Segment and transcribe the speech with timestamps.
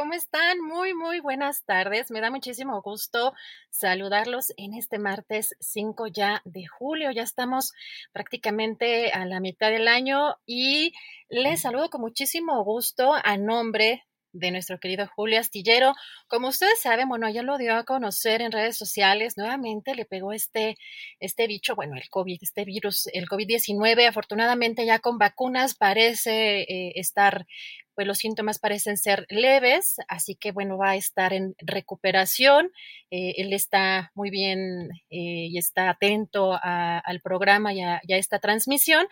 [0.00, 0.62] ¿Cómo están?
[0.62, 2.10] Muy, muy buenas tardes.
[2.10, 3.34] Me da muchísimo gusto
[3.68, 7.10] saludarlos en este martes 5 ya de julio.
[7.10, 7.74] Ya estamos
[8.10, 10.94] prácticamente a la mitad del año y
[11.28, 15.92] les saludo con muchísimo gusto a nombre de nuestro querido Julio Astillero.
[16.28, 20.32] Como ustedes saben, bueno, ya lo dio a conocer en redes sociales, nuevamente le pegó
[20.32, 20.76] este,
[21.18, 26.92] este bicho, bueno, el COVID, este virus, el COVID-19, afortunadamente ya con vacunas parece eh,
[26.94, 27.46] estar
[28.00, 32.70] pues los síntomas parecen ser leves, así que bueno, va a estar en recuperación.
[33.10, 39.06] Eh, él está muy bien eh, y está atento al programa y a, esta transmisión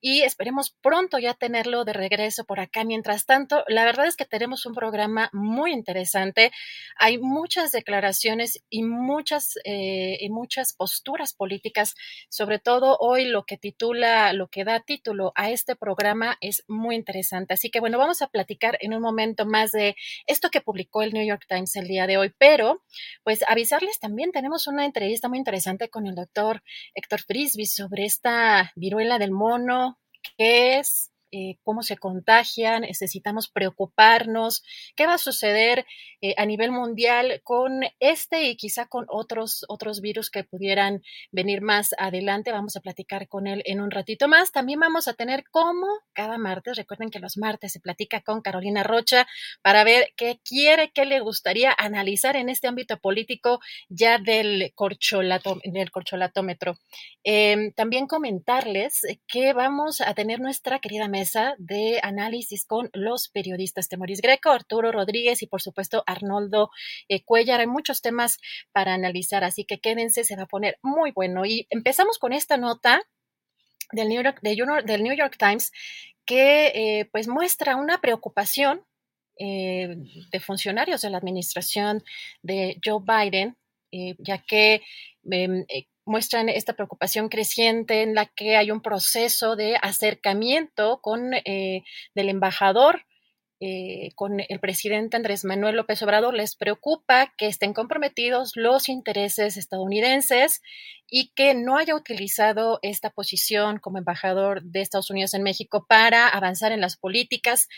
[0.00, 2.84] y esperemos pronto ya tenerlo de regreso por acá.
[2.84, 6.52] Mientras tanto, la verdad es que tenemos un programa muy interesante.
[6.96, 11.94] Hay muchas declaraciones y muchas, eh, y muchas posturas políticas,
[12.28, 16.96] sobre todo hoy lo que titula, lo que da título a este programa es muy
[16.96, 17.54] interesante.
[17.54, 19.96] Así que bueno, vamos a platicar en un momento más de
[20.26, 22.82] esto que publicó el New York Times el día de hoy, pero
[23.22, 26.62] pues avisarles también, tenemos una entrevista muy interesante con el doctor
[26.94, 29.89] Héctor Frisby sobre esta viruela del mono,
[30.38, 34.62] es, eh, cómo se contagian, necesitamos preocuparnos,
[34.96, 35.86] qué va a suceder
[36.20, 41.62] eh, a nivel mundial con este y quizá con otros, otros virus que pudieran venir
[41.62, 42.52] más adelante.
[42.52, 44.52] Vamos a platicar con él en un ratito más.
[44.52, 48.82] También vamos a tener como cada martes, recuerden que los martes se platica con Carolina
[48.82, 49.26] Rocha
[49.62, 55.58] para ver qué quiere, qué le gustaría analizar en este ámbito político ya del, corcholato,
[55.64, 56.76] del corcholatómetro.
[57.24, 61.08] Em, también comentarles que vamos a tener nuestra querida
[61.58, 66.70] de análisis con los periodistas Temoris Greco, Arturo Rodríguez y por supuesto Arnoldo
[67.08, 67.60] eh, Cuellar.
[67.60, 68.38] Hay muchos temas
[68.72, 71.44] para analizar, así que quédense, se va a poner muy bueno.
[71.44, 73.02] Y empezamos con esta nota
[73.92, 75.72] del New York, del New York Times
[76.24, 78.84] que eh, pues muestra una preocupación
[79.38, 79.96] eh,
[80.30, 82.02] de funcionarios de la administración
[82.42, 83.56] de Joe Biden,
[84.18, 84.82] ya que
[85.30, 85.64] em,
[86.10, 91.84] muestran esta preocupación creciente en la que hay un proceso de acercamiento con eh,
[92.14, 93.06] del embajador
[93.62, 96.32] eh, con el presidente Andrés Manuel López Obrador.
[96.32, 100.62] Les preocupa que estén comprometidos los intereses estadounidenses
[101.06, 106.26] y que no haya utilizado esta posición como embajador de Estados Unidos en México para
[106.28, 107.68] avanzar en las políticas.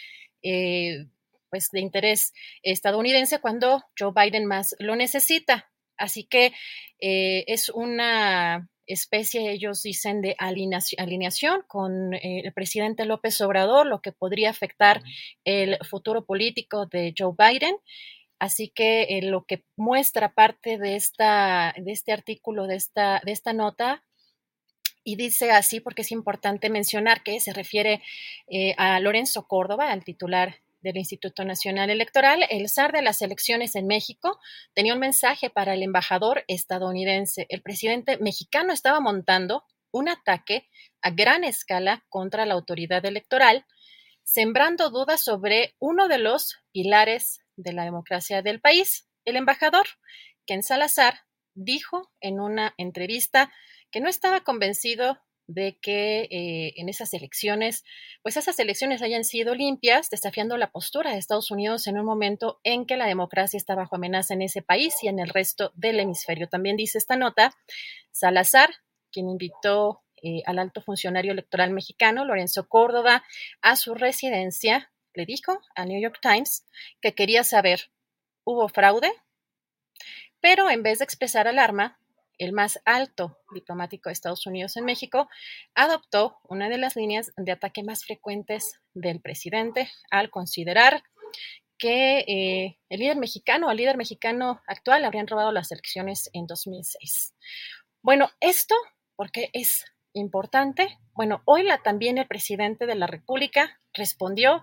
[0.43, 1.07] Eh,
[1.51, 2.33] pues de interés
[2.63, 5.72] estadounidense cuando Joe Biden más lo necesita.
[6.03, 6.53] Así que
[6.99, 14.03] eh, es una especie, ellos dicen, de alineación, con eh, el presidente López Obrador, lo
[14.03, 15.01] que podría afectar
[15.45, 17.77] el futuro político de Joe Biden.
[18.41, 23.31] Así que eh, lo que muestra parte de, esta, de este artículo, de esta, de
[23.31, 24.05] esta nota,
[25.05, 28.03] y dice así porque es importante mencionar que se refiere
[28.77, 33.87] a Lorenzo Córdoba, al titular del Instituto Nacional Electoral, el zar de las elecciones en
[33.87, 34.39] México
[34.75, 37.47] tenía un mensaje para el embajador estadounidense.
[37.49, 40.69] El presidente mexicano estaba montando un ataque
[41.01, 43.65] a gran escala contra la autoridad electoral,
[44.25, 49.09] sembrando dudas sobre uno de los pilares de la democracia del país.
[49.25, 49.87] El embajador
[50.47, 51.21] Ken Salazar
[51.55, 53.53] dijo en una entrevista
[53.91, 57.85] que no estaba convencido de que eh, en esas elecciones,
[58.23, 62.61] pues esas elecciones hayan sido limpias, desafiando la postura de Estados Unidos en un momento
[62.65, 66.01] en que la democracia está bajo amenaza en ese país y en el resto del
[66.01, 66.49] hemisferio.
[66.49, 67.53] También dice esta nota,
[68.13, 68.71] Salazar,
[69.11, 73.25] quien invitó eh, al alto funcionario electoral mexicano, Lorenzo Córdoba,
[73.61, 76.65] a su residencia, le dijo a New York Times
[77.01, 77.91] que quería saber,
[78.45, 79.13] ¿hubo fraude?
[80.41, 82.01] Pero en vez de expresar alarma,
[82.43, 85.29] el más alto diplomático de Estados Unidos en México,
[85.77, 91.05] adoptó una de las líneas de ataque más frecuentes del presidente al considerar
[91.79, 97.35] que eh, el líder mexicano, el líder mexicano actual, habrían robado las elecciones en 2006.
[98.03, 98.75] Bueno, esto,
[99.15, 104.63] porque es importante, bueno, hoy también el presidente de la República respondió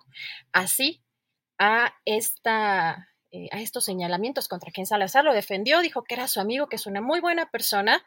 [0.52, 1.02] así
[1.58, 6.40] a esta eh, a estos señalamientos contra quien Salazar lo defendió, dijo que era su
[6.40, 8.04] amigo, que es una muy buena persona,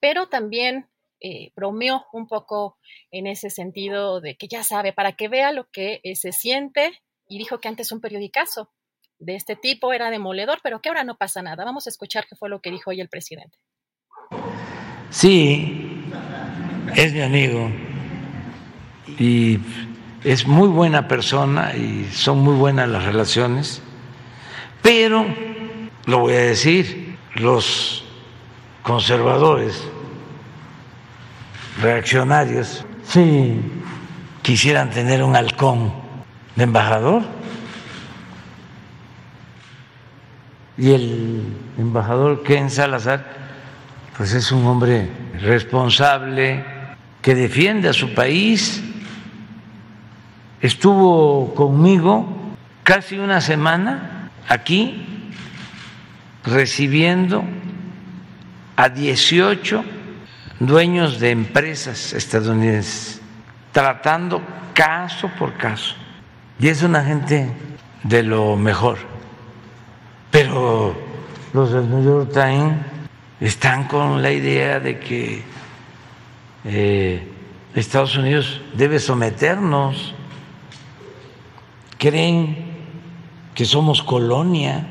[0.00, 0.88] pero también
[1.20, 2.78] eh, bromeó un poco
[3.10, 6.92] en ese sentido de que ya sabe, para que vea lo que eh, se siente,
[7.28, 8.70] y dijo que antes un periodicazo
[9.18, 11.64] de este tipo era demoledor, pero que ahora no pasa nada.
[11.64, 13.58] Vamos a escuchar qué fue lo que dijo hoy el presidente.
[15.10, 16.02] Sí,
[16.96, 17.70] es mi amigo
[19.18, 19.58] y
[20.24, 23.82] es muy buena persona y son muy buenas las relaciones
[24.82, 25.24] pero,
[26.06, 28.04] lo voy a decir, los
[28.82, 29.82] conservadores,
[31.80, 33.60] reaccionarios, si
[34.42, 35.92] quisieran tener un halcón
[36.56, 37.22] de embajador,
[40.76, 41.44] y el
[41.78, 43.24] embajador Ken Salazar,
[44.16, 45.08] pues es un hombre
[45.40, 46.64] responsable
[47.20, 48.82] que defiende a su país,
[50.60, 52.26] estuvo conmigo
[52.82, 55.06] casi una semana aquí
[56.44, 57.44] recibiendo
[58.76, 59.84] a 18
[60.58, 63.20] dueños de empresas estadounidenses,
[63.72, 64.42] tratando
[64.74, 65.94] caso por caso.
[66.58, 67.50] Y es una gente
[68.02, 68.98] de lo mejor.
[70.30, 70.96] Pero
[71.52, 72.74] los del New York Times
[73.40, 75.42] están con la idea de que
[76.64, 77.28] eh,
[77.74, 80.14] Estados Unidos debe someternos.
[81.98, 82.71] Creen
[83.54, 84.86] que somos colonia,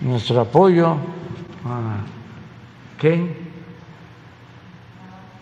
[0.00, 0.96] nuestro apoyo
[1.64, 2.00] a
[2.98, 3.36] Ken,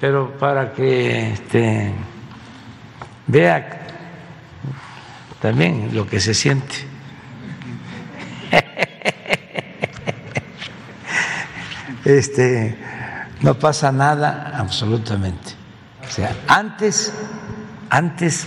[0.01, 1.93] pero para que este,
[3.27, 3.87] vea
[5.41, 6.77] también lo que se siente.
[12.05, 12.79] Este,
[13.41, 15.55] no pasa nada absolutamente.
[16.07, 17.13] O sea, antes,
[17.91, 18.47] antes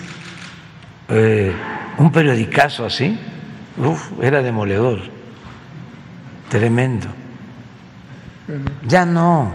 [1.10, 1.54] eh,
[2.00, 3.20] un periodicazo así,
[4.22, 5.02] era demoledor,
[6.50, 7.08] tremendo.
[8.88, 9.52] Ya no,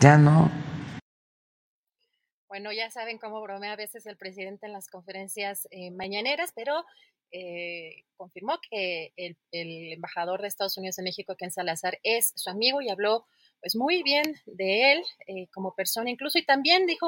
[0.00, 0.50] ya no.
[2.48, 6.84] Bueno, ya saben cómo bromea a veces el presidente en las conferencias eh, mañaneras, pero
[7.30, 12.80] eh, confirmó que el, embajador de Estados Unidos en México, Ken Salazar, es su amigo
[12.80, 13.26] y habló
[13.60, 17.06] pues muy bien de él como persona incluso y también dijo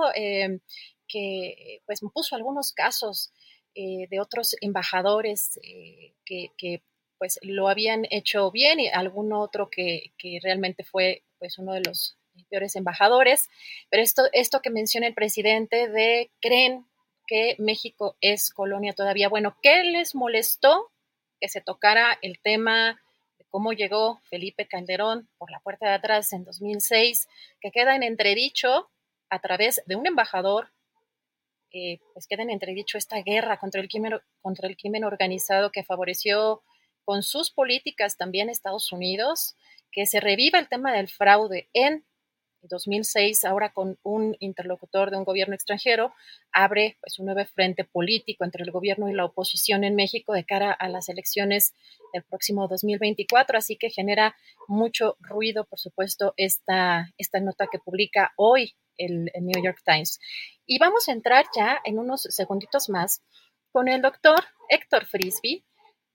[1.13, 3.33] que pues puso algunos casos
[3.75, 6.83] eh, de otros embajadores eh, que,
[7.19, 12.17] pues lo habían hecho bien y algún otro que, realmente fue pues uno de los
[12.49, 13.49] peores embajadores.
[13.91, 16.87] Pero esto, esto que menciona el presidente de creen
[17.27, 19.29] que México es colonia todavía.
[19.29, 20.91] Bueno, ¿qué les molestó
[21.41, 23.01] que se tocara el tema
[23.39, 27.29] de cómo llegó Felipe Calderón por la puerta de atrás en 2006,
[27.61, 28.91] que queda en entredicho
[29.31, 30.73] a través de un embajador
[31.73, 35.85] eh, pues queda en entredicho esta guerra contra el, crimen, contra el crimen organizado que
[35.85, 36.63] favoreció
[37.05, 39.57] con sus políticas también Estados Unidos,
[39.91, 42.05] que se reviva el tema del fraude en
[42.69, 46.13] 2006, ahora con un interlocutor de un gobierno extranjero,
[46.53, 50.45] abre pues un nuevo frente político entre el gobierno y la oposición en México de
[50.45, 51.75] cara a las elecciones
[52.13, 54.37] del próximo 2024, así que genera
[54.69, 57.09] mucho ruido, por supuesto, esta,
[57.41, 60.21] nota que publica hoy el, New York Times.
[60.67, 63.23] Y vamos a entrar ya en unos segunditos más
[63.71, 65.65] con el doctor Héctor Frisby.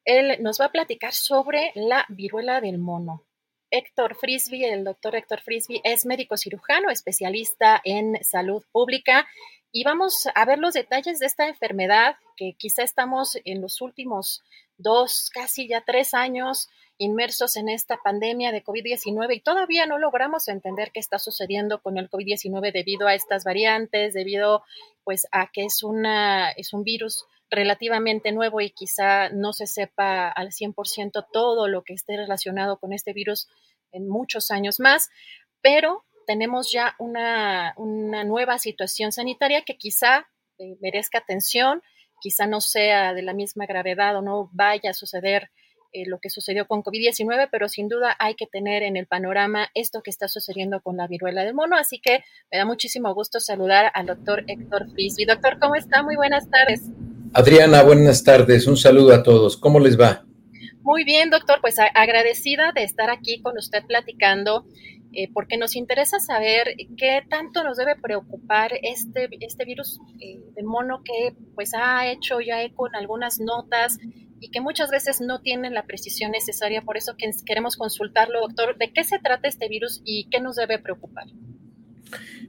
[0.06, 3.26] Él nos va a platicar sobre la viruela del mono.
[3.72, 9.28] Héctor Frisby, el doctor Héctor Frisby, es médico cirujano, especialista en salud pública.
[9.72, 14.44] Y vamos a ver los detalles de esta enfermedad que quizá estamos en los últimos
[14.78, 20.48] dos, casi ya tres años inmersos en esta pandemia de COVID-19 y todavía no logramos
[20.48, 24.64] entender qué está sucediendo con el COVID-19 debido a estas variantes, debido
[25.04, 30.30] pues a que es una es un virus relativamente nuevo y quizá no se sepa
[30.30, 33.48] al 100% todo lo que esté relacionado con este virus
[33.92, 35.10] en muchos años más,
[35.62, 40.28] pero tenemos ya una, nueva situación sanitaria que quizá
[40.60, 41.82] eh, merezca atención,
[42.20, 45.50] quizá no sea de la misma gravedad o no vaya a suceder
[45.94, 49.70] eh, lo que sucedió con COVID-19, pero sin duda hay que tener en el panorama
[49.74, 51.78] esto que está sucediendo con la viruela del mono.
[51.78, 55.26] Así que me da muchísimo gusto saludar al doctor Héctor Frisby.
[55.26, 56.04] Doctor, ¿cómo está?
[56.04, 56.82] Muy buenas tardes.
[57.34, 58.68] Adriana, buenas tardes.
[58.68, 59.58] Un saludo a todos.
[59.58, 60.26] ¿Cómo les va?
[60.82, 61.60] Muy bien, doctor.
[61.62, 64.66] Pues agradecida de estar aquí con usted platicando.
[65.14, 70.66] Eh, porque nos interesa saber qué tanto nos debe preocupar este, este virus eh, del
[70.66, 73.98] mono que pues ha hecho ya eco en algunas notas
[74.40, 76.82] y que muchas veces no tienen la precisión necesaria.
[76.82, 80.56] Por eso que queremos consultarlo, doctor, de qué se trata este virus y qué nos
[80.58, 81.26] debe preocupar.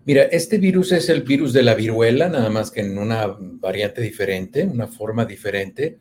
[0.04, 4.00] Mira, este virus es el virus de la viruela, nada más que en una variante
[4.00, 5.98] diferente, una forma diferente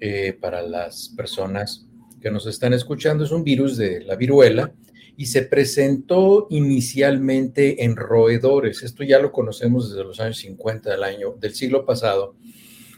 [0.00, 1.86] eh, para las personas
[2.20, 3.24] que nos están escuchando.
[3.24, 4.72] Es un virus de la viruela
[5.16, 8.82] y se presentó inicialmente en roedores.
[8.82, 12.36] Esto ya lo conocemos desde los años 50 del año del siglo pasado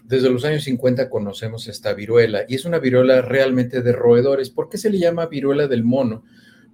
[0.05, 4.51] desde los años 50 conocemos esta viruela y es una viruela realmente de roedores.
[4.51, 6.25] ¿Por qué se le llama viruela del mono?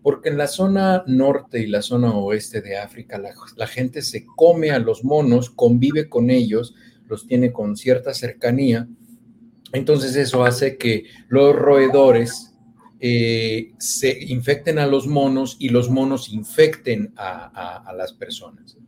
[0.02, 4.70] Porque en la zona norte y la zona oeste de África la, gente se come
[4.70, 6.74] a los monos, convive con ellos,
[7.06, 8.88] los tiene con cierta cercanía.
[9.72, 12.54] Entonces eso hace que los roedores
[12.98, 18.80] eh, se infecten a los monos y los monos infecten a las personas.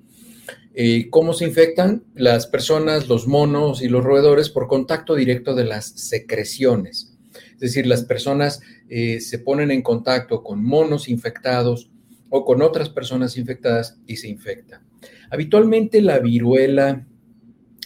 [0.75, 2.05] Eh, ¿Cómo se infectan?
[2.15, 7.15] Las personas, los monos y los roedores por contacto directo de las secreciones.
[7.55, 8.61] Es decir, las personas
[8.95, 11.91] eh, se ponen en contacto con monos infectados
[12.29, 14.83] o con otras personas infectadas y se infectan.
[15.31, 17.07] Habitualmente la viruela,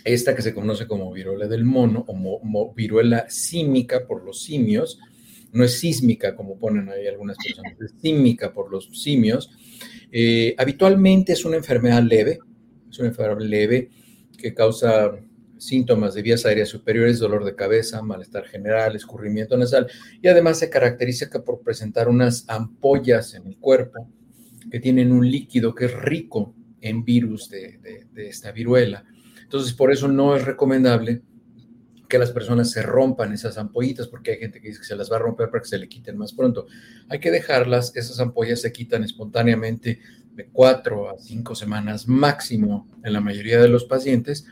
[0.03, 4.99] esta que se conoce como viruela del mono o viruela símica por los simios,
[5.53, 9.53] no es sísmica como ponen ahí algunas personas, es símica por los simios,
[10.11, 12.41] eh, habitualmente es una enfermedad leve,
[12.91, 13.91] es una enfermedad leve
[14.37, 15.13] que causa
[15.59, 19.87] síntomas de vías aéreas superiores, dolor de cabeza, malestar general, escurrimiento nasal
[20.21, 24.09] y además se caracteriza por presentar unas ampollas en el cuerpo
[24.71, 29.05] que tienen un líquido que es rico en virus de, de esta viruela.
[29.43, 31.23] Entonces, por eso no es recomendable
[32.09, 35.11] que las personas se rompan esas ampollitas, porque hay gente que dice que se las
[35.11, 36.67] va a romper para que se le quiten más pronto.
[37.09, 40.01] Hay que dejarlas, esas ampollas se quitan espontáneamente
[40.35, 44.47] de cuatro a cinco semanas máximo en la mayoría de los pacientes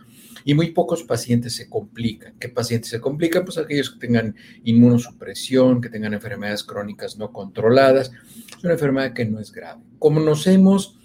[0.44, 2.34] y muy pocos pacientes se complican.
[2.38, 3.44] ¿Qué pacientes se complican?
[3.44, 8.12] Pues aquellos que tengan inmunosupresión, que tengan enfermedades crónicas no controladas.
[8.56, 9.82] Es una enfermedad que no es grave.
[9.98, 10.96] Conocemos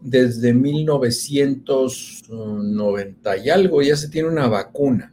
[0.00, 5.12] desde 1990 y algo, ya se tiene una vacuna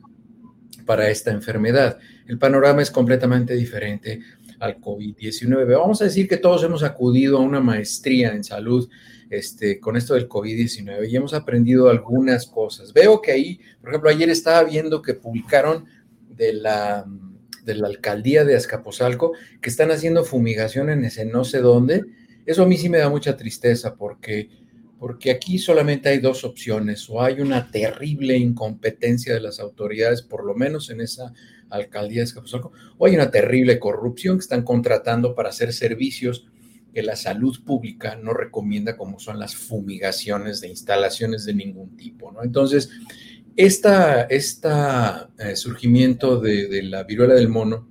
[0.86, 1.98] para esta enfermedad.
[2.28, 4.22] El panorama es completamente diferente
[4.66, 5.78] al COVID-19.
[5.78, 8.90] Vamos a decir que todos hemos acudido a una maestría en salud
[9.30, 12.94] este, con esto del COVID-19 y hemos aprendido algunas cosas.
[12.94, 15.86] Veo que ahí, por ejemplo, ayer estaba viendo que publicaron
[16.30, 17.06] de la,
[17.64, 22.04] de la alcaldía de Azcapotzalco que están haciendo fumigación en ese no sé dónde.
[22.46, 24.50] Eso a mí sí me da mucha tristeza porque
[24.98, 30.46] porque aquí solamente hay dos opciones, o hay una terrible incompetencia de las autoridades, por
[30.46, 31.34] lo menos en esa
[31.76, 36.48] alcaldía de Escapuzalco, o hay una terrible corrupción que están contratando para hacer servicios
[36.94, 42.32] que la salud pública no recomienda, como son las fumigaciones de instalaciones de ningún tipo,
[42.32, 42.42] ¿no?
[42.42, 42.90] Entonces,
[43.58, 43.90] este
[44.30, 47.90] esta eh, surgimiento de, de la viruela del mono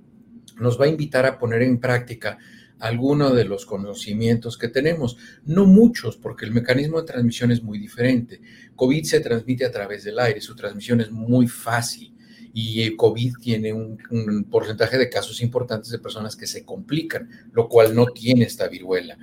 [0.59, 2.39] nos va a invitar a poner en práctica
[2.79, 5.17] algunos de los conocimientos que tenemos.
[5.45, 8.41] No muchos, porque el mecanismo de transmisión es muy diferente.
[8.75, 12.14] COVID se transmite a través del aire, su transmisión es muy fácil
[12.57, 17.67] y el COVID tiene un, porcentaje de casos importantes de personas que se complican, lo
[17.67, 19.17] cual no tiene esta viruela.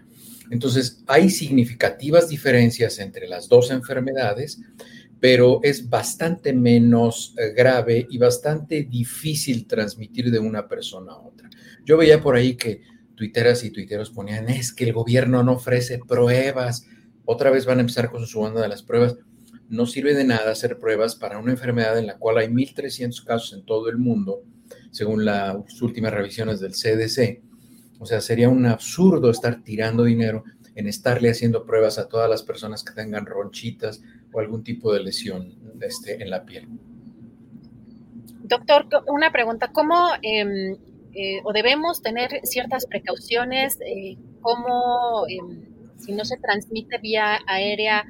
[0.50, 4.60] Entonces, hay significativas diferencias entre las dos enfermedades,
[5.18, 11.48] pero es bastante menos eh, grave y bastante difícil transmitir de una persona a otra.
[11.86, 12.82] Yo veía por ahí que
[13.14, 16.86] tuiteras y tuiteros ponían, es que el gobierno no ofrece pruebas,
[17.24, 19.16] otra vez van a empezar con su banda de las pruebas.
[19.72, 23.54] No sirve de nada hacer pruebas para una enfermedad en la cual hay 1.300 casos
[23.54, 24.42] en todo el mundo,
[24.90, 27.40] según las últimas revisiones del CDC.
[27.98, 32.42] O sea, sería un absurdo estar tirando dinero en estarle haciendo pruebas a todas las
[32.42, 36.68] personas que tengan ronchitas o algún tipo de lesión este, en la piel.
[38.42, 40.76] Doctor, una pregunta, ¿cómo em,
[41.14, 45.62] eh, o debemos tener ciertas precauciones, eh, como em,
[45.96, 48.04] si no se transmite vía aérea,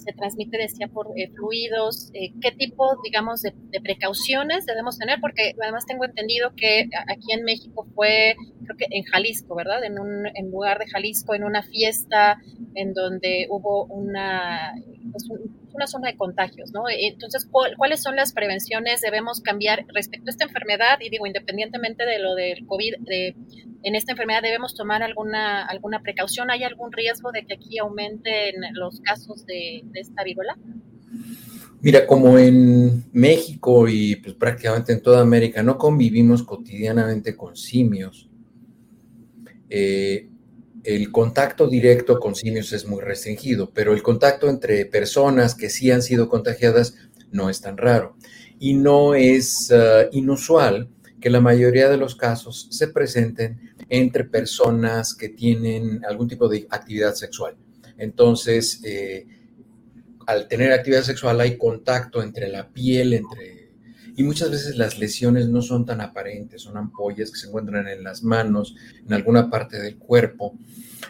[0.00, 5.20] se transmite, decía, por eh, fluidos, eh, ¿qué tipo, digamos, de, precauciones debemos tener?
[5.20, 9.84] Porque además tengo entendido que aquí en México fue, creo que en Jalisco, ¿verdad?
[9.84, 12.38] En un en lugar de Jalisco, en una fiesta
[12.74, 14.74] en donde hubo una,
[15.12, 15.28] pues,
[15.76, 16.84] una zona de contagios, ¿no?
[16.88, 20.98] Entonces, ¿cuáles son las prevenciones debemos cambiar respecto a esta enfermedad?
[21.00, 23.36] Y digo, independientemente de lo del COVID, de,
[23.82, 26.50] en esta enfermedad debemos tomar alguna, alguna precaución.
[26.50, 30.56] ¿Hay algún riesgo de que aquí aumenten los casos de, esta viruela?
[31.80, 38.28] Mira, como en México y pues, prácticamente en toda América no convivimos cotidianamente con simios,
[39.68, 40.28] eh,
[40.86, 45.90] el contacto directo con simios es muy restringido, pero el contacto entre personas que sí
[45.90, 46.94] han sido contagiadas
[47.32, 48.16] no es tan raro.
[48.60, 50.88] Y no es uh, inusual
[51.20, 56.66] que la mayoría de los casos se presenten entre personas que tienen algún tipo de
[56.70, 57.56] actividad sexual.
[57.98, 59.26] Entonces, eh,
[60.26, 63.66] al tener actividad sexual hay contacto entre la piel, entre
[64.18, 68.02] y muchas veces las lesiones no son tan aparentes, son ampollas que se encuentran en
[68.02, 68.74] las manos,
[69.06, 70.56] en alguna parte del cuerpo.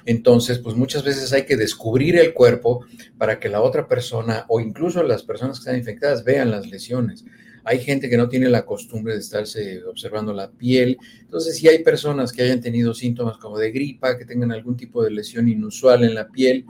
[0.05, 2.85] Entonces, pues muchas veces hay que descubrir el cuerpo
[3.19, 7.25] para que la otra persona o incluso las personas que están infectadas vean las lesiones.
[7.65, 10.99] Hay gente que no tiene la costumbre de estarse observando la piel.
[11.21, 15.03] Entonces, si hay personas que hayan tenido síntomas como de gripa, que tengan algún tipo
[15.03, 16.65] de lesión inusual en la piel,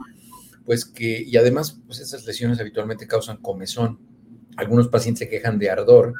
[0.65, 3.99] pues que, y además, pues esas lesiones habitualmente causan comezón
[4.57, 6.15] algunos pacientes se quejan de ardor,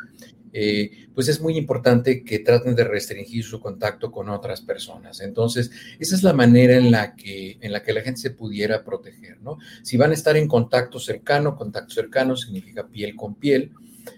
[0.60, 5.22] eh, pues es muy importante que traten de restringir su contacto con otras personas.
[5.22, 8.84] Entonces, esa es la manera en la que, en la, que la gente se pudiera
[8.84, 9.60] proteger, ¿no?
[9.84, 13.72] Si van a estar en contacto cercano, contacto cercano significa piel con piel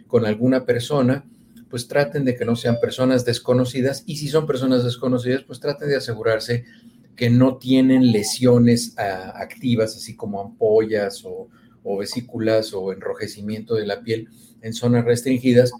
[0.08, 1.26] con alguna persona,
[1.70, 5.90] pues traten de que no sean personas desconocidas y si son personas desconocidas, pues traten
[5.90, 6.64] de asegurarse
[7.18, 11.50] que no tienen lesiones ah, activas, así como ampollas o,
[11.84, 14.30] o vesículas o enrojecimiento de la piel
[14.62, 15.74] en zonas restringidas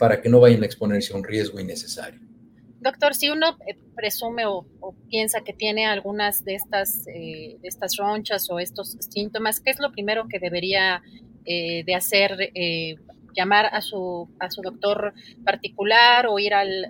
[0.00, 2.18] para que no vayan a exponerse a un riesgo innecesario.
[2.80, 4.64] Doctor, si uno eh, presume o,
[5.10, 9.92] piensa que tiene algunas de estas, eh, estas ronchas o estos síntomas, ¿qué es lo
[9.92, 11.02] primero que debería
[11.44, 12.50] eh, de hacer?
[13.32, 16.84] llamar a su, a su doctor particular o ir al,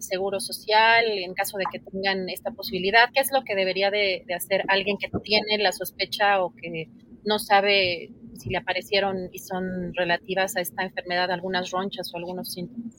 [0.00, 3.08] seguro social en caso de que tengan esta posibilidad?
[3.14, 6.90] ¿Qué es lo que debería de, de hacer alguien que tiene la sospecha o que
[7.24, 12.52] no sabe si le aparecieron y son relativas a esta enfermedad algunas ronchas o algunos
[12.52, 12.94] síntomas.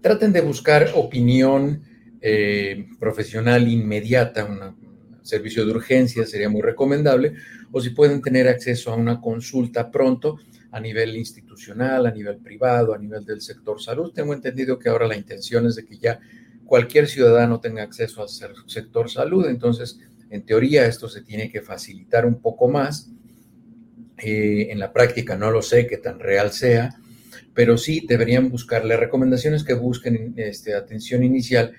[0.00, 1.82] Traten de buscar opinión
[2.20, 7.34] eh, profesional inmediata, un servicio de urgencia sería muy recomendable,
[7.72, 10.38] o si pueden tener acceso a una consulta pronto
[10.70, 14.12] a nivel institucional, a nivel privado, a nivel del sector salud.
[14.12, 16.20] Tengo entendido que ahora la intención es de que ya
[16.64, 18.28] cualquier ciudadano tenga acceso al
[18.66, 23.10] sector salud, entonces en teoría esto se tiene que facilitar un poco más
[24.18, 26.96] eh, en la práctica no lo sé qué tan real sea,
[27.54, 31.72] pero sí deberían buscarle recomendaciones que busquen este, atención inicial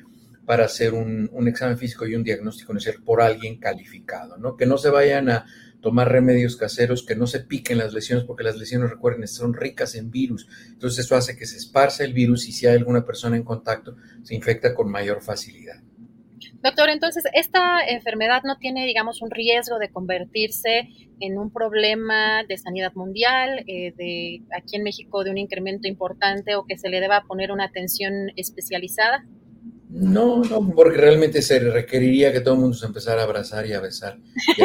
[0.45, 4.56] para hacer un, examen físico y un diagnóstico inicial por alguien calificado, ¿no?
[4.56, 5.45] Que no se vayan a
[5.82, 9.95] tomar remedios caseros, que no se piquen las lesiones, porque las lesiones, recuerden, son ricas
[9.95, 10.48] en virus.
[10.67, 13.95] Entonces eso hace que se esparce el virus y si hay alguna persona en contacto,
[14.24, 15.82] se infecta con mayor facilidad.
[16.65, 22.58] Doctor, entonces, ¿esta enfermedad no tiene, digamos, un riesgo de convertirse en un problema de
[22.58, 27.01] sanidad mundial, eh, de aquí en México de un incremento importante o que se le
[27.01, 29.23] deba poner una atención especializada?
[29.97, 33.71] No, no, porque realmente se requeriría que todo el mundo se empezara a abrazar y
[33.71, 34.17] a besar
[34.58, 34.62] y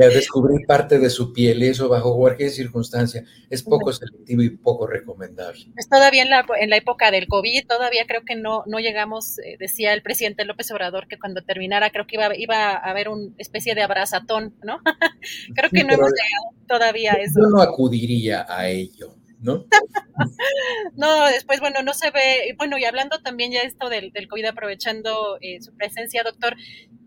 [0.00, 4.50] a descubrir, parte de su piel, y eso bajo cualquier circunstancia es poco selectivo y
[4.50, 5.66] poco recomendable.
[5.76, 9.40] Es todavía en la, en la época del COVID, todavía creo que no, no llegamos,
[9.40, 13.08] eh, decía el presidente López Obrador, que cuando terminara creo que iba, iba a haber
[13.08, 14.78] una especie de abrazatón, ¿no?
[15.56, 17.40] creo que no hemos llegado todavía a eso.
[17.40, 19.16] Yo no acudiría a ello.
[19.44, 19.66] ¿No?
[20.96, 24.46] no, después, bueno, no se ve, bueno, y hablando también ya esto del, del COVID,
[24.46, 26.56] aprovechando eh, su presencia, doctor,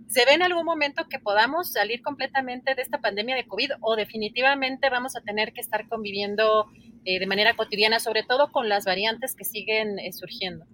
[0.08, 3.96] ¿se ve en algún momento que podamos salir completamente de esta pandemia de COVID o
[3.96, 6.68] definitivamente vamos a tener que estar conviviendo
[7.04, 10.66] eh, de manera cotidiana, sobre todo con las variantes que siguen eh, surgiendo?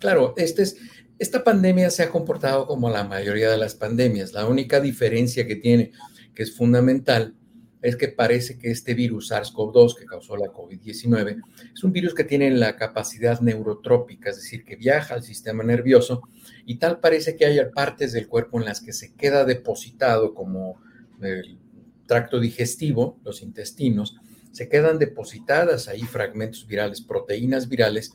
[0.00, 0.76] Claro, este es,
[1.18, 4.32] esta pandemia se ha comportado como la mayoría de las pandemias.
[4.32, 5.92] La única diferencia que tiene,
[6.34, 7.37] que es fundamental,
[7.80, 12.24] es que parece que este virus SARS-CoV-2 que causó la COVID-19 es un virus que
[12.24, 16.22] tiene la capacidad neurotrópica, es decir, que viaja al sistema nervioso
[16.66, 20.80] y tal parece que hay partes del cuerpo en las que se queda depositado como
[21.20, 21.58] el
[22.06, 24.16] tracto digestivo, los intestinos,
[24.50, 28.12] se quedan depositadas ahí fragmentos virales, proteínas virales,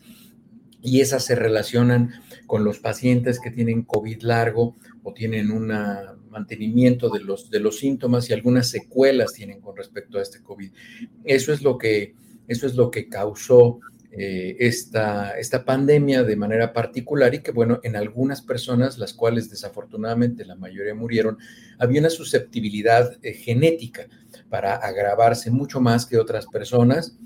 [0.81, 2.11] y esas se relacionan
[2.45, 7.77] con los pacientes que tienen COVID largo o tienen una mantenimiento de los, de los
[7.79, 10.71] síntomas y algunas secuelas tienen con respecto a este COVID.
[11.23, 12.15] Eso es lo que,
[12.47, 13.79] eso es lo que causó
[14.15, 19.49] eh, esta, esta pandemia de manera particular y que, bueno, en algunas personas, las cuales
[19.49, 21.39] desafortunadamente la mayoría murieron,
[21.79, 24.07] había una susceptibilidad eh, genética
[24.49, 27.17] para agravarse mucho más que otras personas.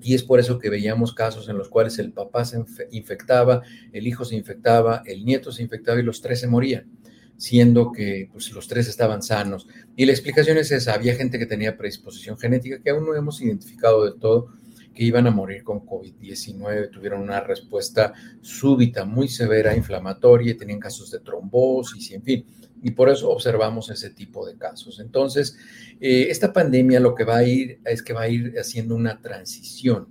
[0.00, 2.58] Y es por eso que veíamos casos en los cuales el papá se
[2.90, 6.90] infectaba, el hijo se infectaba, el nieto se infectaba y los tres se morían,
[7.36, 9.66] siendo que pues, los tres estaban sanos.
[9.96, 13.40] Y la explicación es esa, había gente que tenía predisposición genética que aún no hemos
[13.40, 14.48] identificado del todo,
[14.94, 21.10] que iban a morir con COVID-19, tuvieron una respuesta súbita, muy severa, inflamatoria, tenían casos
[21.10, 22.46] de trombosis y en fin.
[22.82, 24.98] Y por eso observamos ese tipo de casos.
[24.98, 25.58] Entonces,
[26.00, 29.20] eh, esta pandemia lo que va a ir es que va a ir haciendo una
[29.20, 30.08] transición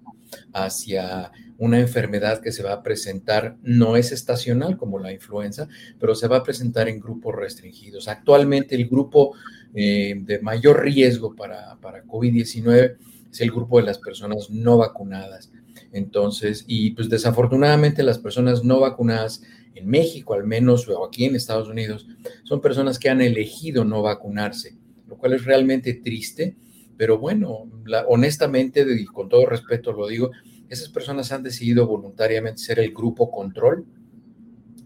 [0.54, 5.68] hacia una enfermedad que se va a presentar, no es estacional como la influenza,
[6.00, 8.08] pero se va a presentar en grupos restringidos.
[8.08, 9.36] Actualmente el grupo
[9.74, 12.98] eh, de mayor riesgo para, para COVID-19
[13.32, 15.52] es el grupo de las personas no vacunadas.
[15.92, 19.42] Entonces, y pues desafortunadamente las personas no vacunadas
[19.76, 22.08] en México al menos, o aquí en Estados Unidos,
[22.44, 26.56] son personas que han elegido no vacunarse, lo cual es realmente triste,
[26.98, 27.70] pero bueno,
[28.08, 30.32] honestamente y con todo respeto lo digo,
[30.70, 33.86] esas personas han decidido voluntariamente ser el grupo control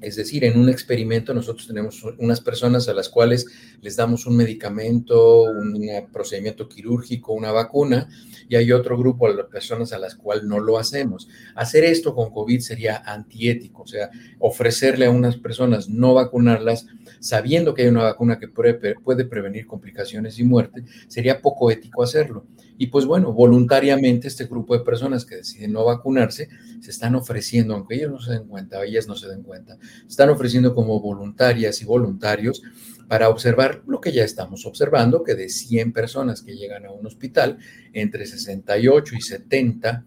[0.02, 3.46] es decir, en un experimento nosotros tenemos unas personas a las cuales
[3.82, 8.10] les damos un medicamento, un procedimiento quirúrgico, una vacuna,
[8.48, 11.28] y hay otro grupo de personas a las cuales no lo hacemos.
[11.56, 14.10] Hacer esto con COVID sería antiético, o sea,
[14.40, 16.86] ofrecerle a unas personas no vacunarlas
[17.20, 22.46] sabiendo que hay una vacuna que puede, prevenir complicaciones y muerte, sería poco ético hacerlo.
[22.78, 26.48] Y pues bueno, voluntariamente este grupo de personas que deciden no vacunarse
[26.80, 30.30] se están ofreciendo, aunque ellos no se den cuenta, ellas no se den cuenta, están
[30.30, 32.62] ofreciendo como voluntarias y voluntarios
[33.08, 37.06] para observar lo que ya estamos observando, que de 100 personas que llegan a un
[37.08, 37.58] hospital,
[37.94, 40.06] entre 68 y 70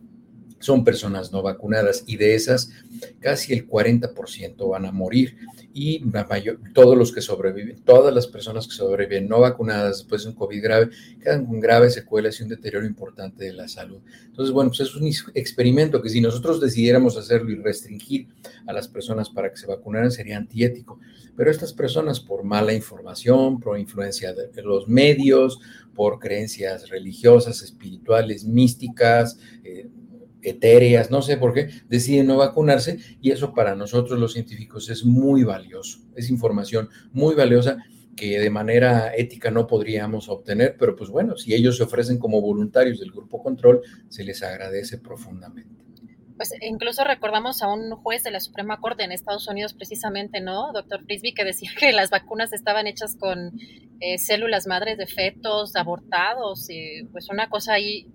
[0.62, 2.70] son personas no vacunadas y de esas
[3.20, 5.36] casi el 40% van a morir
[5.74, 6.02] y
[6.72, 10.62] todos los que sobreviven, todas las personas que sobreviven no vacunadas después de un COVID
[10.62, 13.98] grave, quedan con graves secuelas y un deterioro importante de la salud.
[14.26, 18.28] Entonces, bueno, pues es un experimento que si nosotros decidiéramos hacerlo y restringir
[18.66, 21.00] a las personas para que se vacunaran sería antiético,
[21.36, 25.58] pero estas personas por mala información, por influencia de los medios,
[25.94, 29.88] por creencias religiosas, espirituales, místicas, eh,
[30.42, 35.04] etéreas, no sé por qué, deciden no vacunarse y eso para nosotros los científicos es
[35.04, 37.78] muy valioso, es información muy valiosa
[38.16, 42.40] que de manera ética no podríamos obtener, pero pues bueno, si ellos se ofrecen como
[42.40, 45.82] voluntarios del grupo control, se les agradece profundamente.
[46.36, 50.72] Pues incluso recordamos a un juez de la Suprema Corte en Estados Unidos precisamente, ¿no?
[50.72, 53.52] Doctor Frisby, que decía que las vacunas estaban hechas con
[54.00, 58.08] eh, células madres de fetos abortados, y pues una cosa ahí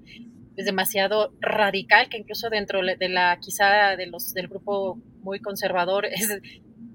[0.58, 6.06] es demasiado radical, que incluso dentro de la, quizá de los, del grupo muy conservador,
[6.12, 6.28] es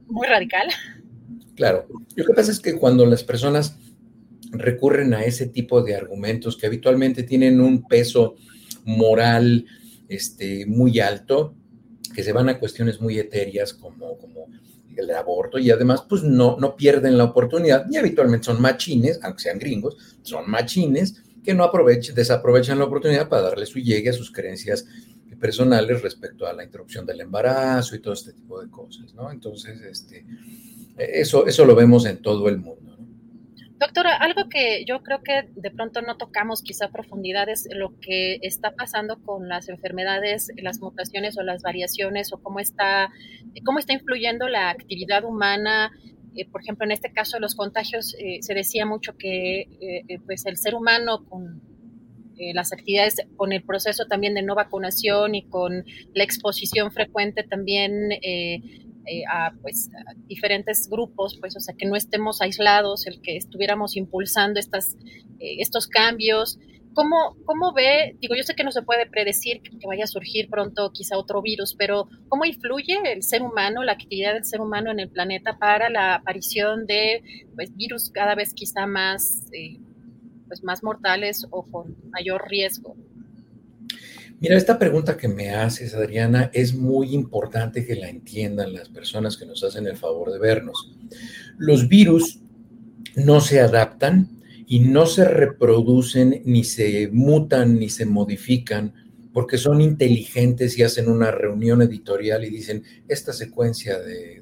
[0.08, 0.68] muy radical.
[1.54, 3.76] Claro, lo que pasa es que cuando las personas
[4.50, 8.34] recurren a ese tipo de argumentos que habitualmente tienen un peso
[8.84, 9.64] moral
[10.08, 11.54] este, muy alto,
[12.14, 14.46] que se van a cuestiones muy etéreas como, como
[14.96, 19.44] el aborto y además pues no, no pierden la oportunidad y habitualmente son machines, aunque
[19.44, 24.12] sean gringos, son machines que no aprovechen, desaprovechan la oportunidad para darle su llegue a
[24.12, 24.86] sus creencias
[25.40, 29.30] personales respecto a la interrupción del embarazo y todo este tipo de cosas, ¿no?
[29.30, 30.24] Entonces, este,
[30.96, 32.96] eso, eso lo vemos en todo el mundo.
[33.82, 37.98] Doctora, algo que yo creo que de pronto no tocamos quizá a profundidad es lo
[37.98, 43.10] que está pasando con las enfermedades, las mutaciones o las variaciones o cómo está,
[43.64, 45.90] cómo está influyendo la actividad humana
[46.34, 50.18] eh, por ejemplo, en este caso de los contagios, eh, se decía mucho que eh,
[50.24, 51.60] pues el ser humano con
[52.54, 58.08] las actividades, con el proceso también de no vacunación y con la exposición frecuente también
[59.30, 59.90] a, pues,
[60.26, 64.96] diferentes grupos, pues, o sea, que no estemos aislados, el que estuviéramos impulsando estas,
[65.38, 66.58] estos cambios,
[66.94, 68.16] ¿Cómo, ¿Cómo ve?
[68.20, 71.40] Digo, yo sé que no se puede predecir que vaya a surgir pronto quizá otro
[71.40, 75.58] virus, pero ¿cómo influye el ser humano, la actividad del ser humano en el planeta
[75.58, 77.22] para la aparición de
[77.54, 79.78] pues, virus cada vez quizá más, eh,
[80.48, 82.96] pues, más mortales o con mayor riesgo?
[84.40, 89.36] Mira, esta pregunta que me haces, Adriana, es muy importante que la entiendan las personas
[89.36, 90.90] que nos hacen el favor de vernos.
[91.58, 92.40] Los virus
[93.14, 94.41] no se adaptan
[94.72, 98.94] y no se reproducen, ni se mutan, ni se modifican,
[99.30, 104.40] porque son inteligentes y hacen una reunión editorial y dicen, esta secuencia de,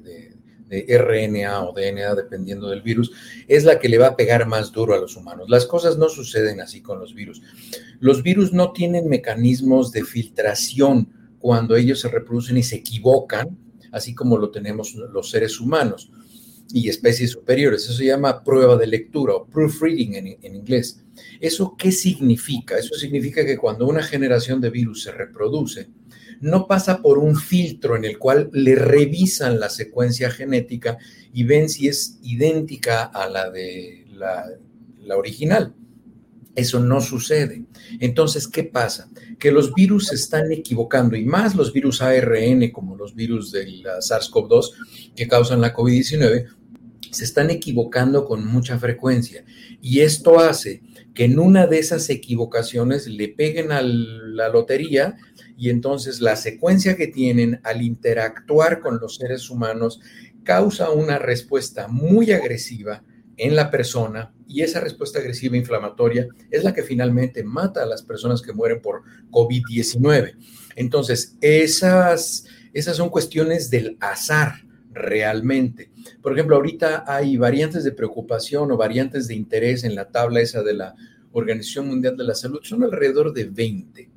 [0.69, 3.11] de RNA o DNA, dependiendo del virus,
[3.45, 5.49] es la que le va a pegar más duro a los humanos.
[5.49, 7.41] Las cosas no suceden así con los virus.
[7.99, 13.57] Los virus no tienen mecanismos de filtración cuando ellos se reproducen y se equivocan,
[13.91, 16.09] así como lo tenemos los seres humanos
[16.73, 17.83] y especies superiores.
[17.83, 21.03] Eso se llama prueba de lectura o proofreading en, en, inglés.
[21.39, 22.77] ¿Eso qué significa?
[22.77, 25.89] Eso significa que cuando una generación de virus se reproduce,
[26.41, 30.97] no pasa por un filtro en el cual le revisan la secuencia genética
[31.33, 34.45] y ven si es idéntica a la de la,
[34.99, 35.75] la original.
[36.55, 37.63] Eso no sucede.
[37.99, 39.09] Entonces, ¿qué pasa?
[39.39, 43.83] Que los virus se están equivocando y más los virus ARN como los virus del
[43.83, 46.47] SARS-CoV-2 que causan la COVID-19
[47.11, 49.43] se están equivocando con mucha frecuencia.
[49.81, 50.81] Y esto hace
[51.13, 55.17] que en una de esas equivocaciones le peguen a la lotería
[55.57, 59.99] y entonces la secuencia que tienen al interactuar con los seres humanos
[60.43, 63.03] causa una respuesta muy agresiva
[63.37, 68.03] en la persona y esa respuesta agresiva inflamatoria es la que finalmente mata a las
[68.03, 70.35] personas que mueren por COVID-19.
[70.75, 75.91] Entonces, esas, esas son cuestiones del azar realmente.
[76.21, 80.63] Por ejemplo, ahorita hay variantes de preocupación o variantes de interés en la tabla esa
[80.63, 80.95] de la
[81.31, 82.59] Organización Mundial de la Salud.
[82.63, 84.09] Son alrededor de 20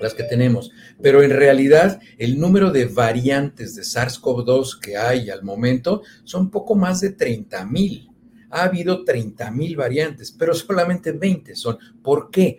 [0.00, 0.70] las que tenemos,
[1.02, 6.74] pero en realidad el número de variantes de SARS-CoV-2 que hay al momento son poco
[6.74, 8.08] más de 30 mil.
[8.48, 11.76] Ha habido 30 mil variantes, pero solamente 20 son.
[12.02, 12.58] ¿Por qué?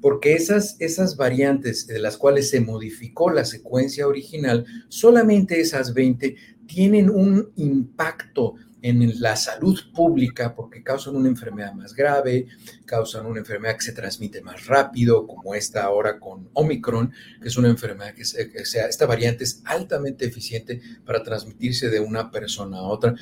[0.00, 6.36] porque esas, esas variantes de las cuales se modificó la secuencia original, solamente esas 20
[6.72, 12.46] tienen un impacto en la salud pública porque causan una enfermedad más grave,
[12.86, 17.56] causan una enfermedad que se transmite más rápido, como esta ahora con Omicron, que es
[17.56, 22.82] una enfermedad que, sea, esta variante es altamente eficiente para transmitirse de una persona a
[22.82, 23.14] otra.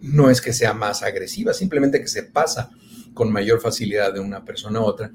[0.00, 2.70] No es que sea más agresiva, simplemente que se pasa
[3.12, 5.12] con mayor facilidad de una persona a otra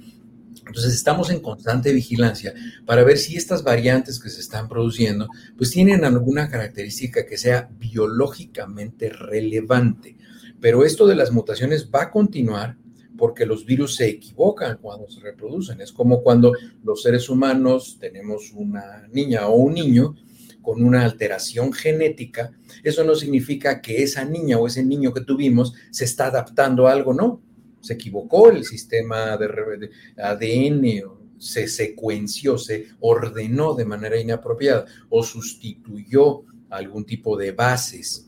[0.68, 2.54] entonces estamos en constante vigilancia
[2.86, 5.28] para ver si estas variantes que se están produciendo
[5.58, 10.18] pues tienen alguna característica que sea biológicamente relevante.
[10.60, 12.78] Pero esto de las mutaciones va a continuar
[13.18, 15.82] porque los virus se equivocan cuando se reproducen.
[15.82, 16.52] Es como cuando
[16.84, 20.16] los seres humanos tenemos una niña o un niño
[20.62, 22.52] con una alteración genética,
[22.84, 26.92] eso no significa que esa niña o ese niño que tuvimos se está adaptando a
[26.92, 27.47] algo, no
[27.82, 36.44] se equivocó el sistema de, ADN, se secuenció, se ordenó de manera inapropiada o sustituyó
[36.70, 38.27] algún tipo de bases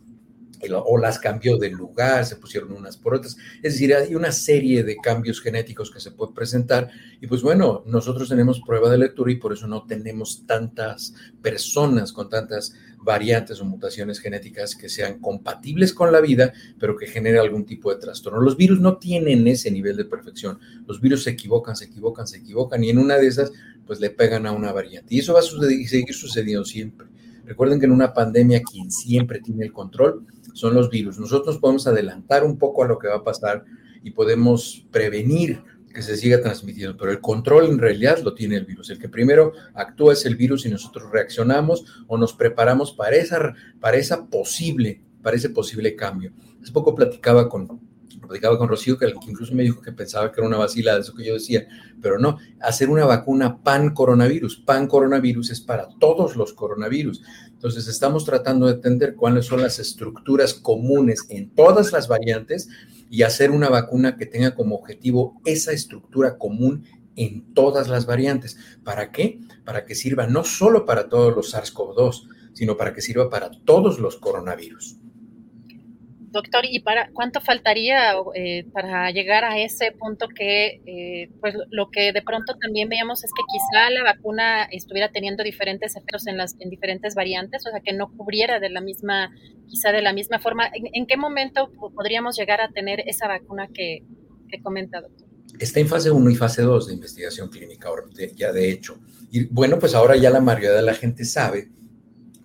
[0.85, 3.37] o las cambió de lugar, se pusieron unas por otras.
[3.63, 6.89] Es decir, hay una serie de cambios genéticos que se pueden presentar
[7.21, 12.11] y pues bueno, nosotros tenemos prueba de lectura y por eso no tenemos tantas personas
[12.11, 17.39] con tantas variantes o mutaciones genéticas que sean compatibles con la vida, pero que genere
[17.39, 18.41] algún tipo de trastorno.
[18.41, 20.59] Los virus no tienen ese nivel de perfección.
[20.85, 23.51] Los virus se equivocan, se equivocan, se equivocan y en una de esas
[23.85, 25.15] pues le pegan a una variante.
[25.15, 27.07] Y eso va a seguir sucediendo siempre.
[27.45, 31.19] Recuerden que en una pandemia quien siempre tiene el control son los virus.
[31.19, 33.65] Nosotros podemos adelantar un poco a lo que va a pasar
[34.03, 35.61] y podemos prevenir
[35.93, 38.89] que se siga transmitiendo, pero el control en realidad lo tiene el virus.
[38.89, 43.55] El que primero actúa es el virus y nosotros reaccionamos o nos preparamos para esa,
[43.79, 46.31] para esa posible, para ese posible cambio.
[46.61, 47.88] Hace poco platicaba con,
[48.29, 51.15] platicaba con Rocío, que incluso me dijo que pensaba que era una vacila de eso
[51.15, 51.67] que yo decía,
[51.99, 54.57] pero no, hacer una vacuna pan coronavirus.
[54.57, 57.23] Pan coronavirus es para todos los coronavirus.
[57.47, 62.69] Entonces estamos tratando de entender cuáles son las estructuras comunes en todas las variantes
[63.09, 68.57] y hacer una vacuna que tenga como objetivo esa estructura común en todas las variantes.
[68.83, 69.39] ¿Para qué?
[69.65, 73.99] Para que sirva no solo para todos los SARS-CoV-2, sino para que sirva para todos
[73.99, 74.97] los coronavirus.
[76.31, 81.89] Doctor, ¿y para cuánto faltaría eh, para llegar a ese punto que, eh, pues lo
[81.89, 86.37] que de pronto también veíamos es que quizá la vacuna estuviera teniendo diferentes efectos en
[86.37, 89.31] las en diferentes variantes, o sea, que no cubriera de la misma,
[89.67, 90.69] quizá de la misma forma.
[90.71, 94.03] ¿En, qué momento podríamos llegar a tener esa vacuna que,
[94.49, 95.27] que comenta, doctor?
[95.59, 97.89] Está en fase 1 y fase 2 de investigación clínica,
[98.35, 98.99] ya de hecho.
[99.31, 101.69] Y bueno, pues ahora ya la mayoría de la gente sabe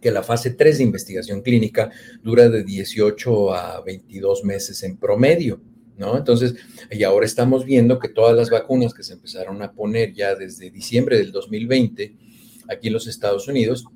[0.05, 1.91] que la fase 3 de investigación clínica
[2.23, 5.63] dura de 18 a 22 meses en promedio,
[5.97, 6.19] ¿no?
[6.19, 6.57] Entonces,
[6.91, 10.71] y ahora estamos viendo que todas las vacunas que se empezaron a poner ya desde
[10.71, 12.17] diciembre del 2020
[12.69, 13.87] aquí en los Estados Unidos,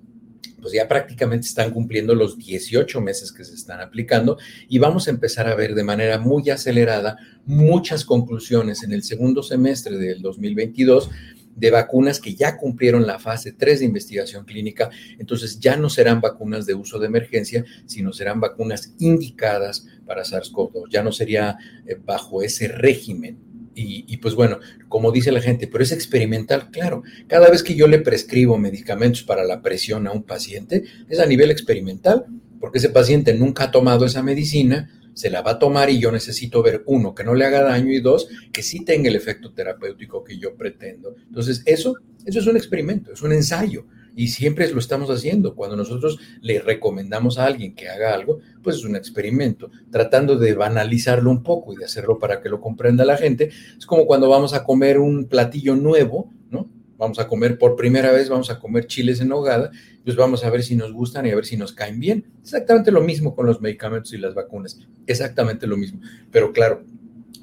[0.62, 5.10] pues ya prácticamente están cumpliendo los 18 meses que se están aplicando y vamos a
[5.10, 11.10] empezar a ver de manera muy acelerada muchas conclusiones en el segundo semestre del 2022
[11.58, 16.20] de vacunas que ya cumplieron la fase 3 de investigación clínica, entonces ya no serán
[16.20, 21.96] vacunas de uso de emergencia, sino serán vacunas indicadas para SARS-CoV-2, ya no sería eh,
[22.02, 23.38] bajo ese régimen.
[23.80, 27.04] Y, pues bueno, como dice la gente, pero es experimental, claro.
[27.28, 31.26] Cada vez que yo le prescribo medicamentos para la presión a un paciente, es a
[31.26, 32.26] nivel experimental,
[32.58, 36.12] porque ese paciente nunca ha tomado esa medicina, se la va a tomar y yo
[36.12, 39.52] necesito ver, uno, que no le haga daño y dos, que sí tenga el efecto
[39.52, 41.16] terapéutico que yo pretendo.
[41.26, 45.56] Entonces, eso, eso es un experimento, es un ensayo y siempre lo estamos haciendo.
[45.56, 50.54] Cuando nosotros le recomendamos a alguien que haga algo, pues es un experimento, tratando de
[50.54, 53.50] banalizarlo un poco y de hacerlo para que lo comprenda la gente.
[53.76, 56.70] Es como cuando vamos a comer un platillo nuevo, ¿no?
[56.98, 59.70] Vamos a comer por primera vez, vamos a comer chiles en hogada
[60.08, 62.24] pues vamos a ver si nos gustan y a ver si nos caen bien.
[62.40, 66.00] Exactamente lo mismo con los medicamentos y las vacunas, exactamente lo mismo.
[66.30, 66.82] Pero claro,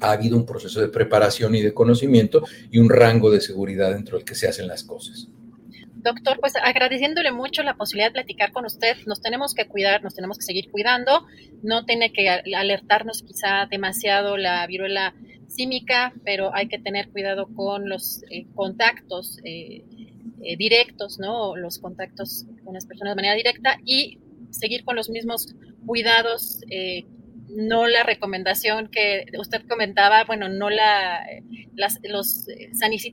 [0.01, 4.17] ha habido un proceso de preparación y de conocimiento y un rango de seguridad dentro
[4.17, 5.27] del que se hacen las cosas.
[5.93, 10.15] Doctor, pues agradeciéndole mucho la posibilidad de platicar con usted, nos tenemos que cuidar, nos
[10.15, 11.27] tenemos que seguir cuidando,
[11.61, 15.13] no tiene que alertarnos quizá demasiado la viruela
[15.55, 19.83] símica, pero hay que tener cuidado con los eh, contactos eh,
[20.43, 21.55] eh, directos, ¿no?
[21.55, 24.19] Los contactos con las personas de manera directa y
[24.51, 26.61] seguir con los mismos cuidados,
[27.49, 31.23] no la recomendación que usted comentaba, bueno, no la
[31.75, 32.47] las, los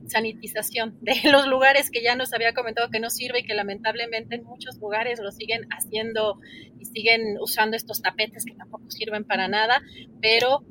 [0.07, 4.35] sanitización de los lugares que ya nos había comentado que no sirve y que lamentablemente
[4.35, 6.39] en muchos lugares lo siguen haciendo
[6.79, 9.81] y siguen usando estos tapetes que tampoco sirven para nada,
[10.21, 10.63] pero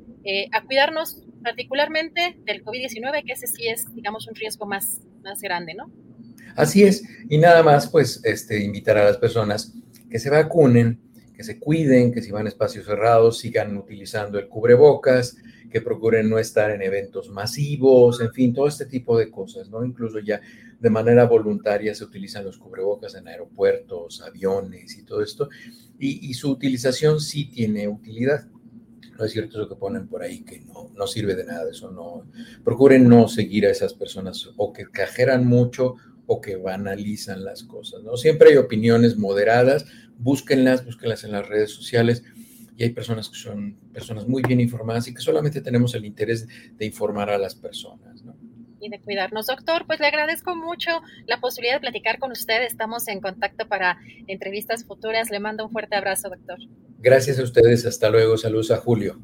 [0.51, 5.73] a cuidarnos particularmente del COVID-19, que ese sí es, digamos, un riesgo más, más grande,
[5.73, 5.91] ¿no?
[6.55, 9.73] Así es, y nada más, pues, este, invitar a las personas
[10.09, 10.99] que se vacunen,
[11.35, 15.35] que se cuiden, que si van a espacios cerrados sigan utilizando el cubrebocas,
[15.71, 19.83] que procuren no estar en eventos masivos, en fin, todo este tipo de cosas, ¿no?
[19.83, 20.39] Incluso ya
[20.79, 25.49] de manera voluntaria se utilizan los cubrebocas en aeropuertos, aviones y todo esto,
[25.97, 28.47] y, y su utilización sí tiene utilidad.
[29.17, 31.91] No es cierto eso que ponen por ahí, que no, no sirve de nada, eso
[31.91, 32.25] no.
[32.63, 35.95] Procuren no seguir a esas personas o que cajeran mucho
[36.25, 38.17] o que banalizan las cosas, ¿no?
[38.17, 39.85] Siempre hay opiniones moderadas,
[40.17, 42.23] búsquenlas, búsquenlas en las redes sociales
[42.77, 46.47] y hay personas que son personas muy bien informadas y que solamente tenemos el interés
[46.77, 48.12] de informar a las personas.
[48.83, 49.85] Y de cuidarnos, doctor.
[49.87, 50.91] Pues le agradezco mucho
[51.25, 52.63] la posibilidad de platicar con usted.
[52.63, 55.31] Estamos en contacto para entrevistas futuras.
[55.31, 56.57] Le mando un fuerte abrazo, doctor.
[56.99, 57.85] Gracias a ustedes.
[57.85, 58.37] Hasta luego.
[58.37, 59.21] Saludos a Julio.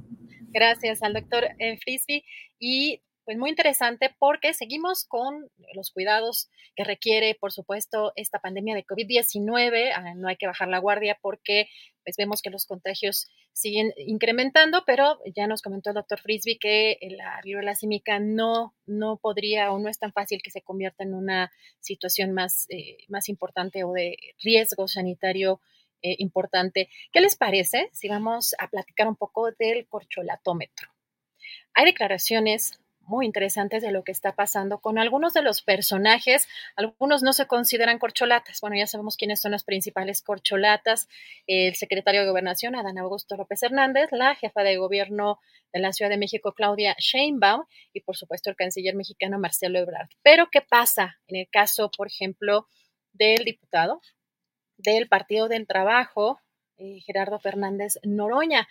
[0.51, 1.43] Gracias al doctor
[1.83, 2.23] Frisby.
[2.57, 8.73] Y pues muy interesante porque seguimos con los cuidados que requiere, por supuesto, esta pandemia
[8.73, 9.91] de COVID-19.
[9.95, 11.69] Ah, no hay que bajar la guardia porque
[12.03, 16.97] pues vemos que los contagios siguen incrementando, pero ya nos comentó el doctor Frisby que
[17.19, 21.13] la viruela símica no, no podría o no es tan fácil que se convierta en
[21.13, 25.61] una situación más, eh, más importante o de riesgo sanitario
[26.01, 26.89] eh, importante.
[27.11, 30.89] ¿Qué les parece si vamos a platicar un poco del corcholatómetro?
[31.75, 32.79] Hay declaraciones
[33.09, 36.47] muy interesantes de lo que está pasando con algunos de los personajes.
[36.75, 38.61] Algunos no se consideran corcholatas.
[38.61, 41.09] Bueno, ya sabemos quiénes son las principales corcholatas.
[41.47, 45.39] El secretario de Gobernación, Adán Augusto López Hernández, la jefa de gobierno
[45.73, 50.09] de la Ciudad de México, Claudia Sheinbaum, y por supuesto el canciller mexicano, Marcelo Ebrard.
[50.21, 52.67] Pero, ¿qué pasa en el caso, por ejemplo,
[53.11, 54.01] del diputado
[54.77, 56.39] del Partido del Trabajo,
[56.77, 58.67] eh, Gerardo Fernández Noroña?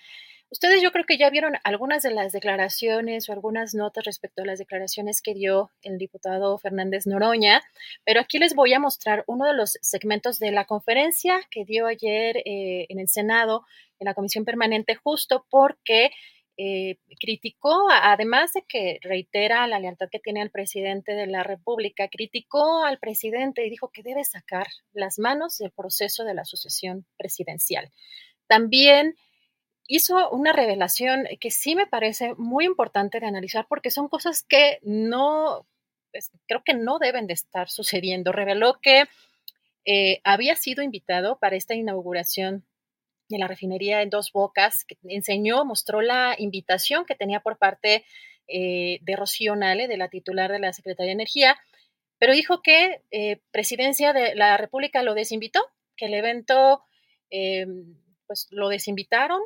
[0.50, 4.46] Ustedes yo creo que ya vieron algunas de las declaraciones o algunas notas respecto a
[4.46, 7.60] las declaraciones que dio el diputado Fernández Noroña,
[8.04, 11.86] pero aquí les voy a mostrar uno de los segmentos de la conferencia que dio
[11.86, 13.66] ayer eh, en el Senado,
[13.98, 16.12] en la Comisión Permanente, justo porque
[16.56, 22.08] eh, criticó, además de que reitera la lealtad que tiene al presidente de la República,
[22.08, 27.04] criticó al presidente y dijo que debe sacar las manos del proceso de la sucesión
[27.18, 27.92] presidencial.
[28.48, 29.14] También
[29.88, 34.78] hizo una revelación que sí me parece muy importante de analizar porque son cosas que
[34.82, 35.66] no,
[36.12, 38.30] pues, creo que no deben de estar sucediendo.
[38.30, 39.04] Reveló que
[39.86, 42.66] eh, había sido invitado para esta inauguración
[43.30, 48.04] de la refinería en Dos Bocas, que enseñó, mostró la invitación que tenía por parte
[48.46, 51.58] eh, de Rocío Nale, de la titular de la Secretaría de Energía,
[52.18, 55.60] pero dijo que eh, Presidencia de la República lo desinvitó,
[55.96, 56.82] que el evento
[58.26, 59.42] pues lo desinvitaron,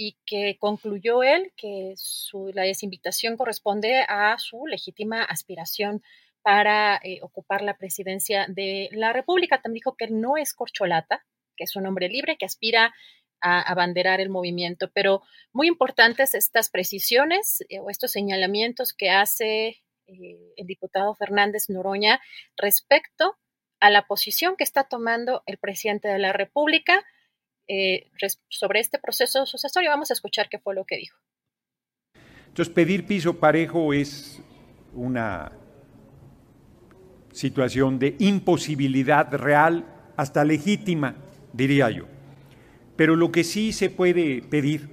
[0.00, 6.04] y que concluyó él que su, la desinvitación corresponde a su legítima aspiración
[6.40, 9.60] para eh, ocupar la presidencia de la República.
[9.60, 11.26] También dijo que no es corcholata,
[11.56, 12.94] que es un hombre libre que aspira
[13.40, 14.88] a abanderar el movimiento.
[14.94, 15.22] Pero
[15.52, 22.20] muy importantes estas precisiones eh, o estos señalamientos que hace eh, el diputado Fernández Noroña
[22.56, 23.36] respecto
[23.80, 27.04] a la posición que está tomando el presidente de la República
[27.68, 28.10] eh,
[28.48, 29.90] sobre este proceso sucesorio.
[29.90, 31.18] Vamos a escuchar qué fue lo que dijo.
[32.48, 34.42] Entonces, pedir piso parejo es
[34.94, 35.52] una
[37.32, 39.84] situación de imposibilidad real,
[40.16, 41.14] hasta legítima,
[41.52, 42.06] diría yo.
[42.96, 44.88] Pero lo que sí se puede pedir,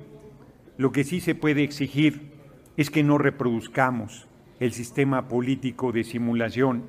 [0.77, 2.33] lo que sí se puede exigir,
[2.77, 4.27] es que no reproduzcamos
[4.59, 6.83] el sistema político de simulación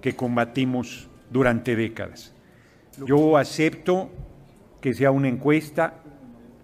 [0.00, 2.34] que combatimos durante décadas.
[3.04, 4.10] Yo acepto
[4.80, 5.94] que sea una encuesta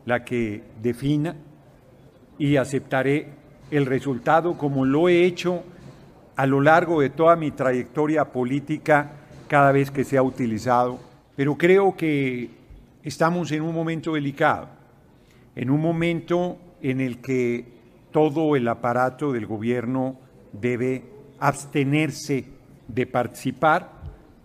[0.05, 1.37] la que defina
[2.39, 3.29] y aceptaré
[3.71, 5.65] el resultado como lo he hecho
[6.37, 9.13] a lo largo de toda mi trayectoria política
[9.49, 10.99] cada vez que se ha utilizado,
[11.35, 12.51] pero creo que
[13.03, 14.69] estamos en un momento delicado,
[15.55, 17.65] en un momento en el que
[18.13, 20.19] todo el aparato del gobierno
[20.53, 21.05] debe
[21.39, 22.45] abstenerse
[22.89, 23.91] de participar,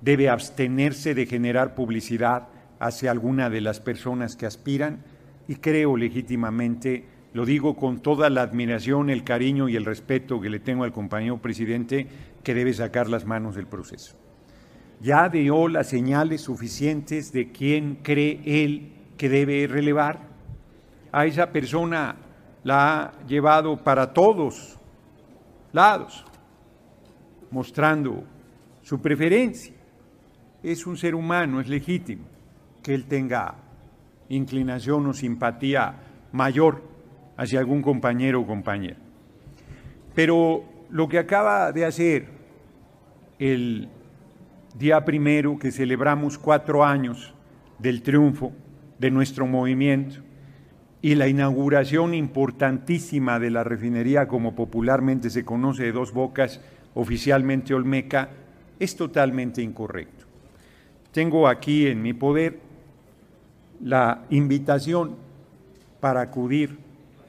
[0.01, 2.47] debe abstenerse de generar publicidad
[2.81, 5.03] hacia alguna de las personas que aspiran
[5.47, 10.49] y creo legítimamente lo digo con toda la admiración, el cariño y el respeto que
[10.49, 12.07] le tengo al compañero presidente,
[12.43, 14.17] que debe sacar las manos del proceso.
[14.99, 20.27] Ya dio las señales suficientes de quién cree él que debe relevar.
[21.11, 22.17] A esa persona
[22.63, 24.77] la ha llevado para todos
[25.71, 26.25] lados,
[27.49, 28.23] mostrando
[28.81, 29.75] su preferencia.
[30.63, 32.40] Es un ser humano, es legítimo
[32.83, 33.55] que él tenga
[34.29, 35.95] inclinación o simpatía
[36.31, 36.83] mayor
[37.37, 38.97] hacia algún compañero o compañera.
[40.15, 42.27] Pero lo que acaba de hacer
[43.39, 43.89] el
[44.77, 47.33] día primero que celebramos cuatro años
[47.79, 48.51] del triunfo
[48.99, 50.21] de nuestro movimiento
[51.01, 56.61] y la inauguración importantísima de la refinería, como popularmente se conoce de dos bocas,
[56.93, 58.29] oficialmente Olmeca,
[58.79, 60.25] es totalmente incorrecto.
[61.11, 62.59] Tengo aquí en mi poder
[63.83, 65.15] la invitación
[65.99, 66.77] para acudir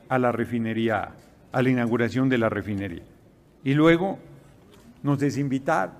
[0.08, 1.10] a la refinería,
[1.52, 3.02] a la inauguración de la refinería.
[3.64, 4.18] Y luego
[5.02, 5.94] nos desinvitaron,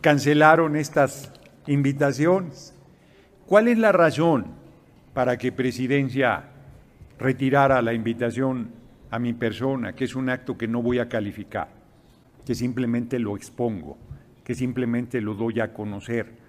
[0.00, 1.32] cancelaron estas
[1.66, 2.74] invitaciones.
[3.46, 4.46] ¿Cuál es la razón
[5.12, 6.44] para que Presidencia
[7.18, 8.70] retirara la invitación
[9.10, 11.68] a mi persona, que es un acto que no voy a calificar,
[12.44, 13.96] que simplemente lo expongo,
[14.42, 16.43] que simplemente lo doy a conocer?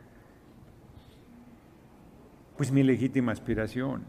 [2.58, 4.04] Pues mi legítima aspiración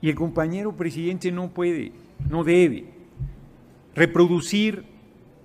[0.00, 1.92] y el compañero presidente no puede,
[2.28, 2.86] no debe
[3.94, 4.84] reproducir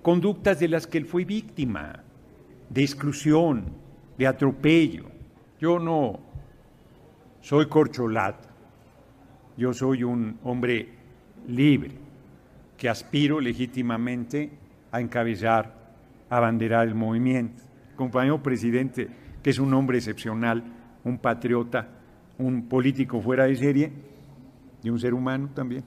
[0.02, 2.02] conductas de las que él fue víctima,
[2.70, 3.64] de exclusión,
[4.16, 5.06] de atropello.
[5.60, 6.20] Yo no
[7.40, 8.48] soy corcholata,
[9.56, 10.88] yo soy un hombre
[11.48, 11.92] libre
[12.76, 14.50] que aspiro legítimamente
[14.92, 15.74] a encabezar,
[16.30, 17.62] a abanderar el movimiento.
[17.94, 19.08] compañero presidente,
[19.42, 20.62] que es un hombre excepcional,
[21.02, 21.88] un patriota,
[22.38, 23.92] un político fuera de serie,
[24.82, 25.84] y un ser humano también.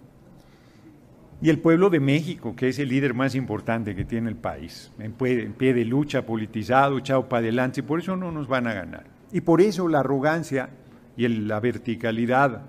[1.41, 4.91] Y el pueblo de México, que es el líder más importante que tiene el país,
[5.00, 8.74] en pie, de lucha, politizado, echado para adelante, y por eso no nos van a
[8.74, 9.06] ganar.
[9.32, 10.70] Y por eso la arrogancia
[11.16, 12.64] y la verticalidad,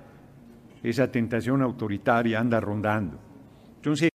[0.82, 3.18] esa tentación autoritaria anda rondando.
[3.76, 4.10] Entonces,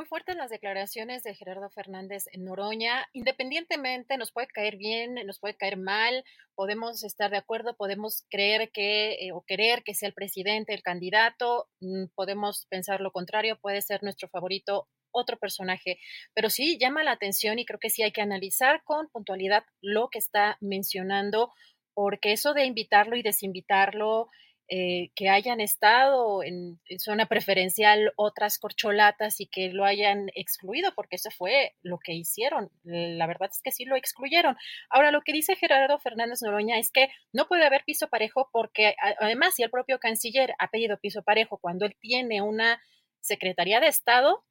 [0.00, 3.06] muy fuertes las declaraciones de Gerardo Fernández en Noroña.
[3.12, 6.24] Independientemente, nos puede caer bien, nos puede caer mal,
[6.54, 10.82] podemos estar de acuerdo, podemos creer que eh, o querer que sea el presidente, el
[10.82, 15.98] candidato, mm, podemos pensar lo contrario, puede ser nuestro favorito otro personaje,
[16.32, 20.08] pero sí llama la atención y creo que sí hay que analizar con puntualidad lo
[20.08, 21.52] que está mencionando,
[21.92, 24.30] porque eso de invitarlo y desinvitarlo,
[24.72, 31.16] eh, que hayan estado en, zona preferencial otras corcholatas y que lo hayan excluido, porque
[31.16, 32.70] eso fue lo que hicieron.
[32.84, 34.56] La verdad es que sí lo excluyeron.
[34.88, 38.94] Ahora, lo que dice Gerardo Fernández Noroña es que no puede haber piso parejo porque
[39.18, 42.80] además si el propio canciller ha pedido piso parejo cuando él tiene una
[43.20, 44.44] Secretaría de Estado,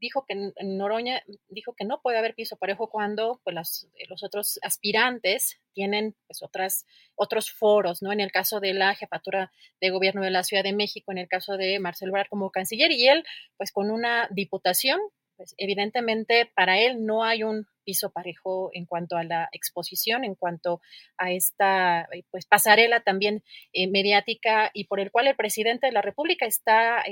[0.00, 4.58] dijo que Noroña dijo que no puede haber piso parejo cuando pues, eh, los otros
[4.62, 8.12] aspirantes tienen pues, otras, otros foros, ¿no?
[8.12, 11.28] En el caso de la jefatura de gobierno de la Ciudad de México, en el
[11.28, 13.24] caso de Marcelo Ebrard como canciller y él,
[13.56, 15.00] pues con una diputación,
[15.36, 20.34] pues evidentemente para él no hay un piso parejo en cuanto a la exposición, en
[20.34, 20.80] cuanto
[21.18, 25.92] a esta eh, pues pasarela también eh, mediática y por el cual el presidente de
[25.92, 27.04] la República está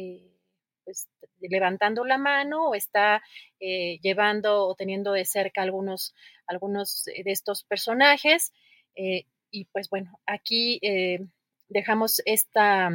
[0.85, 1.09] pues,
[1.41, 3.23] levantando la mano o está
[3.61, 6.15] eh, llevando o teniendo de cerca algunos,
[6.47, 8.53] algunos de estos personajes.
[8.97, 11.21] Eh, y pues bueno, aquí eh,
[11.69, 12.91] dejamos esta,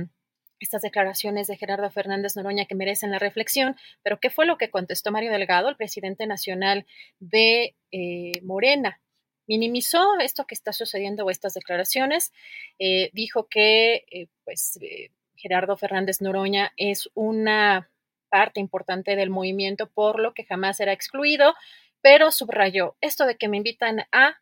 [0.59, 4.69] estas declaraciones de Gerardo Fernández Noroña que merecen la reflexión, pero ¿qué fue lo que
[4.69, 6.85] contestó Mario Delgado, el presidente nacional
[7.19, 9.01] de eh, Morena?
[9.47, 12.31] Minimizó esto que está sucediendo o estas declaraciones,
[13.13, 14.77] dijo que pues,
[15.39, 17.89] Gerardo Fernández Noroña es una
[18.29, 21.55] parte importante del movimiento, por lo que jamás será excluido,
[22.01, 24.37] pero subrayó esto de que me invitan a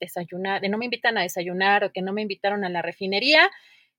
[0.00, 3.50] desayunar, de no me invitan a desayunar o que no me invitaron a la refinería,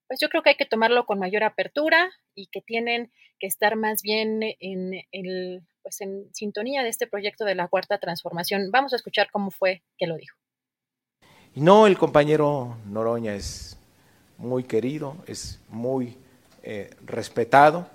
[0.07, 3.75] pues yo creo que hay que tomarlo con mayor apertura y que tienen que estar
[3.75, 8.71] más bien en, el, pues en sintonía de este proyecto de la cuarta transformación.
[8.71, 10.37] Vamos a escuchar cómo fue que lo dijo.
[11.55, 13.77] No, el compañero Noroña es
[14.37, 16.17] muy querido, es muy
[16.69, 17.87] eh, respetado,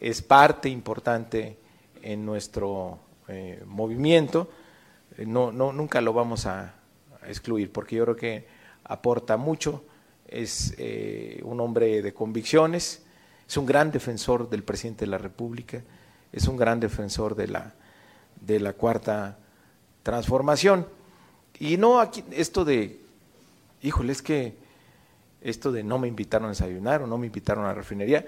[0.00, 1.56] es parte importante
[2.02, 2.98] en nuestro
[3.28, 4.50] eh, movimiento.
[5.16, 6.74] Eh, no, no, nunca lo vamos a
[7.28, 8.48] excluir porque yo creo que
[8.82, 9.84] aporta mucho
[10.26, 10.74] es
[11.44, 13.04] un hombre de convicciones,
[13.48, 15.80] es un gran defensor del presidente de la República,
[16.32, 17.74] es un gran defensor de la,
[18.40, 19.38] de la cuarta
[20.02, 20.84] transformación.
[21.60, 22.98] Y no aquí, esto de,
[23.82, 24.56] híjole, es que
[25.40, 28.24] esto de no me invitaron a desayunar o no me invitaron a la refinería,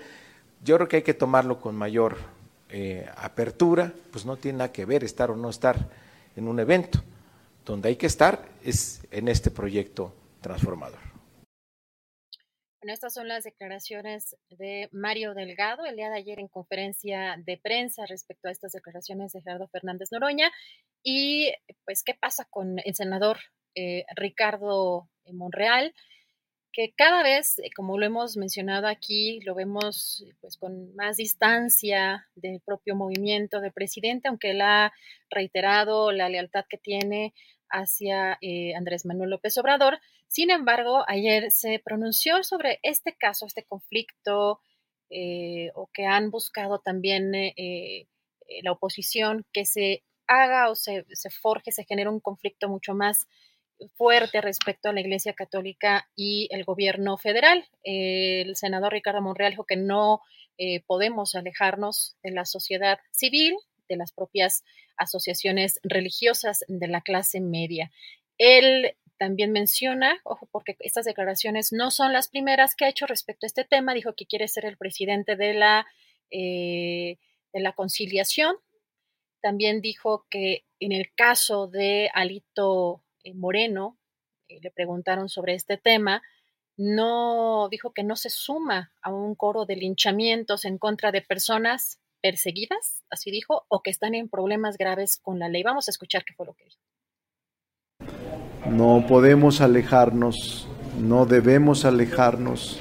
[0.62, 2.16] yo creo que hay que tomarlo con mayor
[2.68, 5.76] eh, apertura, pues no tiene nada que ver estar o no estar
[6.36, 7.02] en un evento.
[7.64, 10.98] Donde hay que estar es en este proyecto transformador.
[12.80, 17.56] Bueno, estas son las declaraciones de Mario Delgado el día de ayer en conferencia de
[17.56, 20.50] prensa respecto a estas declaraciones de Gerardo Fernández Noroña.
[21.04, 21.52] Y
[21.84, 23.38] pues, ¿qué pasa con el senador
[23.76, 25.94] eh, Ricardo Monreal?
[26.72, 32.26] Que cada vez, eh, como lo hemos mencionado aquí, lo vemos pues con más distancia
[32.34, 34.92] del propio movimiento del presidente, aunque él ha
[35.30, 37.34] reiterado la lealtad que tiene
[37.68, 39.98] hacia eh, Andrés Manuel López Obrador.
[40.28, 44.60] Sin embargo, ayer se pronunció sobre este caso, este conflicto,
[45.10, 47.32] eh, o que han buscado también
[48.62, 53.26] la oposición que se haga o se, se, forje, se genere un conflicto mucho más
[53.94, 57.64] fuerte respecto a la Iglesia Católica y el gobierno federal.
[57.82, 60.20] el senador Ricardo Monreal dijo que no
[60.86, 63.56] podemos alejarnos de la sociedad civil,
[63.88, 64.62] de las propias
[64.96, 67.90] asociaciones religiosas de la clase media.
[68.38, 73.46] Él también menciona, ojo, porque estas declaraciones no son las primeras que ha hecho respecto
[73.46, 75.86] a este tema, dijo que quiere ser el presidente de la,
[76.30, 77.18] eh,
[77.52, 78.56] de la conciliación.
[79.40, 83.01] También dijo que en el caso de Alito eh,
[83.34, 83.98] Moreno,
[84.48, 86.22] eh, le preguntaron sobre este tema,
[86.76, 92.00] no dijo que no se suma a un coro de linchamientos en contra de personas
[92.20, 95.62] perseguidas, así dijo, o que están en problemas graves con la ley.
[95.62, 96.80] Vamos a escuchar qué fue lo que dijo.
[98.70, 100.68] No podemos alejarnos,
[100.98, 102.80] no debemos alejarnos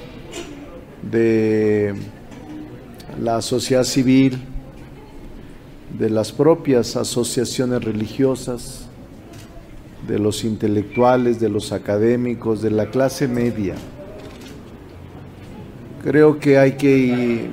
[1.02, 1.96] de
[3.20, 4.40] la sociedad civil,
[5.98, 8.91] de las propias asociaciones religiosas,
[10.08, 13.76] de los intelectuales, de los académicos, de la clase media.
[16.04, 17.50] Creo que hay que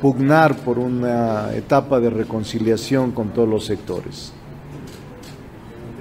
[0.00, 4.32] pugnar por una etapa de reconciliación con todos los sectores.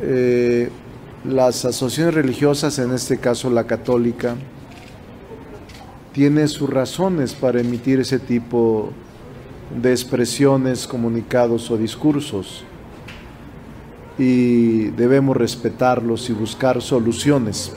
[0.02, 0.70] Eh,
[1.26, 4.36] las asociaciones religiosas, en este caso la católica,
[6.14, 8.92] tiene sus razones para emitir ese tipo
[9.82, 12.64] de expresiones, comunicados o discursos
[14.20, 17.74] y debemos respetarlos y buscar soluciones.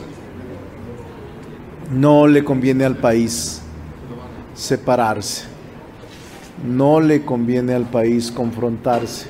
[1.91, 3.63] No le conviene al país
[4.53, 5.53] separarse
[6.65, 9.27] no le conviene al país confrontarse,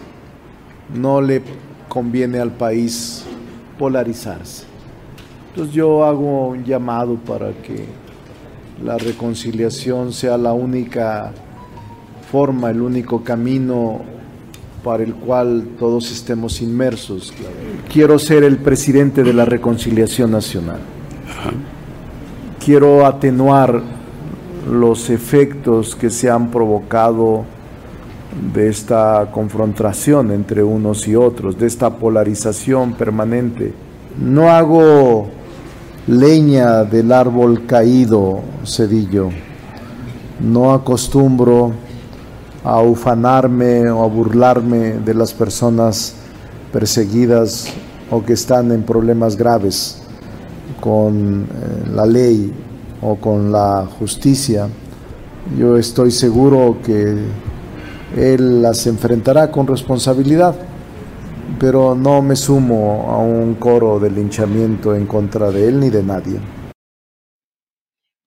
[0.94, 1.42] no le
[1.88, 3.24] conviene al país
[3.78, 4.64] polarizarse.
[5.50, 7.86] Entonces yo hago un llamado para que
[8.84, 11.32] la reconciliación sea la única
[12.30, 14.00] forma, el único camino
[14.82, 17.32] para el cual todos estemos inmersos.
[17.92, 20.80] Quiero ser el presidente de la reconciliación nacional.
[22.64, 23.82] Quiero atenuar
[24.70, 27.44] los efectos que se han provocado
[28.54, 33.72] de esta confrontación entre unos y otros, de esta polarización permanente.
[34.18, 35.28] No hago
[36.06, 39.30] leña del árbol caído, Cedillo.
[40.40, 41.72] No acostumbro
[42.64, 46.14] a ufanarme o a burlarme de las personas
[46.72, 47.72] perseguidas
[48.10, 50.02] o que están en problemas graves
[50.80, 52.52] con eh, la ley
[53.00, 54.68] o con la justicia,
[55.58, 57.16] yo estoy seguro que
[58.16, 60.54] Él las enfrentará con responsabilidad,
[61.58, 66.02] pero no me sumo a un coro de linchamiento en contra de Él ni de
[66.02, 66.40] nadie.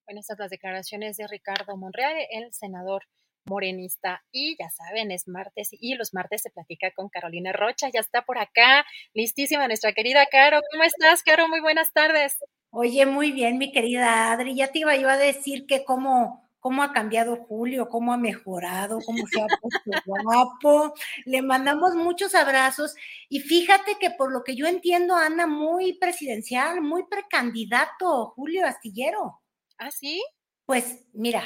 [0.06, 3.02] Bueno, estas las declaraciones de Ricardo Monreal, el senador
[3.46, 4.24] morenista.
[4.32, 7.90] Y ya saben, es martes y los martes se platica con Carolina Rocha.
[7.94, 10.62] Ya está por acá, listísima nuestra querida Caro.
[10.72, 11.48] ¿Cómo estás, Caro?
[11.48, 12.38] Muy buenas tardes.
[12.72, 14.56] Oye, muy bien, mi querida Adri.
[14.56, 19.00] Ya te iba yo a decir que cómo, cómo ha cambiado Julio, cómo ha mejorado,
[19.06, 20.94] cómo se ha puesto guapo.
[21.26, 22.96] Le mandamos muchos abrazos
[23.30, 29.42] y fíjate que por lo que yo entiendo anda muy presidencial, muy precandidato Julio Astillero.
[29.78, 30.22] ¿Ah, sí?
[30.66, 31.44] Pues mira,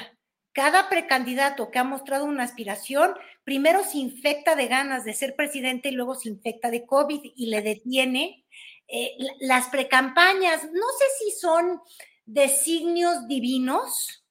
[0.53, 5.89] cada precandidato que ha mostrado una aspiración, primero se infecta de ganas de ser presidente
[5.89, 8.45] y luego se infecta de COVID y le detiene.
[8.87, 11.79] Eh, las precampañas, no sé si son
[12.25, 14.25] designios divinos,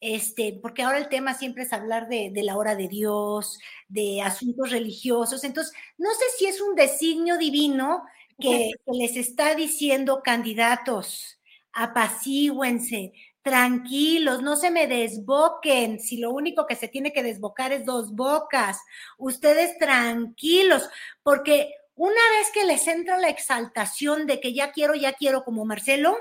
[0.00, 4.70] este, porque ahora el tema siempre es hablar de, la hora de Dios, de asuntos
[4.70, 5.44] religiosos.
[5.44, 8.02] Entonces, no sé si es un designio divino
[8.38, 11.40] que, que les está diciendo candidatos,
[11.72, 17.84] apacíguense, tranquilos, no se me desboquen, si lo único que se tiene que desbocar es
[17.84, 18.80] dos bocas,
[19.18, 20.88] ustedes tranquilos,
[21.22, 25.64] porque una vez que les entra la exaltación de que ya quiero, ya quiero como
[25.64, 26.16] Marcelo,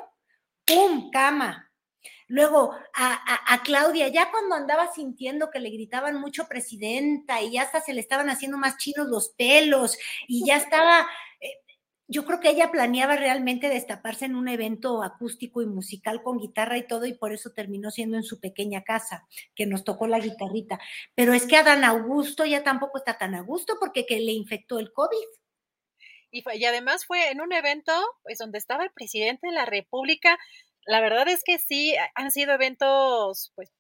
[0.66, 1.12] ¡pum!
[1.12, 1.68] cama.
[2.28, 7.64] Luego a, a, Claudia, ya cuando andaba sintiendo que le gritaban mucho presidenta y ya
[7.64, 9.98] hasta se le estaban haciendo más chinos los pelos
[10.30, 11.06] y ya estaba
[12.12, 16.78] yo creo que ella planeaba realmente destaparse en un evento acústico y musical con guitarra
[16.78, 20.20] y todo, y por eso terminó siendo en su pequeña casa, que nos tocó la
[20.20, 20.78] guitarrita.
[21.16, 24.34] Pero es que a Dan Augusto ya tampoco está tan a gusto porque que le
[24.34, 25.28] infectó el COVID.
[26.32, 27.94] Y, y además fue en un evento
[28.24, 30.38] pues, donde estaba el presidente de la República.
[30.86, 33.72] La verdad es que sí, han sido eventos pues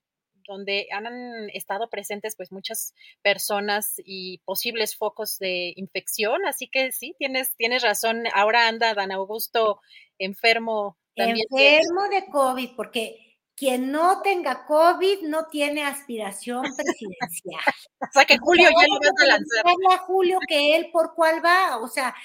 [0.51, 7.15] donde han estado presentes pues muchas personas y posibles focos de infección, así que sí,
[7.17, 9.81] tienes, tienes razón, ahora anda Dan Augusto
[10.19, 11.45] enfermo también.
[11.49, 13.31] Enfermo de COVID, porque
[13.61, 17.61] quien no tenga COVID no tiene aspiración presidencial.
[18.01, 19.99] o sea que Julio ya lo vas a lanzar.
[20.07, 22.15] Julio que él por cuál va, o sea,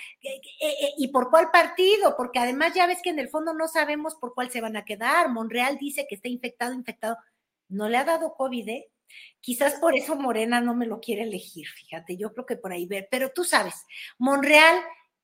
[0.96, 4.32] y por cuál partido, porque además ya ves que en el fondo no sabemos por
[4.32, 5.28] cuál se van a quedar.
[5.28, 7.18] Monreal dice que está infectado, infectado
[7.68, 8.88] no le ha dado COVID, ¿eh?
[9.40, 12.86] Quizás por eso Morena no me lo quiere elegir, fíjate, yo creo que por ahí
[12.86, 13.74] ver, pero tú sabes,
[14.18, 14.76] Monreal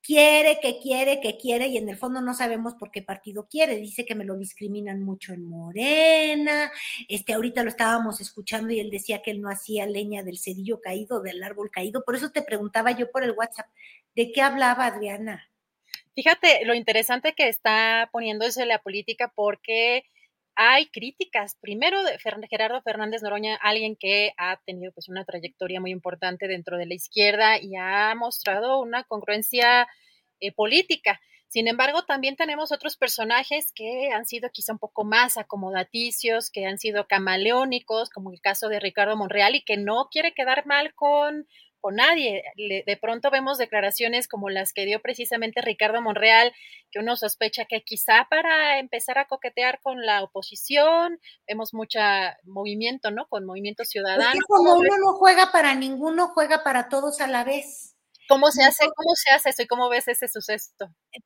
[0.03, 3.77] quiere, que quiere, que quiere, y en el fondo no sabemos por qué partido quiere.
[3.77, 6.71] Dice que me lo discriminan mucho en Morena.
[7.07, 10.81] Este, ahorita lo estábamos escuchando y él decía que él no hacía leña del cedillo
[10.81, 12.03] caído, del árbol caído.
[12.03, 13.67] Por eso te preguntaba yo por el WhatsApp,
[14.13, 15.49] ¿de qué hablaba Adriana?
[16.15, 20.03] Fíjate lo interesante que está poniéndose la política porque
[20.55, 22.17] hay críticas, primero de
[22.49, 26.93] Gerardo Fernández Noroña, alguien que ha tenido pues una trayectoria muy importante dentro de la
[26.93, 29.87] izquierda y ha mostrado una congruencia
[30.39, 31.19] eh, política.
[31.47, 36.65] Sin embargo, también tenemos otros personajes que han sido quizá un poco más acomodaticios, que
[36.65, 40.95] han sido camaleónicos, como el caso de Ricardo Monreal, y que no quiere quedar mal
[40.95, 41.47] con
[41.83, 42.43] con nadie.
[42.55, 46.53] de pronto vemos declaraciones como las que dio precisamente Ricardo Monreal,
[46.91, 51.99] que uno sospecha que quizá para empezar a coquetear con la oposición, vemos mucho
[52.45, 53.27] movimiento, ¿no?
[53.27, 54.31] Con movimiento ciudadano.
[54.33, 57.97] Es como uno no juega para ninguno, juega para todos a la vez.
[58.29, 60.71] ¿Cómo se hace, cómo se hace eso y cómo ves ese suceso?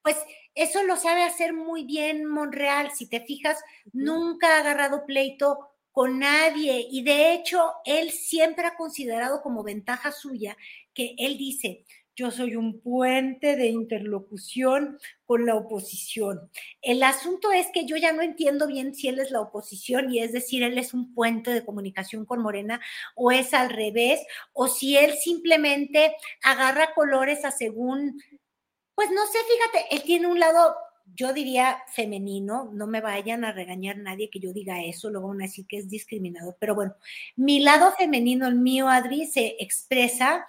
[0.01, 0.18] Pues
[0.55, 2.89] eso lo sabe hacer muy bien Monreal.
[2.95, 3.60] Si te fijas,
[3.93, 6.86] nunca ha agarrado pleito con nadie.
[6.91, 10.56] Y de hecho, él siempre ha considerado como ventaja suya
[10.93, 11.86] que él dice,
[12.16, 16.52] yo soy un puente de interlocución con la oposición.
[16.84, 20.20] El asunto es que yo ya no entiendo bien si él es la oposición y
[20.20, 22.80] es decir, él es un puente de comunicación con Morena
[23.16, 24.22] o es al revés,
[24.54, 28.22] o si él simplemente agarra colores a según,
[28.93, 30.76] pues no sé, fíjate, él tiene un lado
[31.16, 35.41] yo diría femenino, no me vayan a regañar nadie que yo diga eso, luego van
[35.41, 36.95] a decir que es discriminador, pero bueno,
[37.36, 40.45] mi lado femenino, el mío, Adri, se expresa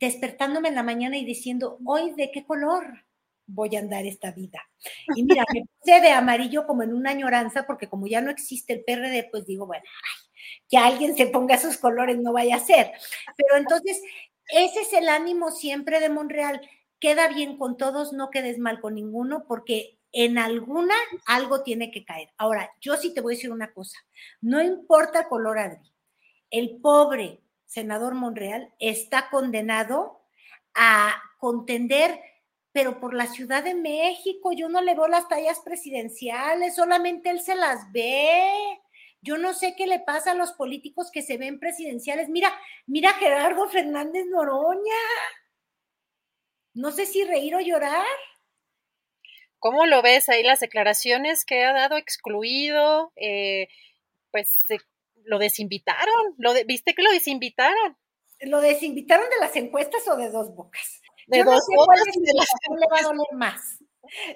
[0.00, 3.04] despertándome en la mañana y diciendo, hoy de qué color
[3.46, 4.60] voy a andar esta vida.
[5.14, 8.72] Y mira, me puse de amarillo como en una añoranza, porque como ya no existe
[8.72, 9.84] el PRD, pues digo, bueno,
[10.68, 12.92] que alguien se ponga esos colores no vaya a ser.
[13.36, 14.00] Pero entonces,
[14.48, 16.60] ese es el ánimo siempre de Monreal
[17.02, 20.94] queda bien con todos, no quedes mal con ninguno, porque en alguna
[21.26, 22.30] algo tiene que caer.
[22.38, 23.98] Ahora, yo sí te voy a decir una cosa,
[24.40, 25.92] no importa color, Adri,
[26.50, 30.20] el pobre senador Monreal está condenado
[30.74, 32.20] a contender,
[32.70, 37.40] pero por la Ciudad de México, yo no le veo las tallas presidenciales, solamente él
[37.40, 38.78] se las ve.
[39.22, 42.28] Yo no sé qué le pasa a los políticos que se ven presidenciales.
[42.28, 42.52] Mira,
[42.86, 45.00] mira Gerardo Fernández Noroña
[46.74, 48.06] no sé si reír o llorar.
[49.58, 53.12] ¿Cómo lo ves ahí las declaraciones que ha dado excluido?
[53.16, 53.68] Eh,
[54.30, 54.58] pues
[55.24, 57.96] lo desinvitaron, lo ¿viste que lo desinvitaron?
[58.40, 61.00] ¿Lo desinvitaron de las encuestas o de dos bocas?
[61.28, 63.78] De Yo dos no sé bocas cuál, de las cuál le va a doler más.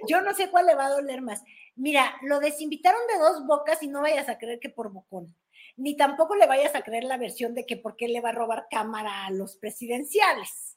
[0.08, 1.42] Yo no sé cuál le va a doler más.
[1.74, 5.34] Mira, lo desinvitaron de dos bocas y no vayas a creer que por bocón.
[5.76, 8.32] Ni tampoco le vayas a creer la versión de que por qué le va a
[8.32, 10.75] robar cámara a los presidenciales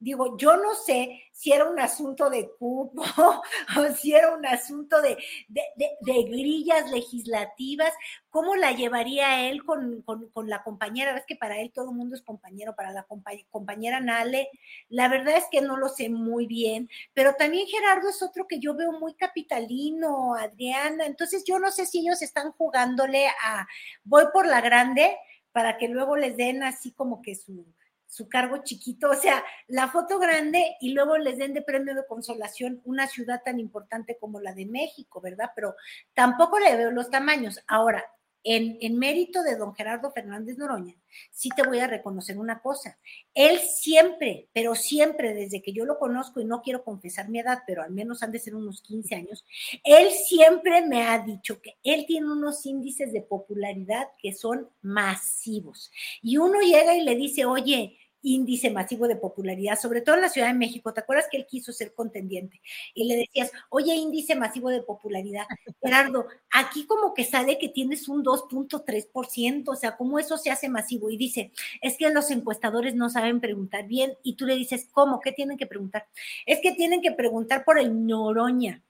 [0.00, 3.02] digo, yo no sé si era un asunto de cupo
[3.78, 5.16] o si era un asunto de,
[5.48, 7.92] de, grillas legislativas,
[8.30, 11.12] ¿cómo la llevaría él con, con, con la compañera?
[11.12, 13.06] Ves que para él todo el mundo es compañero, para la
[13.50, 14.48] compañera Nale,
[14.88, 18.58] la verdad es que no lo sé muy bien, pero también Gerardo es otro que
[18.58, 23.66] yo veo muy capitalino, Adriana, entonces yo no sé si ellos están jugándole a,
[24.02, 25.14] voy por la grande
[25.52, 27.66] para que luego les den así como que su
[28.10, 32.04] su cargo chiquito, o sea, la foto grande y luego les den de premio de
[32.08, 35.52] consolación una ciudad tan importante como la de México, ¿verdad?
[35.54, 35.76] Pero
[36.12, 37.62] tampoco le veo los tamaños.
[37.68, 38.04] Ahora,
[38.44, 40.94] en, en, mérito de don Gerardo Fernández Noroña,
[41.30, 42.98] sí te voy a reconocer una cosa.
[43.34, 47.62] Él siempre, pero siempre, desde que yo lo conozco, y no quiero confesar mi edad,
[47.66, 49.44] pero al menos han de ser unos 15 años,
[49.84, 55.90] él siempre me ha dicho que él tiene unos índices de popularidad que son masivos.
[56.22, 60.28] Y uno llega y le dice, oye, índice masivo de popularidad, sobre todo en la
[60.28, 60.92] Ciudad de México.
[60.92, 62.60] ¿Te acuerdas que él quiso ser contendiente?
[62.94, 65.44] Y le decías, oye, índice masivo de popularidad.
[65.82, 70.68] Gerardo, aquí como que sale que tienes un 2.3%, o sea, ¿cómo eso se hace
[70.68, 71.10] masivo?
[71.10, 74.16] Y dice, es que los encuestadores no saben preguntar bien.
[74.22, 75.20] Y tú le dices, ¿cómo?
[75.20, 76.06] ¿Qué tienen que preguntar?
[76.46, 78.82] Es que tienen que preguntar por el Noroña.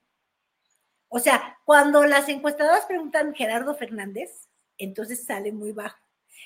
[1.09, 5.99] O sea, cuando las encuestadoras preguntan Gerardo Fernández, entonces sale muy bajo.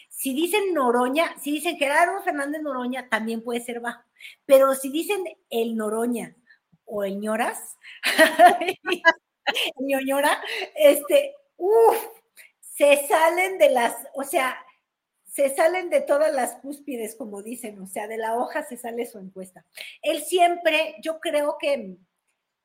[0.08, 4.02] Si dicen Noroña, si dicen Gerardo Fernández Noroña, también puede ser bajo.
[4.46, 6.36] Pero si dicen el Noroña
[6.84, 7.76] o el ñoras,
[9.78, 10.40] ñoñora,
[10.74, 11.96] este, uff,
[12.60, 14.56] se salen de las, o sea,
[15.26, 19.04] se salen de todas las cúspides, como dicen, o sea, de la hoja se sale
[19.04, 19.66] su encuesta.
[20.00, 21.96] Él siempre, yo creo que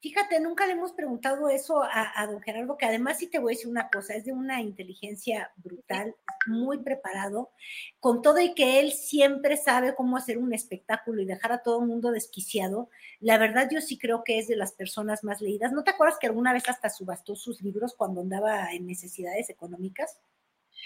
[0.02, 3.56] Fíjate, nunca le hemos preguntado eso a, don Gerardo, que además sí te voy a
[3.56, 6.16] decir una cosa, es de una inteligencia brutal,
[6.47, 7.52] muy preparado,
[8.00, 11.82] con todo y que él siempre sabe cómo hacer un espectáculo y dejar a todo
[11.82, 12.89] el mundo desquiciado.
[13.20, 15.74] La verdad, yo sí creo que es de las personas más leídas.
[15.74, 20.18] ¿No te acuerdas que alguna vez hasta subastó sus libros cuando andaba en necesidades económicas?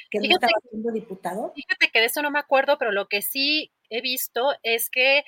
[0.10, 1.54] Que no estaba siendo diputado.
[1.54, 5.24] Fíjate que de eso no me acuerdo, pero lo que sí he visto es que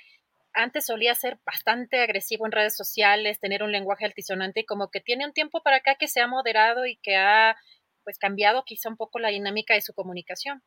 [0.56, 5.02] antes solía ser bastante agresivo en redes sociales, tener un lenguaje altisonante y como que
[5.02, 7.56] tiene un tiempo para acá que se ha moderado y que ha
[8.04, 10.64] pues cambiado quizá un poco la dinámica de su comunicación.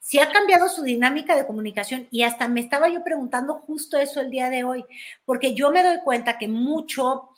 [0.00, 4.20] Sí ha cambiado su dinámica de comunicación y hasta me estaba yo preguntando justo eso
[4.20, 4.84] el día de hoy,
[5.24, 7.30] porque yo me doy cuenta que mucho,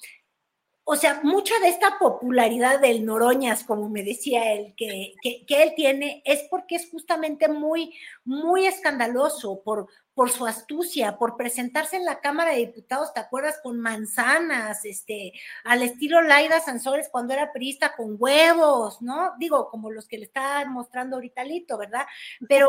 [0.91, 5.75] o sea, mucha de esta popularidad del Noroñas, como me decía él, que, que, él
[5.77, 12.07] tiene, es porque es justamente muy, muy escandaloso por, por su astucia, por presentarse en
[12.07, 13.61] la Cámara de Diputados, ¿te acuerdas?
[13.63, 19.33] Con manzanas, este, al estilo Laida Sansores cuando era priista con huevos, ¿no?
[19.39, 22.07] Digo, como los que le están mostrando ahorita Lito, ¿verdad?
[22.49, 22.67] Pero,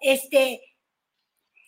[0.00, 0.67] este,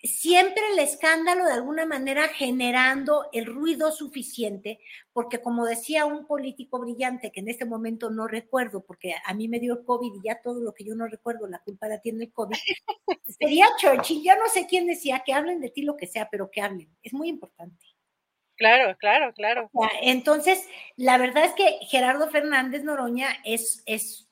[0.03, 4.81] siempre el escándalo de alguna manera generando el ruido suficiente,
[5.13, 9.49] porque como decía un político brillante, que en este momento no recuerdo, porque a mí
[9.49, 12.01] me dio el COVID y ya todo lo que yo no recuerdo, la culpa la
[12.01, 12.57] tiene el COVID,
[13.39, 16.51] sería Churchill, ya no sé quién decía, que hablen de ti lo que sea, pero
[16.51, 17.85] que hablen, es muy importante.
[18.57, 19.71] Claro, claro, claro.
[20.03, 24.30] Entonces, la verdad es que Gerardo Fernández Noroña es, es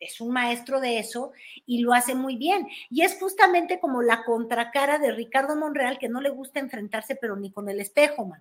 [0.00, 1.32] es un maestro de eso
[1.66, 2.66] y lo hace muy bien.
[2.88, 7.36] Y es justamente como la contracara de Ricardo Monreal, que no le gusta enfrentarse, pero
[7.36, 8.40] ni con el espejo, man.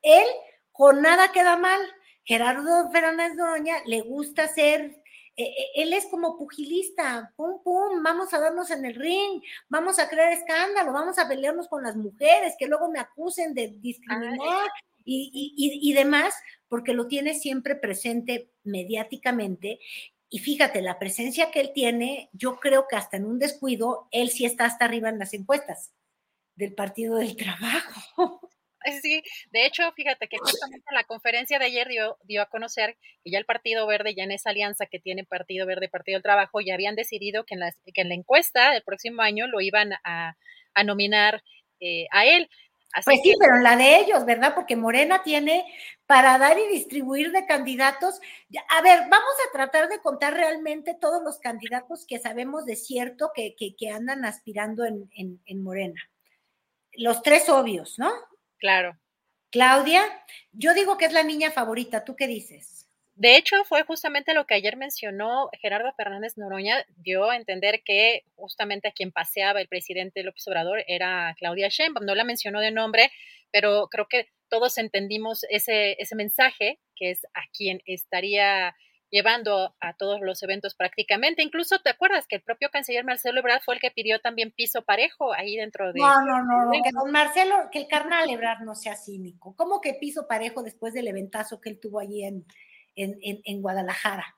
[0.00, 0.26] Él
[0.72, 1.80] con nada queda mal.
[2.24, 5.02] Gerardo Fernández Noroña le gusta ser,
[5.36, 9.98] eh, eh, él es como pugilista, pum, pum, vamos a darnos en el ring, vamos
[9.98, 14.68] a crear escándalo, vamos a pelearnos con las mujeres, que luego me acusen de discriminar
[15.10, 16.34] y, y demás,
[16.68, 19.80] porque lo tiene siempre presente mediáticamente
[20.30, 24.30] y fíjate, la presencia que él tiene, yo creo que hasta en un descuido, él
[24.30, 25.92] sí está hasta arriba en las encuestas
[26.54, 28.40] del Partido del Trabajo.
[29.02, 32.96] Sí, de hecho, fíjate que justamente en la conferencia de ayer dio, dio a conocer
[33.22, 36.22] que ya el Partido Verde, ya en esa alianza que tiene Partido Verde, Partido del
[36.22, 39.60] Trabajo, ya habían decidido que en la, que en la encuesta del próximo año lo
[39.60, 40.38] iban a,
[40.74, 41.42] a nominar
[41.80, 42.48] eh, a él
[43.04, 44.54] pues sí, pero la de ellos, ¿verdad?
[44.54, 45.64] Porque Morena tiene
[46.06, 48.20] para dar y distribuir de candidatos.
[48.70, 53.30] A ver, vamos a tratar de contar realmente todos los candidatos que sabemos de cierto
[53.34, 56.00] que, que, andan aspirando en, en, Morena.
[56.92, 58.10] Los tres obvios, ¿no?
[58.58, 58.98] Claro.
[59.50, 60.02] Claudia,
[60.52, 62.77] yo digo que es la niña favorita, ¿tú qué dices?
[63.18, 68.22] De hecho, fue justamente lo que ayer mencionó Gerardo Fernández Noroña, dio a entender que
[68.36, 72.06] justamente a quien paseaba el presidente López Obrador era Claudia Sheinbaum.
[72.06, 73.10] No la mencionó de nombre,
[73.50, 78.76] pero creo que todos entendimos ese, ese mensaje, que es a quien estaría
[79.10, 81.42] llevando a todos los eventos prácticamente.
[81.42, 84.82] Incluso te acuerdas que el propio canciller Marcelo Ebrard fue el que pidió también piso
[84.82, 85.98] parejo ahí dentro de...
[85.98, 89.56] No, no, no, que don Marcelo, que el carnal Ebrard no sea cínico.
[89.56, 92.46] ¿Cómo que piso parejo después del eventazo que él tuvo allí en,
[92.98, 94.36] en, en, Guadalajara?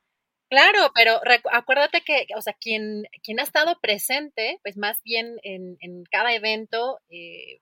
[0.49, 1.21] Claro, pero
[1.53, 6.35] acuérdate que, o sea, quien, quien ha estado presente, pues más bien en, en cada
[6.35, 7.61] evento, eh,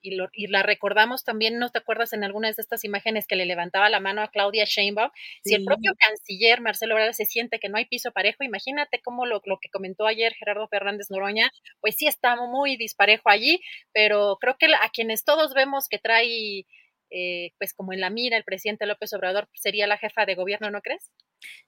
[0.00, 3.88] y, la recordamos también, ¿no te acuerdas en algunas de estas imágenes que le levantaba
[3.88, 5.10] la mano a Claudia Sheinbaum?
[5.44, 9.26] Si el propio canciller Marcelo Ebrard se siente que no hay piso parejo, imagínate cómo
[9.26, 13.60] lo, lo, que comentó ayer Gerardo Fernández Noroña, pues sí está muy disparejo allí,
[13.92, 16.64] pero creo que a quienes todos vemos que trae,
[17.10, 20.70] eh, pues como en la mira el presidente López Obrador, sería la jefa de gobierno,
[20.70, 21.10] ¿no crees?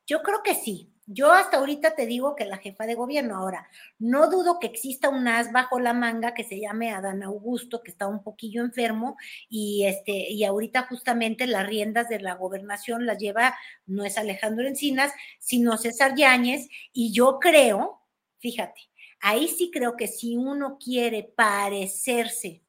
[0.07, 0.93] Yo creo que sí.
[1.07, 3.37] Yo hasta ahorita te digo que la jefa de gobierno.
[3.37, 3.69] Ahora,
[3.99, 7.91] no dudo que exista un as bajo la manga que se llame Adán Augusto, que
[7.91, 9.17] está un poquillo enfermo
[9.49, 14.67] y este y ahorita justamente las riendas de la gobernación las lleva no es Alejandro
[14.67, 18.03] Encinas, sino César Yáñez y yo creo,
[18.39, 18.81] fíjate,
[19.21, 22.63] ahí sí creo que si uno quiere parecerse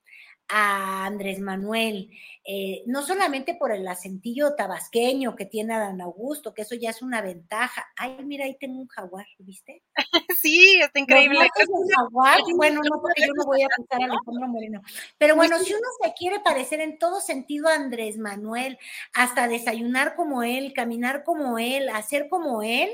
[0.54, 2.12] a Andrés Manuel,
[2.44, 7.02] eh, no solamente por el acentillo tabasqueño que tiene Adán Augusto, que eso ya es
[7.02, 7.88] una ventaja.
[7.96, 9.82] Ay, mira, ahí tengo un jaguar, ¿viste?
[10.42, 11.38] Sí, está increíble.
[11.70, 12.40] un jaguar?
[12.56, 14.82] Bueno, no, porque yo no voy a apuntar a Alejandro Moreno.
[15.18, 18.78] Pero bueno, si uno se quiere parecer en todo sentido a Andrés Manuel,
[19.14, 22.90] hasta desayunar como él, caminar como él, hacer como él,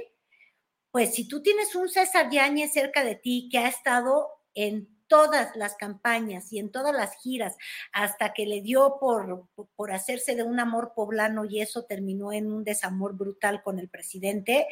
[0.91, 5.55] pues si tú tienes un César Yáñez cerca de ti que ha estado en todas
[5.55, 7.57] las campañas y en todas las giras,
[7.91, 12.51] hasta que le dio por, por hacerse de un amor poblano y eso terminó en
[12.51, 14.67] un desamor brutal con el presidente,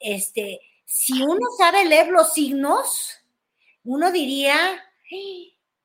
[0.00, 3.20] este, si uno sabe leer los signos,
[3.84, 4.56] uno diría,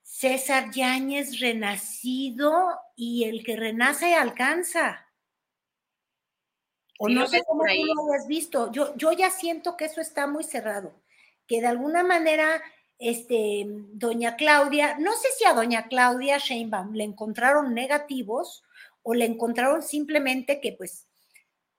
[0.02, 5.08] César Yáñez renacido y el que renace alcanza.
[6.98, 8.72] O no sé cómo tú lo has visto.
[8.72, 11.02] Yo, yo ya siento que eso está muy cerrado,
[11.48, 12.62] que de alguna manera
[13.00, 18.64] este, doña Claudia, no sé si a doña Claudia Sheinbaum le encontraron negativos
[19.04, 21.08] o le encontraron simplemente que pues,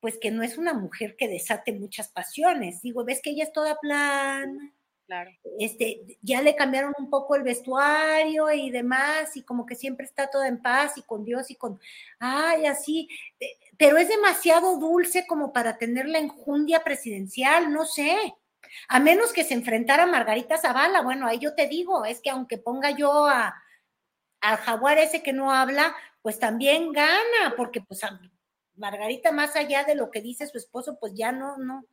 [0.00, 2.80] pues que no es una mujer que desate muchas pasiones.
[2.80, 4.72] Digo, ves que ella es toda plana.
[5.06, 5.30] Claro.
[5.58, 10.30] Este, ya le cambiaron un poco el vestuario y demás, y como que siempre está
[10.30, 11.80] toda en paz y con Dios y con,
[12.20, 13.08] ay, así,
[13.40, 18.16] eh, pero es demasiado dulce como para tener la enjundia presidencial, no sé.
[18.88, 22.58] A menos que se enfrentara Margarita Zavala, bueno, ahí yo te digo, es que aunque
[22.58, 23.62] ponga yo a,
[24.40, 28.00] al jaguar ese que no habla, pues también gana, porque pues
[28.76, 31.84] Margarita, más allá de lo que dice su esposo, pues ya no, no,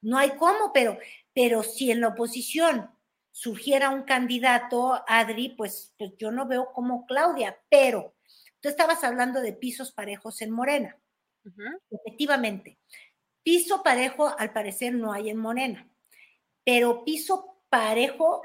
[0.00, 0.98] no hay cómo, pero,
[1.32, 2.90] pero si en la oposición
[3.30, 8.14] surgiera un candidato, Adri, pues, pues yo no veo como Claudia, pero
[8.60, 10.98] tú estabas hablando de pisos parejos en Morena.
[11.90, 12.78] Efectivamente,
[13.42, 15.91] piso parejo al parecer no hay en Morena
[16.64, 18.42] pero piso parejo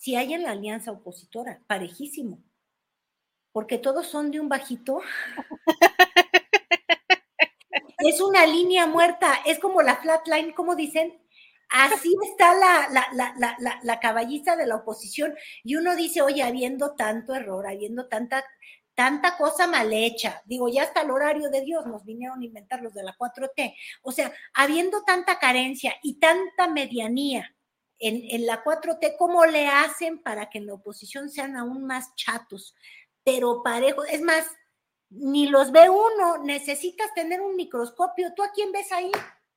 [0.00, 2.42] si hay en la alianza opositora, parejísimo,
[3.52, 5.02] porque todos son de un bajito.
[7.98, 11.20] es una línea muerta, es como la flatline, como dicen,
[11.68, 15.34] así está la, la, la, la, caballiza de la oposición.
[15.64, 18.42] Y uno dice, oye, habiendo tanto error, habiendo tanta,
[18.94, 22.80] tanta cosa mal hecha, digo, ya hasta el horario de Dios nos vinieron a inventar
[22.80, 27.54] los de la 4T, o sea, habiendo tanta carencia y tanta medianía
[28.00, 32.74] en, la 4T, ¿cómo le hacen para que en la oposición sean aún más chatos?
[33.22, 34.46] Pero parejo, es más,
[35.10, 38.32] ni los ve uno, necesitas tener un microscopio.
[38.34, 39.12] ¿Tú a quién ves ahí?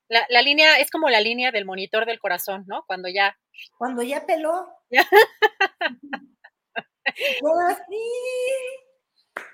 [0.10, 2.84] La, la, línea es como la línea del monitor del corazón, ¿no?
[2.86, 3.38] Cuando ya.
[3.78, 4.68] Cuando ya peló.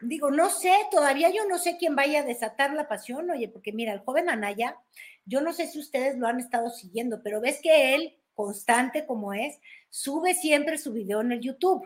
[0.01, 3.71] Digo, no sé, todavía yo no sé quién vaya a desatar la pasión, oye, porque
[3.71, 4.77] mira, el joven Anaya,
[5.25, 9.33] yo no sé si ustedes lo han estado siguiendo, pero ves que él constante como
[9.33, 9.59] es,
[9.89, 11.85] sube siempre su video en el YouTube.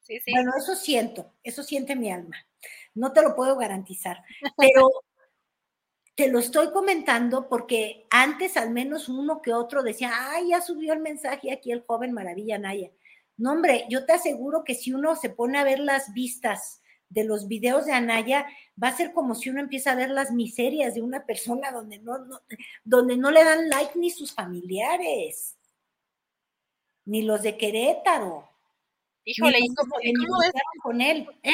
[0.00, 0.32] Sí, sí.
[0.32, 2.34] Bueno, eso siento, eso siente mi alma.
[2.94, 4.24] No te lo puedo garantizar,
[4.56, 4.88] pero
[6.14, 10.94] te lo estoy comentando porque antes al menos uno que otro decía, ay, ya subió
[10.94, 12.90] el mensaje aquí el joven Maravilla Naya.
[13.36, 16.80] No, hombre, yo te aseguro que si uno se pone a ver las vistas
[17.10, 18.46] de los videos de Anaya,
[18.82, 21.98] va a ser como si uno empieza a ver las miserias de una persona donde
[21.98, 22.40] no, no
[22.82, 25.58] donde no le dan like ni sus familiares
[27.04, 28.48] ni los de Querétaro.
[29.24, 29.96] Híjole, ¿y cómo,
[30.40, 31.28] ves, con él?
[31.42, 31.52] ¿eh?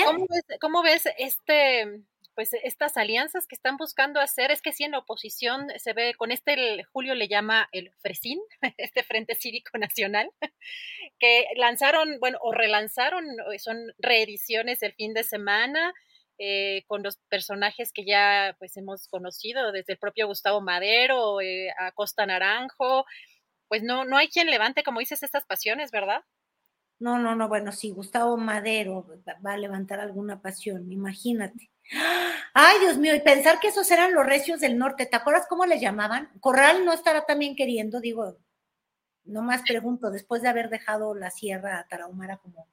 [0.61, 2.03] ¿cómo, ves, este,
[2.35, 6.15] pues estas alianzas que están buscando hacer, es que sí en la oposición se ve,
[6.15, 8.41] con este Julio le llama el Fresín,
[8.79, 10.31] este Frente Cívico Nacional,
[11.19, 13.25] que lanzaron, bueno, o relanzaron,
[13.59, 15.93] son reediciones el fin de semana,
[16.39, 21.71] eh, con los personajes que ya pues hemos conocido, desde el propio Gustavo Madero, eh,
[21.77, 23.05] a Costa Naranjo,
[23.69, 26.23] pues no, no hay quien levante, como dices, estas pasiones, ¿verdad?
[27.01, 29.07] No, no, no, bueno, sí, Gustavo Madero
[29.47, 31.71] va a levantar alguna pasión, imagínate.
[32.55, 35.65] Ay, Dios mío, y pensar que esos eran los recios del norte, ¿te acuerdas cómo
[35.65, 36.29] les llamaban?
[36.41, 38.39] Corral no estará también queriendo, digo,
[39.25, 42.67] no más pregunto, después de haber dejado la sierra tarahumara como,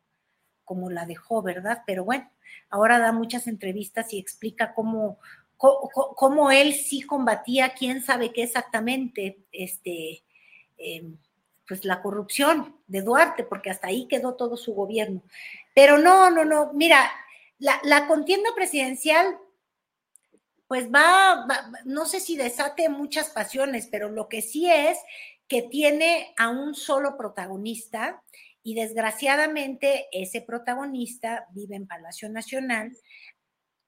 [0.63, 1.83] como la dejó, ¿verdad?
[1.85, 2.29] Pero bueno,
[2.69, 5.19] ahora da muchas entrevistas y explica cómo,
[5.57, 10.24] cómo, él sí combatía, quién sabe qué exactamente, este,
[10.77, 11.17] em,
[11.67, 15.23] pues la corrupción de Duarte, porque hasta ahí quedó todo su gobierno.
[15.73, 17.11] Pero no, no, no, mira,
[17.59, 19.37] la, contienda presidencial,
[20.67, 21.47] pues va,
[21.85, 24.97] no sé si desate muchas pasiones, pero lo que sí es
[25.47, 28.23] que tiene a un solo protagonista
[28.63, 32.97] y desgraciadamente ese protagonista vive en Palacio Nacional,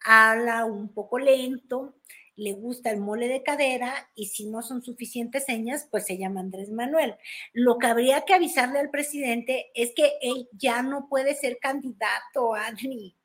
[0.01, 1.95] habla un poco lento,
[2.37, 6.39] le gusta el mole de cadera y si no son suficientes señas, pues se llama
[6.39, 7.15] Andrés Manuel.
[7.51, 12.53] Lo que habría que avisarle al presidente es que él ya no puede ser candidato,
[12.53, 13.15] Adri.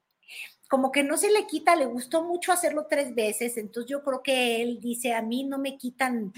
[0.68, 4.22] Como que no se le quita, le gustó mucho hacerlo tres veces, entonces yo creo
[4.22, 6.32] que él dice, a mí no me quitan,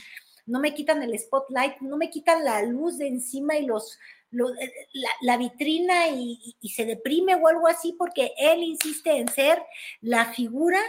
[0.45, 4.01] no me quitan el spotlight, no me quitan la luz de encima y los,
[4.33, 4.73] eh,
[5.21, 9.63] la, vitrina y, y, se deprime o algo así, porque él insiste en ser
[10.01, 10.81] la figura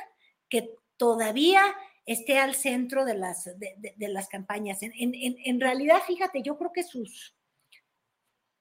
[0.49, 1.61] que todavía
[2.05, 4.79] esté al centro de las, de, las campañas.
[4.81, 7.35] En, realidad, fíjate, yo creo que sus,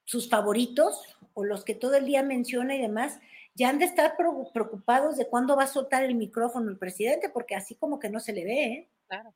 [0.04, 1.02] sus favoritos
[1.34, 3.18] o los que todo el día menciona y demás,
[3.54, 7.54] ya han de estar preocupados de cuándo va a soltar el micrófono el presidente, porque
[7.54, 8.64] así como que no se le ve.
[8.64, 8.88] ¿eh?
[9.06, 9.34] Claro.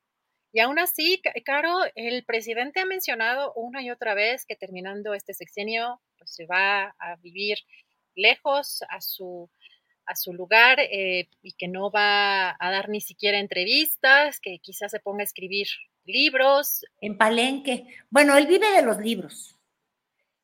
[0.51, 5.33] Y aún así, Caro, el presidente ha mencionado una y otra vez que terminando este
[5.33, 7.59] sexenio, pues se va a vivir
[8.15, 9.49] lejos a su
[10.09, 14.91] a su lugar eh, y que no va a dar ni siquiera entrevistas, que quizás
[14.91, 15.67] se ponga a escribir
[16.03, 16.83] libros.
[16.99, 17.85] En Palenque.
[18.09, 19.55] Bueno, él vive de los libros.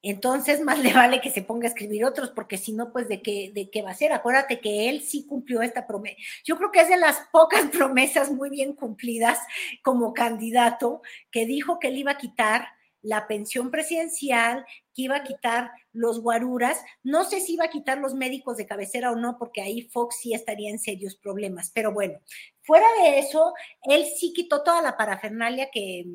[0.03, 3.24] Entonces, más le vale que se ponga a escribir otros, porque si no, pues de
[3.24, 4.13] qué, de qué va a ser.
[4.13, 6.16] Acuérdate que él sí cumplió esta promesa.
[6.45, 9.39] Yo creo que es de las pocas promesas muy bien cumplidas
[9.84, 11.01] como candidato,
[11.32, 12.68] que dijo que él iba a quitar
[13.06, 16.82] la pensión presidencial, que iba a quitar los guaruras.
[17.03, 20.18] No sé si iba a quitar los médicos de cabecera o no, porque ahí Fox
[20.22, 21.72] sí estaría en serios problemas.
[21.74, 22.20] Pero bueno,
[22.64, 23.53] fuera de eso,
[23.84, 26.06] él sí quitó toda la parafernalia que,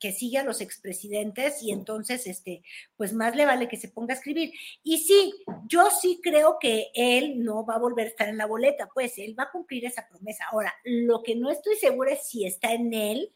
[0.00, 2.62] que sigue a los expresidentes y entonces, este,
[2.96, 4.52] pues más le vale que se ponga a escribir.
[4.82, 5.34] Y sí,
[5.66, 9.18] yo sí creo que él no va a volver a estar en la boleta, pues
[9.18, 10.46] él va a cumplir esa promesa.
[10.50, 13.32] Ahora, lo que no estoy segura es si está en él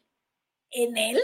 [0.71, 1.19] en él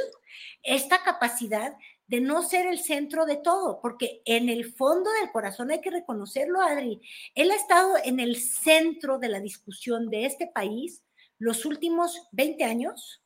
[0.63, 1.73] esta capacidad
[2.07, 5.89] de no ser el centro de todo, porque en el fondo del corazón hay que
[5.89, 7.01] reconocerlo, Adri,
[7.33, 11.03] él ha estado en el centro de la discusión de este país
[11.39, 13.23] los últimos 20 años.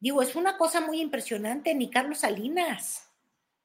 [0.00, 3.10] Digo, es una cosa muy impresionante, ni Carlos Salinas.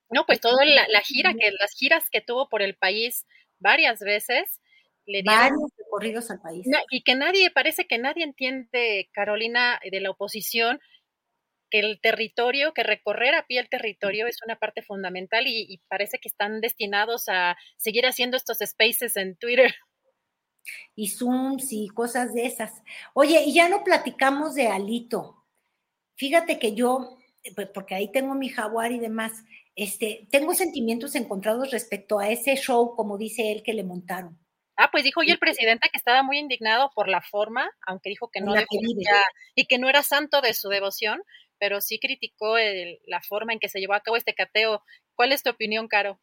[0.10, 3.26] No, pues toda la, gira, que las giras que tuvo por el país
[3.60, 4.62] varias veces,
[5.06, 6.68] le varios recorridos al país.
[6.90, 10.80] Y que nadie, parece que nadie entiende, Carolina, de la oposición,
[11.74, 16.20] que el territorio, que recorrer a pie el territorio es una parte fundamental y, parece
[16.20, 19.74] que están destinados a seguir haciendo estos spaces en Twitter.
[20.96, 22.72] Y Zooms y cosas de esas.
[23.14, 25.44] Oye, y ya no platicamos de Alito.
[26.16, 27.18] Fíjate que yo,
[27.54, 29.44] pues porque ahí tengo mi jaguar y demás,
[29.76, 34.40] este, tengo sentimientos encontrados respecto a ese show, como dice él, que le montaron.
[34.76, 38.30] Ah, pues dijo hoy el presidente que estaba muy indignado por la forma, aunque dijo
[38.32, 38.54] que no
[39.54, 41.22] y que no era santo de su devoción,
[41.64, 42.58] pero sí criticó
[43.06, 44.84] la forma en que se llevó a cabo este cateo.
[45.16, 46.20] ¿Cuál es tu opinión, Caro?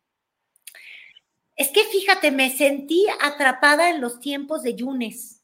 [1.56, 5.42] Es que fíjate, me sentí atrapada en los tiempos de Yunes.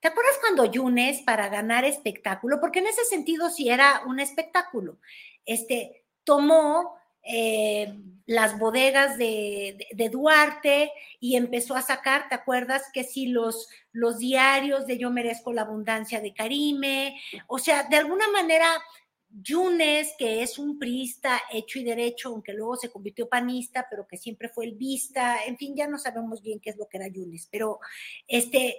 [0.00, 4.98] ¿Te acuerdas cuando Yunes, para ganar espectáculo, porque en ese sentido sí era un espectáculo,
[5.46, 7.94] este, tomó eh,
[8.26, 9.78] las bodegas de,
[10.12, 12.82] Duarte y empezó a sacar, ¿te acuerdas?
[12.92, 17.96] Que si los, los diarios de Yo merezco la abundancia de Karime, o sea, de
[17.96, 18.68] alguna manera
[19.30, 24.16] Yunes, que es un priista hecho y derecho, aunque luego se convirtió panista, pero que
[24.16, 27.08] siempre fue el vista, en fin, ya no sabemos bien qué es lo que era
[27.08, 27.78] Yunes, pero
[28.26, 28.76] este,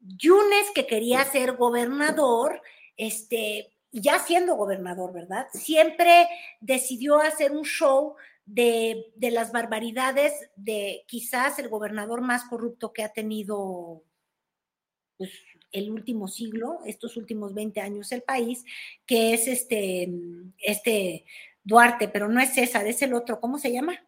[0.00, 2.62] Yunes que quería ser gobernador,
[2.96, 5.48] este, ya siendo gobernador, ¿verdad?
[5.52, 6.28] Siempre
[6.60, 8.14] decidió hacer un show
[8.46, 14.04] de, de las barbaridades de quizás el gobernador más corrupto que ha tenido
[15.18, 15.32] pues,
[15.72, 18.64] el último siglo, estos últimos 20 años el país,
[19.06, 20.08] que es este,
[20.58, 21.24] este
[21.64, 23.98] Duarte, pero no es César, es el otro, ¿cómo se llama?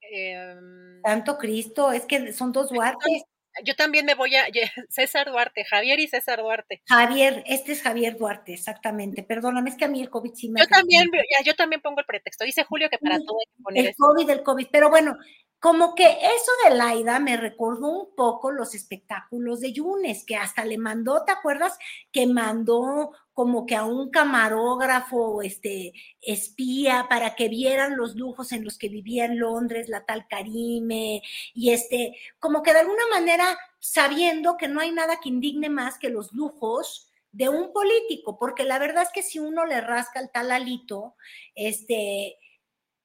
[0.00, 3.22] Em, Santo Cristo, es que son dos Duartes.
[3.64, 4.46] Yo también me voy a
[4.88, 6.82] César Duarte, Javier y César Duarte.
[6.86, 9.22] Javier, este es Javier Duarte, exactamente.
[9.22, 10.60] Perdóname, es que a mí el COVID sí me.
[10.60, 11.10] Yo también,
[11.44, 12.44] yo también pongo el pretexto.
[12.44, 14.66] Dice Julio que para todo hay que poner el COVID, el COVID.
[14.70, 15.16] Pero bueno,
[15.60, 20.64] como que eso de Laida me recordó un poco los espectáculos de Yunes, que hasta
[20.64, 21.76] le mandó, ¿te acuerdas?
[22.12, 28.64] Que mandó como que a un camarógrafo, este, espía, para que vieran los lujos en
[28.64, 31.22] los que vivía en Londres la tal Karime,
[31.54, 36.00] y este, como que de alguna manera sabiendo que no hay nada que indigne más
[36.00, 40.18] que los lujos de un político, porque la verdad es que si uno le rasca
[40.18, 41.14] el tal alito,
[41.54, 42.38] este,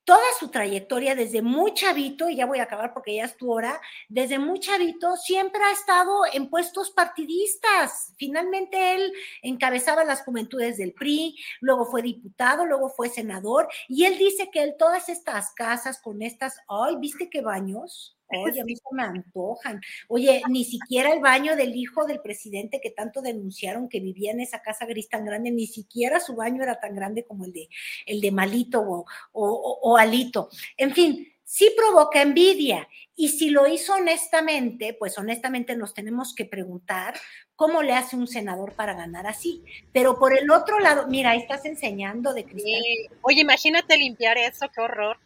[0.06, 3.52] toda su trayectoria desde muy chavito, y ya voy a acabar porque ya es tu
[3.52, 3.80] hora,
[4.10, 8.14] desde muy chavito siempre ha estado en puestos partidistas.
[8.18, 14.18] Finalmente él encabezaba las juventudes del PRI, luego fue diputado, luego fue senador, y él
[14.18, 18.18] dice que él todas estas casas con estas, ay, ¿viste qué baños?
[18.38, 19.82] Oye, a mí se me antojan.
[20.08, 24.42] Oye, ni siquiera el baño del hijo del presidente que tanto denunciaron que vivía en
[24.42, 27.70] esa casa gris tan grande, ni siquiera su baño era tan grande como el de,
[28.06, 30.50] el de Malito o, o, o Alito.
[30.78, 32.88] En fin, sí provoca envidia.
[33.16, 37.14] Y si lo hizo honestamente, pues honestamente nos tenemos que preguntar
[37.56, 39.64] cómo le hace un senador para ganar así.
[39.92, 42.82] Pero por el otro lado, mira, ahí estás enseñando de cristal.
[43.22, 45.20] Oye, imagínate limpiar eso, qué horror.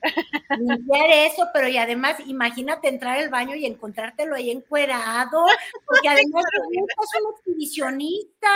[0.59, 5.45] Limpiar eso, pero y además imagínate entrar al baño y encontrártelo ahí encuerado,
[5.85, 8.49] porque además es un exhibicionista,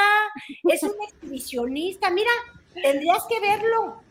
[0.65, 2.09] es un exhibicionista.
[2.09, 2.31] Mira,
[2.73, 4.01] tendrías que verlo.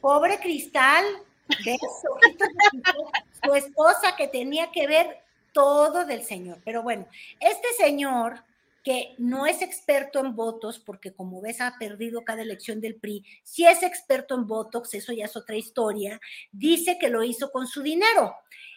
[0.00, 1.04] Pobre Cristal,
[3.44, 5.22] su esposa que tenía que ver
[5.52, 6.60] todo del señor.
[6.64, 7.06] Pero bueno,
[7.40, 8.42] este señor
[8.82, 13.24] que no es experto en votos, porque como ves ha perdido cada elección del PRI,
[13.44, 17.66] si es experto en votos, eso ya es otra historia, dice que lo hizo con
[17.66, 18.34] su dinero.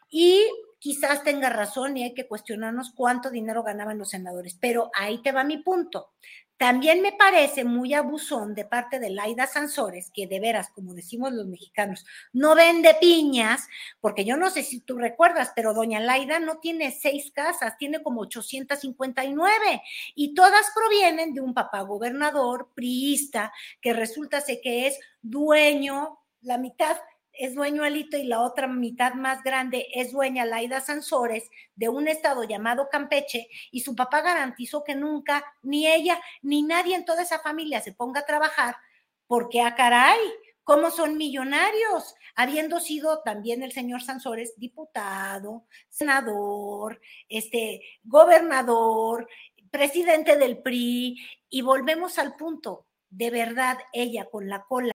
[0.09, 0.45] Y
[0.77, 5.31] quizás tenga razón y hay que cuestionarnos cuánto dinero ganaban los senadores, pero ahí te
[5.31, 6.11] va mi punto.
[6.57, 11.33] También me parece muy abusón de parte de Laida Sansores, que de veras, como decimos
[11.33, 13.67] los mexicanos, no vende piñas,
[13.99, 18.01] porque yo no sé si tú recuerdas, pero doña Laida no tiene seis casas, tiene
[18.01, 19.81] como 859
[20.15, 23.51] y todas provienen de un papá gobernador priista
[23.81, 26.95] que resulta ser que es dueño, la mitad
[27.37, 32.07] es dueño Alito y la otra mitad más grande es dueña Laida Sansores de un
[32.07, 37.23] estado llamado Campeche y su papá garantizó que nunca ni ella ni nadie en toda
[37.23, 38.75] esa familia se ponga a trabajar
[39.27, 40.19] porque a ah, caray,
[40.63, 42.15] ¿cómo son millonarios?
[42.35, 49.27] Habiendo sido también el señor Sansores diputado, senador, este gobernador,
[49.71, 51.17] presidente del PRI
[51.49, 54.94] y volvemos al punto, de verdad ella con la cola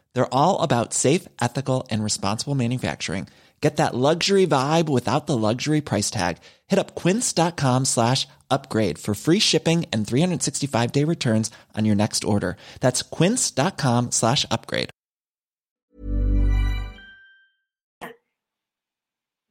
[0.13, 3.27] They're all about safe, ethical, and responsible manufacturing.
[3.61, 6.37] Get that luxury vibe without the luxury price tag.
[6.67, 12.23] Hit up quince.com slash upgrade for free shipping and 365 day returns on your next
[12.23, 12.57] order.
[12.79, 14.89] That's quince.com slash upgrade.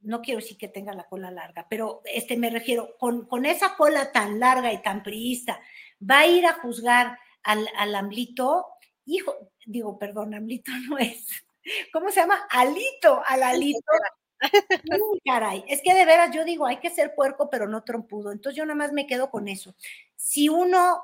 [0.03, 3.75] No quiero decir que tenga la cola larga, pero este me refiero, con, con esa
[3.77, 5.61] cola tan larga y tan priista,
[6.01, 8.65] va a ir a juzgar al, al amblito,
[9.05, 11.27] hijo, digo, perdón, amblito no es
[11.91, 12.47] ¿cómo se llama?
[12.49, 13.79] Alito, al alito.
[15.25, 18.31] caray, es que de veras yo digo, hay que ser puerco, pero no trompudo.
[18.31, 19.75] Entonces yo nada más me quedo con eso.
[20.15, 21.01] Si uno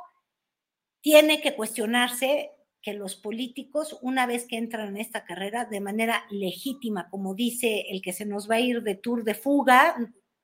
[1.02, 2.52] tiene que cuestionarse
[2.82, 7.86] que los políticos, una vez que entran en esta carrera de manera legítima, como dice
[7.90, 9.96] el que se nos va a ir de tour de fuga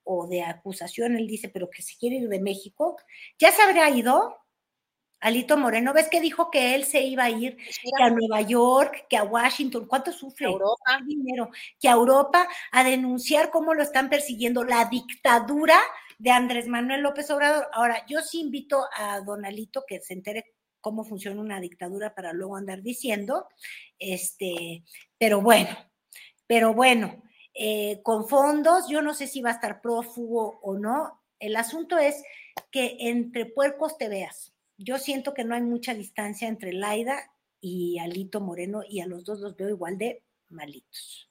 [0.04, 2.98] o de acusación, él dice, pero que se quiere ir de México,
[3.40, 4.43] ya se habría ido
[5.24, 9.06] Alito Moreno, ves que dijo que él se iba a ir que a Nueva York,
[9.10, 10.48] que a Washington, ¿cuánto sufre?
[10.48, 11.00] Europa.
[11.08, 15.80] dinero, que a Europa a denunciar cómo lo están persiguiendo la dictadura
[16.20, 17.70] de Andrés Manuel López Obrador.
[17.72, 22.34] Ahora, yo sí invito a Don Alito que se entere cómo funciona una dictadura para
[22.34, 23.48] luego andar diciendo,
[23.98, 24.84] este,
[25.18, 25.70] pero bueno,
[26.48, 27.24] pero bueno,
[27.54, 31.24] eh, con fondos, yo no sé si va a estar prófugo o no.
[31.40, 32.22] El asunto es
[32.72, 34.53] que entre puercos te veas
[34.84, 37.32] yo siento que no hay mucha distancia entre Laida
[37.62, 41.30] y Alito Moreno y a los dos los veo igual de malitos.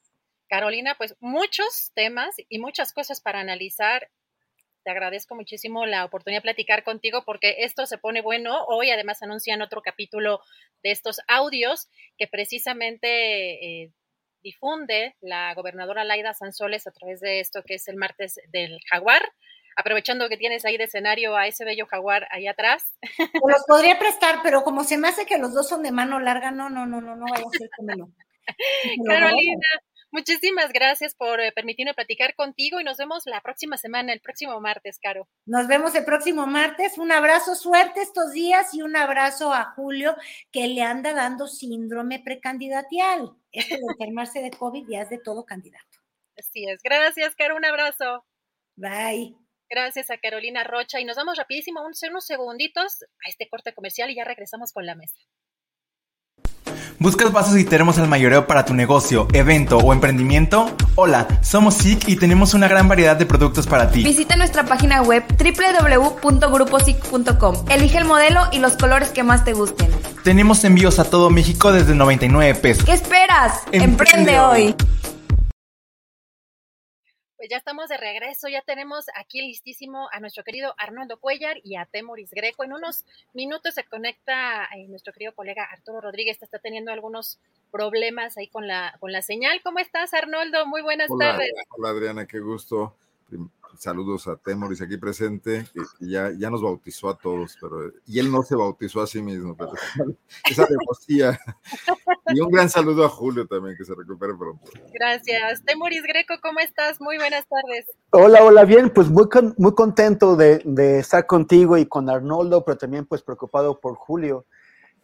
[0.48, 4.10] Carolina, pues muchos temas y muchas cosas para analizar.
[4.84, 8.64] Te agradezco muchísimo la oportunidad de platicar contigo porque esto se pone bueno.
[8.66, 10.40] Hoy además anuncian otro capítulo
[10.82, 11.88] de estos audios
[12.18, 13.92] que precisamente eh,
[14.42, 19.22] difunde la gobernadora Laida Sanzoles a través de esto que es el martes del jaguar
[19.76, 22.96] aprovechando que tienes ahí de escenario a ese bello jaguar ahí atrás.
[23.18, 26.50] los podría prestar, pero como se me hace que los dos son de mano larga,
[26.50, 28.12] no, no, no, no, no vaya a ser como
[29.06, 29.68] Carolina,
[30.10, 34.60] muchísimas gracias por eh, permitirme platicar contigo y nos vemos la próxima semana, el próximo
[34.60, 35.28] martes, Caro.
[35.46, 36.98] Nos vemos el próximo martes.
[36.98, 40.16] Un abrazo, suerte estos días y un abrazo a Julio
[40.50, 43.32] que le anda dando síndrome precandidatial.
[43.52, 45.98] Esto de enfermarse de COVID ya es de todo candidato.
[46.36, 46.82] Así es.
[46.82, 47.56] Gracias, Caro.
[47.56, 48.24] Un abrazo.
[48.76, 49.41] Bye.
[49.72, 54.10] Gracias a Carolina Rocha y nos vamos rapidísimo, unos, unos segunditos a este corte comercial
[54.10, 55.16] y ya regresamos con la mesa.
[56.98, 60.76] ¿Buscas vasos y termos al mayoreo para tu negocio, evento o emprendimiento?
[60.94, 64.04] Hola, somos SIC y tenemos una gran variedad de productos para ti.
[64.04, 67.64] Visita nuestra página web www.gruposic.com.
[67.70, 69.90] Elige el modelo y los colores que más te gusten.
[70.22, 72.84] Tenemos envíos a todo México desde 99 pesos.
[72.84, 73.62] ¿Qué esperas?
[73.72, 74.76] Emprende, hoy.
[77.42, 81.74] Pues ya estamos de regreso, ya tenemos aquí listísimo a nuestro querido Arnoldo Cuellar y
[81.74, 82.62] a Temoris Greco.
[82.62, 83.04] En unos
[83.34, 87.40] minutos se conecta eh, nuestro querido colega Arturo Rodríguez, está teniendo algunos
[87.72, 89.60] problemas ahí con la, con la señal.
[89.64, 90.66] ¿Cómo estás, Arnoldo?
[90.66, 91.50] Muy buenas tardes.
[91.70, 92.94] Hola, Adriana, qué gusto
[93.78, 98.30] saludos a Temoris aquí presente, que, ya, ya nos bautizó a todos, pero y él
[98.30, 99.72] no se bautizó a sí mismo, pero
[100.50, 101.38] esa devotía.
[102.28, 104.70] Y un gran saludo a Julio también, que se recupere pronto.
[104.92, 105.62] Gracias.
[105.64, 107.00] Temoris Greco, ¿cómo estás?
[107.00, 107.86] Muy buenas tardes.
[108.10, 109.26] Hola, hola, bien, pues muy,
[109.58, 114.46] muy contento de, de estar contigo y con Arnoldo, pero también pues preocupado por Julio.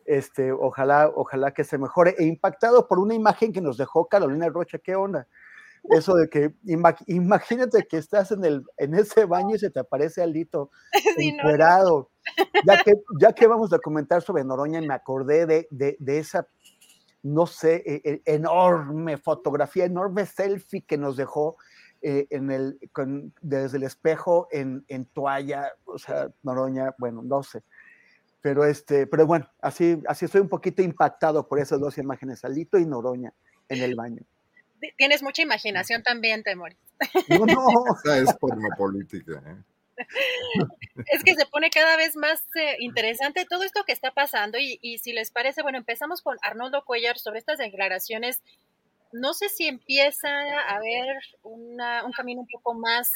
[0.09, 4.49] Este, ojalá, ojalá que se mejore e impactado por una imagen que nos dejó Carolina
[4.49, 4.79] Rocha.
[4.79, 5.29] ¿Qué onda?
[5.91, 6.55] Eso de que
[7.07, 10.71] imagínate que estás en, el, en ese baño y se te aparece Alito
[11.17, 11.37] sí,
[12.67, 16.47] Ya, que, ya que vamos a comentar sobre Noroña, me acordé de, de, esa,
[17.23, 21.57] no sé, e, e, enorme fotografía, enorme selfie que nos dejó
[22.03, 22.79] eh, en el,
[23.41, 27.63] desde el espejo en, en, toalla, o sea, Noroña, bueno, no sé.
[28.41, 32.79] Pero, este, pero bueno, así, así estoy un poquito impactado por esas dos imágenes, Alito
[32.79, 33.33] y Noroña
[33.69, 34.23] en el baño
[34.97, 36.75] tienes mucha imaginación también, Temor.
[37.29, 39.43] No, no, es pornopolítica.
[39.47, 39.63] ¿eh?
[41.07, 44.79] Es que se pone cada vez más eh, interesante todo esto que está pasando y,
[44.83, 48.43] y, si les parece, bueno, empezamos con Arnoldo Cuellar sobre estas declaraciones.
[49.13, 51.07] No sé si empieza a haber
[51.43, 53.11] una, un camino un poco más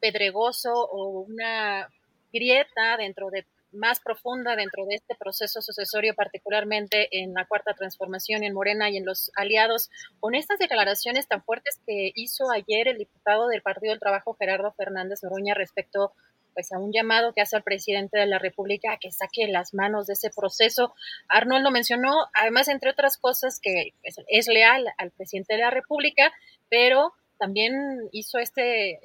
[0.00, 1.88] pedregoso o una
[2.32, 8.44] grieta dentro de más profunda dentro de este proceso sucesorio, particularmente en la cuarta transformación
[8.44, 9.90] en Morena y en los aliados,
[10.20, 14.72] con estas declaraciones tan fuertes que hizo ayer el diputado del Partido del Trabajo, Gerardo
[14.72, 16.12] Fernández Oroña, respecto
[16.54, 19.74] pues a un llamado que hace al presidente de la República a que saque las
[19.74, 20.94] manos de ese proceso.
[21.28, 26.32] Arnoldo mencionó, además, entre otras cosas, que pues, es leal al presidente de la República,
[26.70, 29.00] pero también hizo este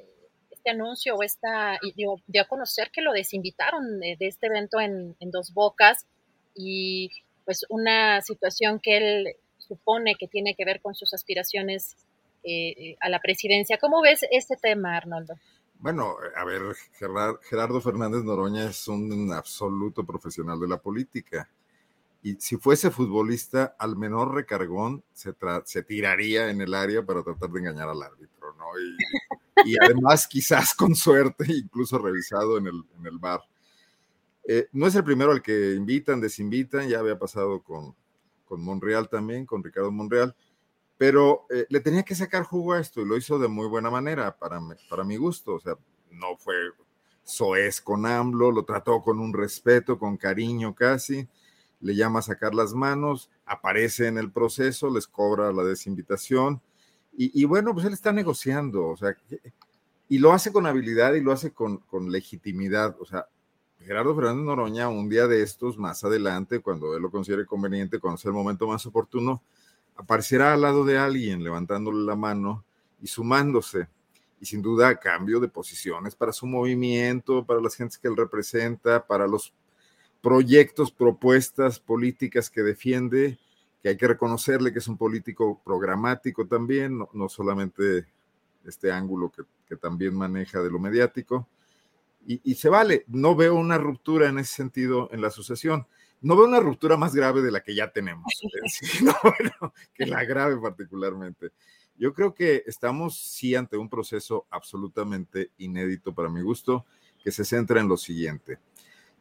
[0.70, 5.16] este anuncio o esta, dio, dio, a conocer que lo desinvitaron de, este evento en,
[5.20, 6.06] Dos Bocas
[6.54, 7.10] y
[7.44, 11.96] pues una situación que él supone que tiene que ver con sus aspiraciones
[12.44, 13.78] eh, a la presidencia.
[13.78, 15.34] ¿Cómo ves este tema, Arnoldo?
[15.78, 16.62] Bueno, a ver,
[17.42, 21.48] Gerardo Fernández Noroña es un absoluto profesional de la política.
[22.22, 25.32] Y si fuese futbolista, al menor recargón se,
[25.64, 28.66] se tiraría en el área para tratar de engañar al árbitro, ¿no?
[28.78, 28.96] Y
[29.64, 33.40] y además quizás con suerte, incluso revisado en el, en el bar.
[34.46, 37.94] Eh, no es el primero al que invitan, desinvitan, ya había pasado con,
[38.44, 40.34] con Monreal también, con Ricardo Monreal,
[40.98, 43.90] pero eh, le tenía que sacar jugo a esto y lo hizo de muy buena
[43.90, 45.74] manera, para, para mi gusto, o sea,
[46.10, 46.54] no fue
[47.22, 51.28] soez con AMLO, lo trató con un respeto, con cariño casi,
[51.80, 56.60] le llama a sacar las manos, aparece en el proceso, les cobra la desinvitación,
[57.12, 59.14] y, bueno, pues él está negociando, o sea,
[60.08, 63.26] y lo hace con habilidad y lo hace con, con legitimidad, o sea,
[63.78, 68.18] Gerardo Fernández Noroña, un día de estos, más adelante, cuando él lo considere conveniente, cuando
[68.18, 69.42] sea el momento más oportuno,
[69.96, 72.64] aparecerá al lado de alguien, levantándole la mano
[73.00, 73.88] y sumándose.
[74.38, 79.06] Y sin duda, cambio de posiciones para su movimiento, para las gentes que él representa,
[79.06, 79.52] para los
[80.22, 83.38] proyectos, propuestas políticas que defiende,
[83.82, 88.06] que hay que reconocerle que es un político programático también, no, solamente
[88.64, 91.48] este ángulo que, también maneja de lo mediático.
[92.26, 95.86] Y, se vale, no veo una ruptura en ese sentido en la asociación.
[96.20, 98.26] No veo una ruptura más grave de la que ya tenemos,
[99.94, 101.50] que la grave particularmente.
[101.96, 106.84] Yo creo que estamos sí ante un proceso absolutamente inédito para mi gusto,
[107.22, 108.58] que se centra en lo siguiente.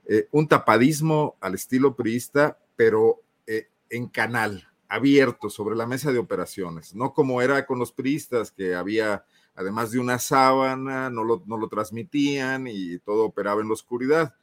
[0.06, 6.20] Eh, un tapadismo al estilo priista, pero eh, en canal, abierto, sobre la mesa de
[6.20, 9.24] operaciones, no como era con los priistas, que había,
[9.56, 14.36] además de una sábana, no lo, no lo transmitían y todo operaba en la oscuridad.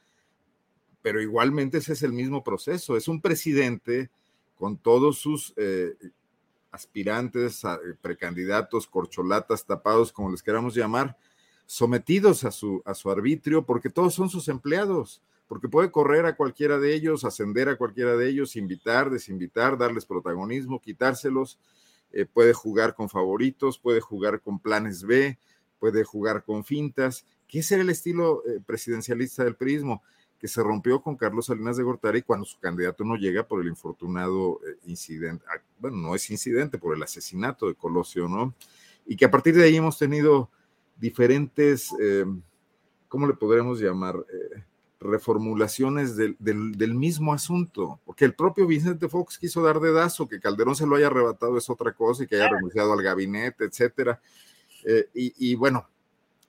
[1.02, 4.10] Pero igualmente ese es el mismo proceso, es un presidente
[4.56, 5.94] con todos sus eh,
[6.70, 7.62] aspirantes,
[8.00, 11.16] precandidatos, corcholatas, tapados, como les queramos llamar,
[11.66, 16.36] sometidos a su, a su arbitrio, porque todos son sus empleados porque puede correr a
[16.36, 21.58] cualquiera de ellos, ascender a cualquiera de ellos, invitar, desinvitar, darles protagonismo, quitárselos,
[22.12, 25.38] eh, puede jugar con favoritos, puede jugar con planes B,
[25.78, 30.02] puede jugar con fintas, que ese el estilo eh, presidencialista del perismo,
[30.38, 33.68] que se rompió con Carlos Salinas de Gortari cuando su candidato no llega por el
[33.68, 38.54] infortunado eh, incidente, ah, bueno, no es incidente, por el asesinato de Colosio, ¿no?
[39.06, 40.50] Y que a partir de ahí hemos tenido
[40.96, 41.90] diferentes,
[43.08, 44.16] ¿cómo le podremos llamar?
[45.06, 50.86] Reformulaciones del, mismo asunto, porque el propio Vicente Fox quiso dar dedazo, que Calderón se
[50.86, 54.20] lo haya arrebatado es otra cosa y que haya renunciado al gabinete, etcétera.
[54.84, 55.88] Eh, y, bueno,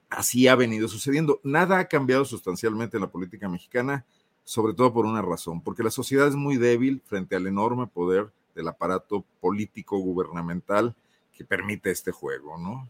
[0.09, 1.39] así ha venido sucediendo.
[1.43, 4.05] Nada ha cambiado sustancialmente en la política mexicana,
[4.43, 8.29] sobre todo por una razón, porque la sociedad es muy débil frente al enorme poder
[8.55, 10.95] del aparato político gubernamental
[11.35, 12.89] que permite este juego, ¿no?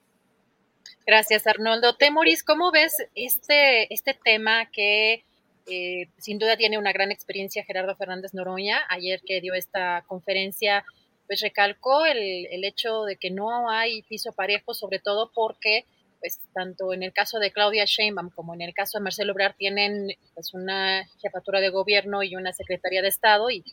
[1.06, 1.96] Gracias, Arnoldo.
[1.96, 5.24] Temoris, ¿cómo ves este, este tema que
[5.70, 8.80] eh, sin duda tiene una gran experiencia Gerardo Fernández Noroña.
[8.90, 10.86] Ayer que dio esta conferencia,
[11.28, 15.86] pues recalcó el, el hecho de que no hay piso parejo, sobre todo porque
[16.20, 19.56] pues tanto en el caso de Claudia Sheinbaum como en el caso de Marcelo Obrar
[19.56, 23.64] tienen pues una jefatura de gobierno y una secretaría de Estado y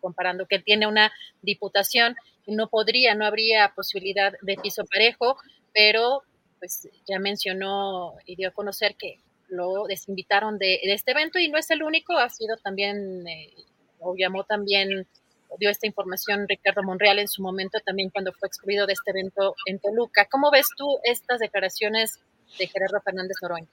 [0.00, 2.14] comparando que tiene una diputación,
[2.46, 5.38] no podría, no habría posibilidad de piso parejo,
[5.72, 6.22] pero
[6.58, 9.20] pues ya mencionó y dio a conocer que
[9.54, 13.52] lo desinvitaron de, este evento y no es el único, ha sido también, eh,
[14.00, 15.06] o llamó también,
[15.58, 19.54] dio esta información Ricardo Monreal en su momento también cuando fue excluido de este evento
[19.66, 20.26] en Toluca.
[20.30, 22.18] ¿Cómo ves tú estas declaraciones
[22.58, 23.68] de Gerardo Fernández Noroña?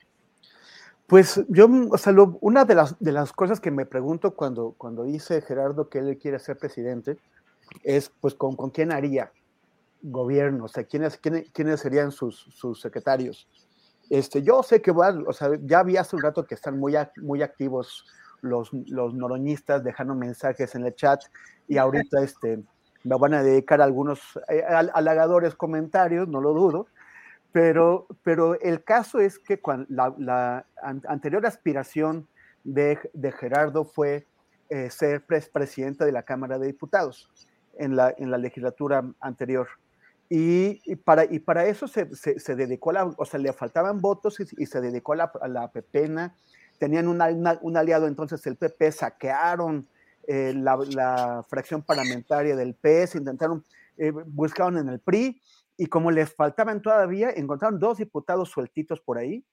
[1.08, 5.04] Pues yo, o sea, una de las, de las cosas que me pregunto cuando, cuando
[5.04, 7.18] dice Gerardo que él quiere ser presidente
[7.84, 9.32] es, pues, ¿con, con quién haría
[10.02, 10.66] gobierno?
[10.66, 13.48] O sea, ¿quiénes, quiénes, quiénes serían sus, sus secretarios?
[14.12, 17.42] Este, yo sé que o sea, ya vi hace un rato que están muy, muy
[17.42, 18.06] activos
[18.42, 21.22] los, los noroñistas dejando mensajes en el chat
[21.70, 22.62] y ahorita este,
[23.06, 24.20] me van a dedicar algunos
[24.50, 26.88] eh, halagadores comentarios, no lo dudo,
[27.54, 30.66] pero, pero el caso es que cuando la,
[31.08, 32.28] anterior aspiración
[32.66, 34.28] de, de Gerardo fue
[34.68, 37.32] eh, ser presidente de la Cámara de Diputados
[37.78, 39.70] en la, en la legislatura anterior.
[40.34, 44.66] Y, para, y para eso se, se, dedicó, la, o sea, le faltaban votos y,
[44.66, 46.38] se dedicó a la, a la pepena.
[46.78, 49.90] Tenían un aliado entonces, el PP, saquearon
[50.26, 53.66] eh, la, la, fracción parlamentaria del PS, intentaron,
[53.98, 55.42] eh, buscaron en el PRI,
[55.76, 59.44] y como les faltaban todavía, encontraron dos diputados sueltitos por ahí,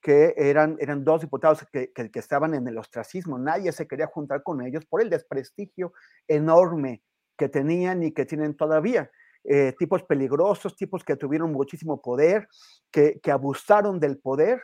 [0.00, 3.38] que eran, eran dos diputados que, que, que estaban en el ostracismo.
[3.38, 5.92] Nadie se quería juntar con ellos por el desprestigio
[6.26, 7.04] enorme
[7.36, 9.12] que tenían y que tienen todavía.
[9.44, 12.48] Eh, tipos peligrosos, tipos que tuvieron muchísimo poder,
[12.90, 14.62] que, abusaron del poder,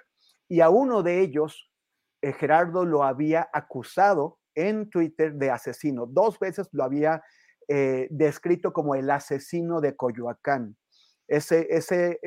[0.49, 1.71] y a uno de ellos,
[2.23, 6.07] eh, Gerardo lo había acusado en Twitter de asesino.
[6.07, 7.23] Dos veces lo había
[7.69, 10.77] eh, descrito como el asesino de Coyoacán.
[11.29, 12.19] Ese, ese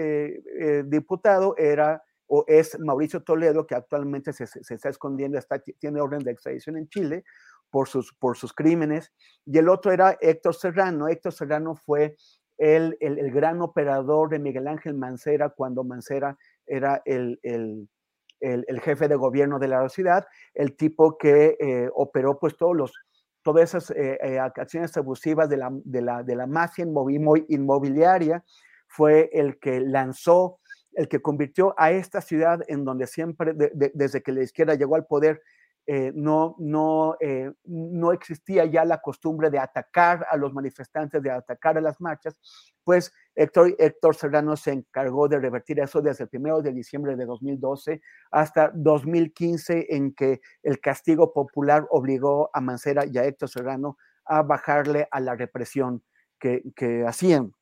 [0.85, 6.31] diputado era o es Mauricio Toledo, que actualmente se, está escondiendo, está, tiene orden de
[6.31, 7.23] extradición en Chile
[7.69, 9.11] por sus, por sus crímenes.
[9.45, 11.07] Y el otro era Héctor Serrano.
[11.07, 12.15] Héctor Serrano fue
[12.63, 19.15] el, el, gran operador de Miguel Ángel Mancera cuando Mancera era el, el, jefe de
[19.15, 22.93] gobierno de la ciudad, el tipo que eh, operó pues todos los,
[23.41, 28.45] todas esas eh, eh, acciones abusivas de la, de la, de la mafia inmobiliaria,
[28.87, 30.59] fue el que lanzó,
[30.93, 33.53] el que convirtió a esta ciudad en donde siempre,
[33.93, 35.41] desde que la izquierda llegó al poder,
[35.85, 41.29] eh, no, no, eh, no existía ya la costumbre de atacar a los manifestantes, de
[41.29, 42.39] atacar a las marchas,
[42.85, 47.25] pues Héctor, Héctor Serrano se encargó de revertir eso desde el primero de diciembre de
[47.25, 48.01] 2012
[48.31, 54.41] hasta 2015, en que el castigo popular obligó a Mancera y a Héctor Serrano a
[54.41, 56.01] bajarle a la represión
[56.39, 57.53] que, que hacían.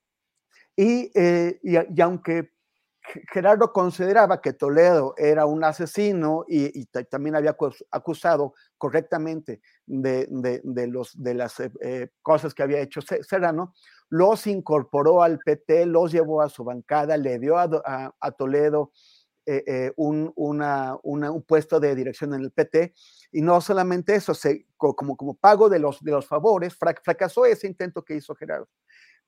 [0.75, 2.51] Y, y, y aunque
[3.31, 7.55] Gerardo consideraba que Toledo era un asesino y, también había
[7.91, 10.27] acusado correctamente de,
[10.87, 13.73] los, de las eh, eh, cosas que había hecho Serrano,
[14.09, 18.91] los incorporó al PT, los llevó a su bancada, le dio a, Toledo
[19.45, 22.93] eh, un, un, puesto de dirección en el PT
[23.31, 24.33] y no solamente eso,
[24.77, 28.67] como, como pago de los, de los favores, fracasó ese intento que hizo Gerardo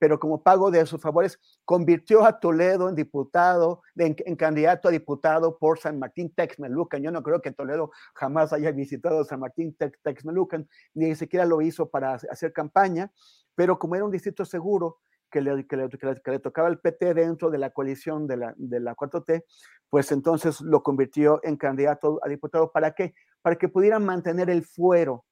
[0.04, 4.92] pero como pago de sus favores, convirtió a Toledo en diputado, en, en candidato a
[4.92, 7.02] diputado por San Martín Texmelucan.
[7.02, 11.90] Yo no creo que Toledo jamás haya visitado San Martín Texmelucan, ni siquiera lo hizo
[11.90, 13.14] para hacer campaña,
[13.56, 15.00] pero como era un distrito seguro,
[15.32, 18.28] que le, que, le, que, le, que le, tocaba el PT dentro de la coalición
[18.28, 19.46] de la, de la 4T,
[19.90, 22.74] pues entonces lo convirtió en candidato a diputado.
[22.74, 23.14] ¿Para qué?
[23.42, 25.24] Para que pudieran mantener el fuero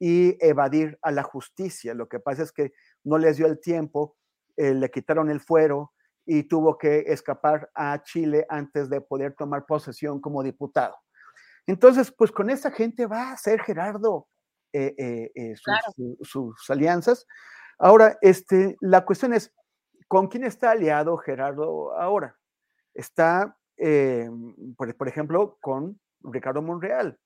[0.00, 1.92] y evadir a la justicia.
[1.94, 2.72] Lo que pasa es que
[3.04, 4.16] no les dio el tiempo,
[4.56, 5.92] eh, le quitaron el fuero
[6.26, 10.96] y tuvo que escapar a Chile antes de poder tomar posesión como diputado.
[11.66, 14.28] Entonces, pues con esa gente va a hacer Gerardo
[14.72, 14.94] eh,
[15.34, 15.92] eh, sus, claro.
[16.22, 17.26] sus, sus, alianzas.
[17.78, 19.52] Ahora, este, la cuestión es,
[20.08, 22.36] ¿con quién está aliado Gerardo ahora?
[22.94, 23.56] Está,
[24.76, 27.18] por, por ejemplo, con Ricardo Monreal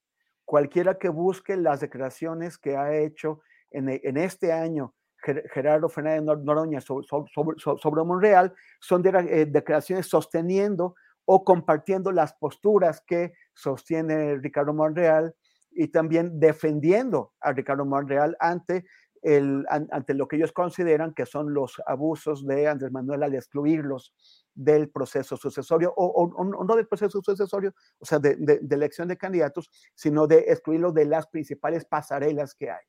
[0.45, 3.41] cualquiera que busque las declaraciones que ha hecho
[3.71, 4.95] en, en este año
[5.25, 10.95] Gerardo Fernández Noroña sobre, Monreal, son eh, declaraciones sosteniendo
[11.25, 15.35] o compartiendo las posturas que sostiene Ricardo Monreal
[15.71, 18.85] y también defendiendo a Ricardo Monreal ante,
[19.23, 24.15] el, ante lo que ellos consideran que son los abusos de Andrés Manuel al excluirlos
[24.55, 29.17] del proceso sucesorio, o, no del proceso sucesorio, o sea, de, de, de, elección de
[29.17, 32.85] candidatos, sino de excluirlo de las principales pasarelas que hay.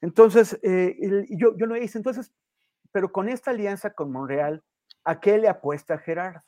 [0.00, 0.96] Entonces, eh,
[1.30, 2.32] yo, yo lo hice, entonces,
[2.92, 4.62] pero con esta alianza con Monreal,
[5.04, 6.42] ¿a qué le apuesta Gerardo?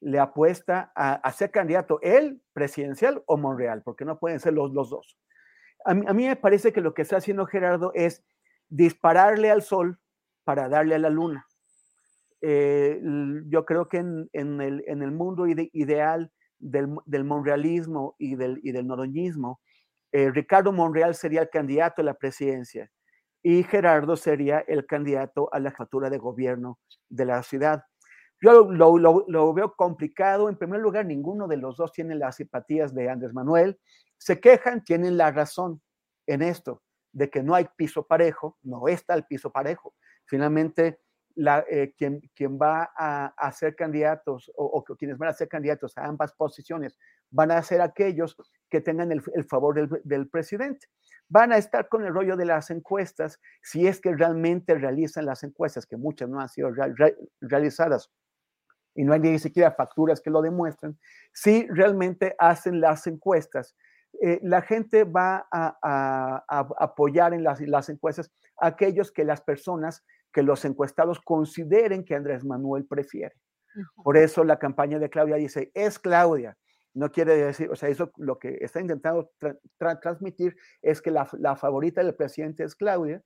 [0.00, 4.90] Le apuesta a, ser candidato él, presidencial o Monreal, porque no pueden ser los, los
[4.90, 5.16] dos.
[5.84, 8.24] A mí, a mí me parece que lo que está haciendo Gerardo es
[8.68, 10.00] dispararle al sol
[10.44, 11.46] para darle a la luna.
[12.44, 13.00] Eh,
[13.46, 18.58] yo creo que en, el, en el, mundo ide, ideal del, del, monrealismo y del,
[18.64, 19.60] y del noroñismo,
[20.12, 22.90] eh, Ricardo Monreal sería el candidato a la presidencia
[23.42, 26.78] y Gerardo sería el candidato a la jefatura de gobierno
[27.08, 27.82] de la ciudad.
[28.40, 30.48] Yo lo, veo complicado.
[30.48, 33.78] En primer lugar, ninguno de los dos tiene las simpatías de Andrés Manuel.
[34.18, 35.80] Se quejan, tienen la razón
[36.26, 36.82] en esto,
[37.12, 39.94] de que no hay piso parejo, no está el piso parejo.
[40.26, 41.00] Finalmente,
[41.34, 45.96] la, eh, quien, va a, a ser candidatos o, o, quienes van a ser candidatos
[45.96, 46.98] a ambas posiciones
[47.32, 48.36] van a ser aquellos
[48.70, 50.86] que tengan el, el favor del, del, presidente.
[51.28, 55.42] Van a estar con el rollo de las encuestas, si es que realmente realizan las
[55.42, 58.10] encuestas, que muchas no han sido re, re, realizadas
[58.94, 60.98] y no hay ni siquiera facturas que lo demuestren,
[61.32, 63.74] si realmente hacen las encuestas.
[64.20, 68.30] Eh, la gente va a, a, a apoyar en las, las encuestas
[68.60, 73.34] a aquellos que las personas que los encuestados consideren que Andrés Manuel prefiere.
[74.02, 76.56] Por eso la campaña de Claudia dice, es Claudia.
[76.94, 81.10] No quiere decir, o sea, eso lo que está intentando tra tra transmitir es que
[81.10, 83.22] la, la, favorita del presidente es Claudia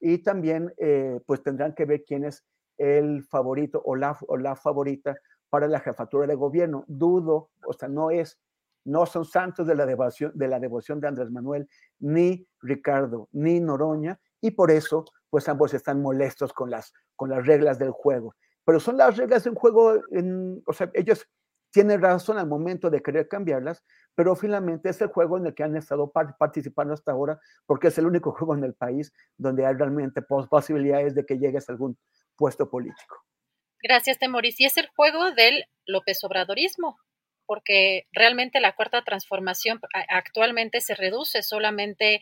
[0.00, 2.44] y también eh, pues tendrán que ver quién es
[2.78, 5.16] el favorito o la, o la favorita
[5.50, 6.84] para la jefatura de gobierno.
[6.86, 8.38] Dudo, o sea, no es,
[8.84, 11.68] no son santos de la devoción de, la devoción de Andrés Manuel,
[11.98, 17.46] ni Ricardo, ni Noroña, y por eso pues ambos están molestos con las, con las
[17.46, 18.34] reglas del juego.
[18.64, 21.26] Pero son las reglas del juego, en, o sea, ellos
[21.70, 23.84] tienen razón al momento de querer cambiarlas,
[24.14, 27.98] pero finalmente es el juego en el que han estado participando hasta ahora, porque es
[27.98, 31.98] el único juego en el país donde hay realmente posibilidades de que llegues a algún
[32.36, 33.24] puesto político.
[33.82, 34.60] Gracias, Temoris.
[34.60, 36.98] Y es el juego del López Obradorismo,
[37.46, 42.20] porque realmente la cuarta transformación actualmente se reduce solamente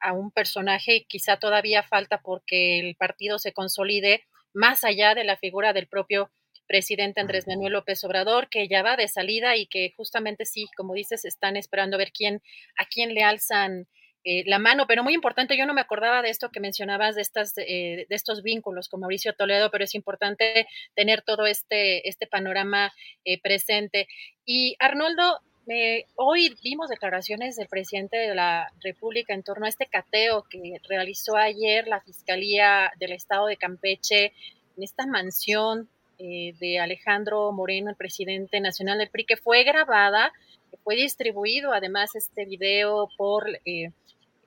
[0.00, 4.24] a un personaje y quizá todavía falta porque el partido se consolide
[4.54, 6.30] más allá de la figura del propio
[6.70, 10.94] presidente Andrés Manuel López Obrador, que ya va de salida y que justamente sí, como
[10.94, 12.42] dices, están esperando a ver quién,
[12.78, 13.88] a quién le alzan
[14.22, 17.22] eh, la mano, pero muy importante, yo no me acordaba de esto que mencionabas, de,
[17.22, 22.28] estas, eh, de estos vínculos con Mauricio Toledo, pero es importante tener todo este, este
[22.28, 22.92] panorama
[23.24, 24.06] eh, presente.
[24.44, 25.40] Y Arnoldo,
[26.14, 31.36] hoy vimos declaraciones del presidente de la República en torno a este cateo que realizó
[31.36, 34.32] ayer la Fiscalía del Estado de Campeche
[34.76, 35.88] en esta mansión
[36.20, 40.32] eh, de Alejandro Moreno, el presidente nacional del PRI, que fue grabada,
[40.84, 43.90] fue distribuido además este video por eh,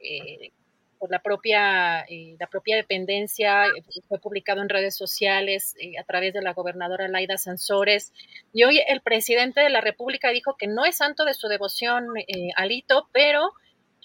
[0.04, 0.52] eh,
[1.00, 6.34] por la propia, eh, la propia dependencia, eh, fue publicado en redes sociales a través
[6.34, 8.14] de la gobernadora Laida Sansores.
[8.54, 12.06] Y hoy el presidente de la República dijo que no es santo de su devoción
[12.56, 13.52] Alito, pero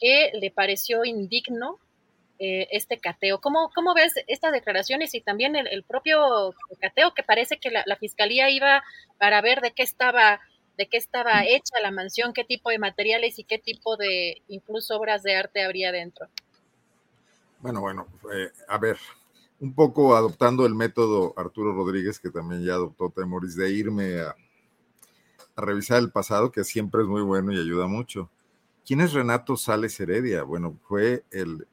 [0.00, 1.78] que le pareció indigno
[2.38, 3.40] este cateo.
[3.40, 7.96] ¿Cómo, ¿Cómo, ves estas declaraciones y también el, propio cateo que parece que la, la,
[7.96, 8.84] fiscalía iba
[9.18, 10.40] para ver de qué estaba
[10.76, 14.96] de qué estaba hecha la mansión, qué tipo de materiales y qué tipo de incluso
[14.96, 16.28] obras de arte habría dentro?
[17.58, 18.96] Bueno, bueno, eh, a ver,
[19.58, 24.36] un poco adoptando el método Arturo Rodríguez, que también ya adoptó Temoris, de irme a,
[25.56, 28.30] revisar el pasado, que siempre es muy bueno y ayuda mucho.
[28.86, 30.44] ¿Quién es Renato Sales Heredia?
[30.44, 31.66] Bueno, fue el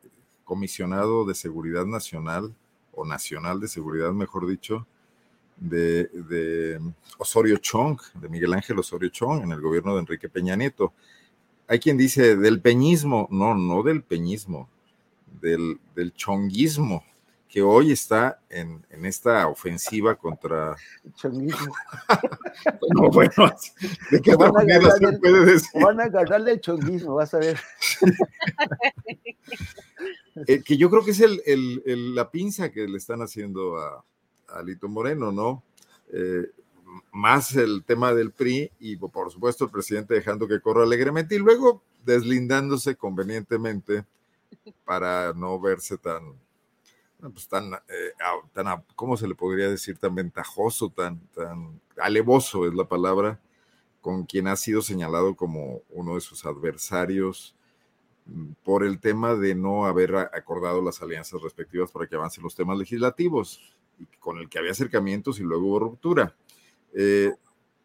[0.46, 2.56] comisionado de Seguridad Nacional,
[2.94, 4.88] o Nacional de Seguridad, mejor dicho,
[5.58, 6.80] de, de,
[7.18, 10.94] Osorio Chong, de Miguel Ángel Osorio Chong, en el gobierno de Enrique Peña Nieto.
[11.68, 14.70] Hay quien dice del peñismo, no, no del peñismo,
[15.42, 17.04] del, del chonguismo,
[17.50, 20.76] que hoy está en, en esta ofensiva contra...
[21.16, 21.74] Chonguismo.
[22.96, 23.56] no, bueno,
[24.12, 25.82] ¿de qué van, a el, puede decir?
[25.82, 27.58] van a agarrarle el chonguismo, vas a ver.
[30.48, 34.04] eh, que yo creo que es el, el, la pinza que le están haciendo a,
[34.50, 35.64] a Lito Moreno, ¿no?
[36.12, 36.52] Eh,
[37.12, 41.40] más el tema del PRI y por supuesto el presidente dejando que corra alegremente y
[41.40, 44.06] luego deslindándose convenientemente
[44.86, 46.34] para no verse tan,
[47.20, 48.14] pues tan, eh,
[48.54, 49.98] tan, ¿cómo se le podría decir?
[49.98, 53.40] Tan ventajoso, tan, tan alevoso es la palabra,
[54.02, 57.56] con quien ha sido señalado como uno de sus adversarios
[58.64, 62.78] por el tema de no haber acordado las alianzas respectivas para que avancen los temas
[62.78, 63.62] legislativos,
[64.20, 66.36] con el que había acercamientos y luego hubo ruptura.
[66.94, 67.32] Eh,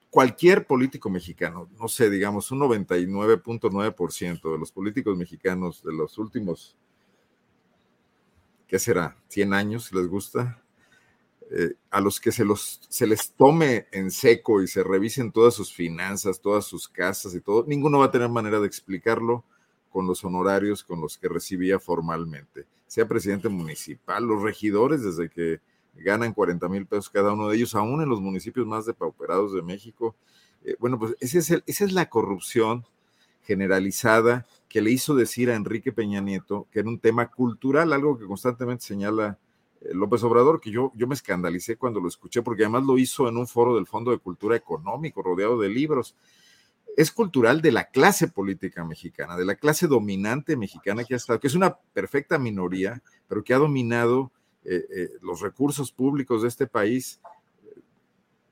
[0.09, 6.77] cualquier político mexicano, no sé, digamos un 99.9% de los políticos mexicanos de los últimos,
[8.67, 9.17] ¿qué será?
[9.29, 10.63] 100 años, si les gusta,
[11.51, 15.55] eh, a los que se, los, se les tome en seco y se revisen todas
[15.55, 19.45] sus finanzas, todas sus casas y todo, ninguno va a tener manera de explicarlo
[19.91, 25.61] con los honorarios con los que recibía formalmente, sea presidente municipal, los regidores desde que
[25.97, 29.63] ganan 40 mil pesos cada uno de ellos, aún en los municipios más depauperados de
[29.63, 30.15] México.
[30.65, 32.85] Eh, bueno, pues ese es esa es la corrupción
[33.43, 38.19] generalizada que le hizo decir a Enrique Peña Nieto que era un tema cultural, algo
[38.19, 39.39] que constantemente señala
[39.81, 43.29] eh, López Obrador, que yo, yo me escandalicé cuando lo escuché, porque además lo hizo
[43.29, 46.15] en un foro del Fondo de Cultura Económico, rodeado de libros.
[46.97, 51.41] Es cultural de la clase política mexicana, de la clase dominante mexicana que ha estado,
[51.41, 54.33] que es una perfecta minoría, pero que ha dominado
[54.65, 57.21] eh, eh, los recursos públicos de este país,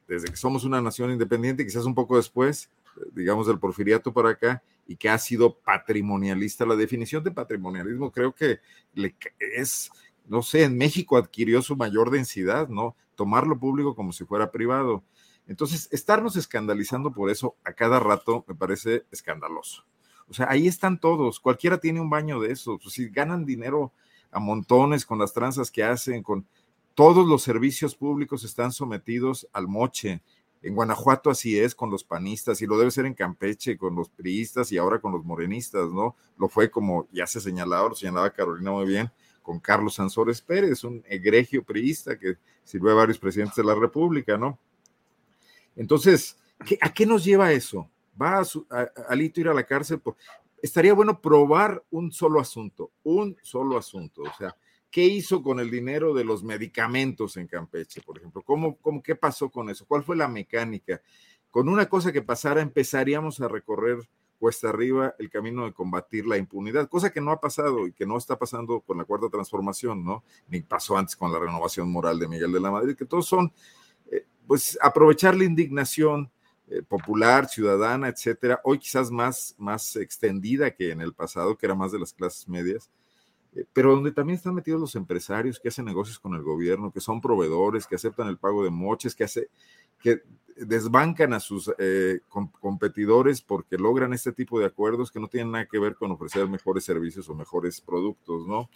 [0.07, 2.71] desde que somos una nación independiente, quizás un poco después,
[3.13, 6.65] digamos del porfiriato para acá, y que ha sido patrimonialista.
[6.65, 8.61] La definición de patrimonialismo creo que
[9.39, 9.91] es,
[10.27, 12.97] no sé, en México adquirió su mayor densidad, ¿no?
[13.15, 15.05] Tomar lo público como si fuera privado.
[15.49, 19.85] Entonces, estarnos escandalizando por eso a cada rato me parece escandaloso.
[20.29, 22.79] O sea, ahí están todos, cualquiera tiene un baño de eso.
[22.79, 23.93] Pues, si ganan dinero
[24.31, 26.47] a montones con las tranzas que hacen, con
[26.95, 30.21] todos los servicios públicos están sometidos al moche.
[30.61, 34.11] En Guanajuato así es con los panistas y lo debe ser en Campeche con los
[34.11, 36.17] priistas y ahora con los morenistas, ¿no?
[36.37, 39.11] Lo fue como ya se señalaba, lo señalaba Carolina muy bien,
[39.41, 44.37] con Carlos Sansores Pérez, un egregio priista que sirvió a varios presidentes de la República,
[44.37, 44.59] ¿no?
[45.79, 46.37] Entonces,
[46.81, 47.89] ¿a qué nos lleva eso?
[48.21, 50.01] ¿Va a, Alito ir a la cárcel?
[50.01, 50.17] Por,
[50.61, 54.23] estaría bueno probar un solo asunto, un solo asunto.
[54.23, 54.57] O sea,
[54.91, 58.43] ¿qué hizo con el dinero de los medicamentos en Campeche, por ejemplo?
[58.43, 59.87] ¿Cómo, cómo, ¿Qué pasó con eso?
[59.87, 61.01] ¿Cuál fue la mecánica?
[61.51, 63.99] Con una cosa que pasara, empezaríamos a recorrer
[64.39, 68.07] cuesta arriba el camino de combatir la impunidad, cosa que no ha pasado y que
[68.07, 70.23] no está pasando con la cuarta transformación, ¿no?
[70.49, 73.53] Ni pasó antes con la renovación moral de Miguel de la Madrid, que todos son,
[74.49, 76.33] pues, aprovechar la indignación,
[76.71, 81.75] eh, popular, ciudadana, etcétera, hoy quizás más, más extendida que en el pasado, que era
[81.75, 82.91] más de las clases medias,
[83.55, 87.01] eh, pero donde también están metidos los empresarios que hacen negocios con el gobierno, que
[87.01, 89.49] son proveedores, que aceptan el pago de moches, que, hace,
[90.03, 90.23] que
[90.57, 92.21] desbancan a sus eh,
[92.61, 96.49] competidores porque logran este tipo de acuerdos que no tienen nada que ver con ofrecer
[96.49, 98.69] mejores servicios o mejores productos, ¿no?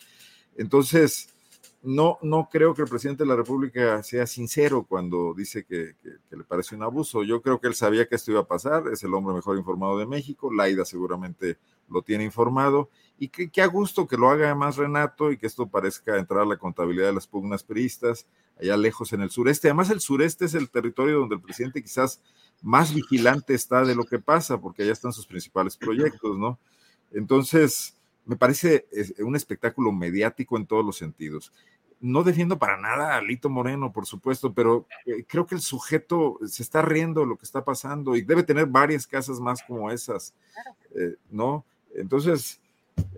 [0.57, 1.35] Entonces,
[1.82, 5.96] no, no creo que el presidente de la República sea sincero cuando dice que,
[6.30, 7.24] le parece un abuso.
[7.24, 9.98] Yo creo que él sabía que esto iba a pasar, es el hombre mejor informado
[9.98, 12.88] de México, Laida seguramente lo tiene informado,
[13.18, 16.46] y que, a gusto que lo haga además Renato y que esto parezca entrar a
[16.46, 18.26] la contabilidad de las pugnas priistas,
[18.60, 19.68] allá lejos en el sureste.
[19.68, 22.22] Además, el sureste es el territorio donde el presidente quizás
[22.62, 26.59] más vigilante está de lo que pasa, porque allá están sus principales proyectos, ¿no?
[27.10, 28.86] Entonces, me parece
[29.18, 31.52] un espectáculo mediático en todos los sentidos
[32.02, 36.38] no defiendo para nada a Lito Moreno, por supuesto, pero eh, creo que el sujeto
[36.46, 39.90] se está riendo de lo que está pasando y debe tener varias casas más como
[39.90, 40.34] esas,
[40.96, 41.64] eh, ¿no?
[41.94, 42.60] Entonces,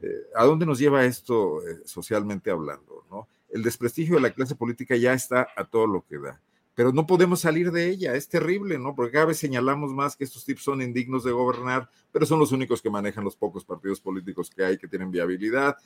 [0.02, 3.26] eh, ¿a dónde nos lleva esto socialmente hablando, no?
[3.50, 6.38] El desprestigio de la clase política ya está a todo lo que da
[6.74, 8.94] pero no podemos salir de ella, es terrible, ¿no?
[8.94, 12.50] Porque cada vez señalamos más que estos tipos son indignos de gobernar, pero son los
[12.52, 15.76] únicos que manejan los pocos partidos políticos que hay que tienen viabilidad,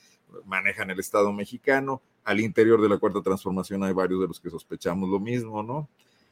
[0.45, 4.49] manejan el Estado mexicano, al interior de la Cuarta Transformación hay varios de los que
[4.49, 5.87] sospechamos lo mismo, ¿no?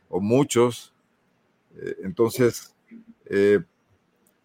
[0.10, 0.94] O muchos.
[1.76, 2.76] Eh, entonces,
[3.26, 3.60] eh,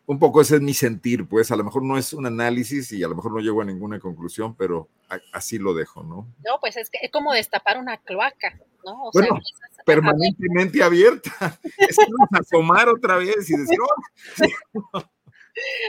[0.07, 3.03] un poco ese es mi sentir, pues a lo mejor no es un análisis y
[3.03, 4.89] a lo mejor no llego a ninguna conclusión, pero
[5.33, 6.27] así lo dejo, ¿no?
[6.45, 9.05] No, pues es que es como destapar una cloaca, ¿no?
[9.05, 9.39] O bueno,
[9.85, 11.31] permanentemente abierta.
[11.79, 11.97] Es
[12.33, 13.79] asomar otra vez y decir,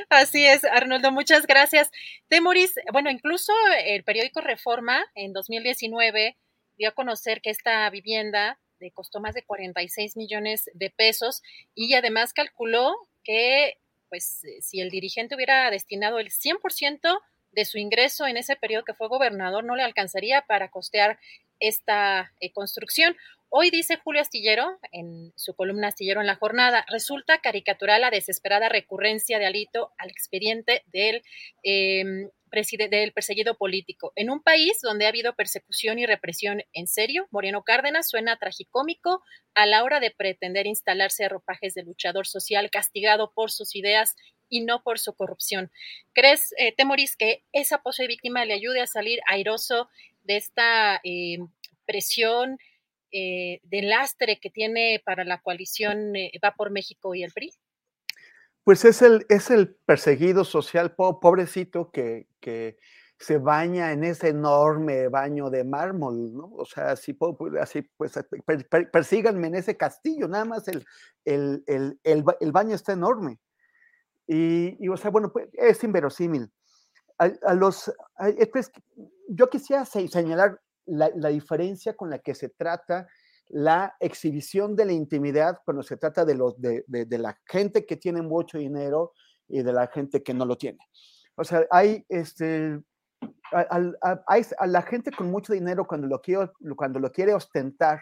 [0.10, 1.90] Así es, Arnoldo, muchas gracias.
[2.28, 3.54] Temoris, bueno, incluso
[3.86, 6.38] el periódico Reforma en 2019
[6.78, 11.42] dio a conocer que esta vivienda le costó más de 46 millones de pesos
[11.74, 12.94] y además calculó
[13.24, 13.78] que
[14.10, 17.20] pues si el dirigente hubiera destinado el 100%
[17.52, 21.18] de su ingreso en ese periodo que fue gobernador, no le alcanzaría para costear
[21.60, 23.16] esta eh, construcción.
[23.56, 28.68] Hoy dice Julio Astillero, en su columna Astillero en la jornada, resulta caricatural la desesperada
[28.68, 31.22] recurrencia de Alito al expediente del,
[31.62, 32.32] em,
[32.90, 34.12] del perseguido político.
[34.16, 39.22] En un país donde ha habido persecución y represión en serio, Moreno Cárdenas suena tragicómico
[39.54, 44.16] a la hora de pretender instalarse a ropajes de luchador social castigado por sus ideas
[44.50, 45.70] y no por su corrupción.
[46.14, 49.90] ¿Crees, eh, Temoris, que esa pose de víctima le ayude a salir airoso
[50.24, 51.50] de esta em,
[51.86, 52.58] presión?
[53.14, 57.54] Eh, de lastre que tiene para la coalición eh, Va por México y el PRI?
[58.64, 62.78] Pues es el, es el perseguido social pobrecito que, que
[63.18, 66.52] se baña en ese enorme baño de mármol, ¿no?
[66.56, 67.18] O sea, así,
[67.62, 68.14] así pues
[68.92, 70.86] persíganme en ese castillo, nada más el,
[71.24, 73.40] el, el, el baño está enorme.
[74.28, 76.52] Y, y, o sea, bueno, pues es inverosímil.
[77.18, 77.94] A, los,
[78.52, 78.72] pues,
[79.30, 83.08] yo quisiera señalar la, diferencia con la que se trata
[83.48, 86.84] la exhibición de la intimidad cuando se trata de, los, de,
[87.18, 89.14] la gente que tiene mucho dinero
[89.48, 90.80] y de la gente que no lo tiene.
[91.36, 92.82] O sea, hay este,
[93.52, 98.02] a, la gente con mucho dinero cuando lo, quiere, cuando lo quiere ostentar,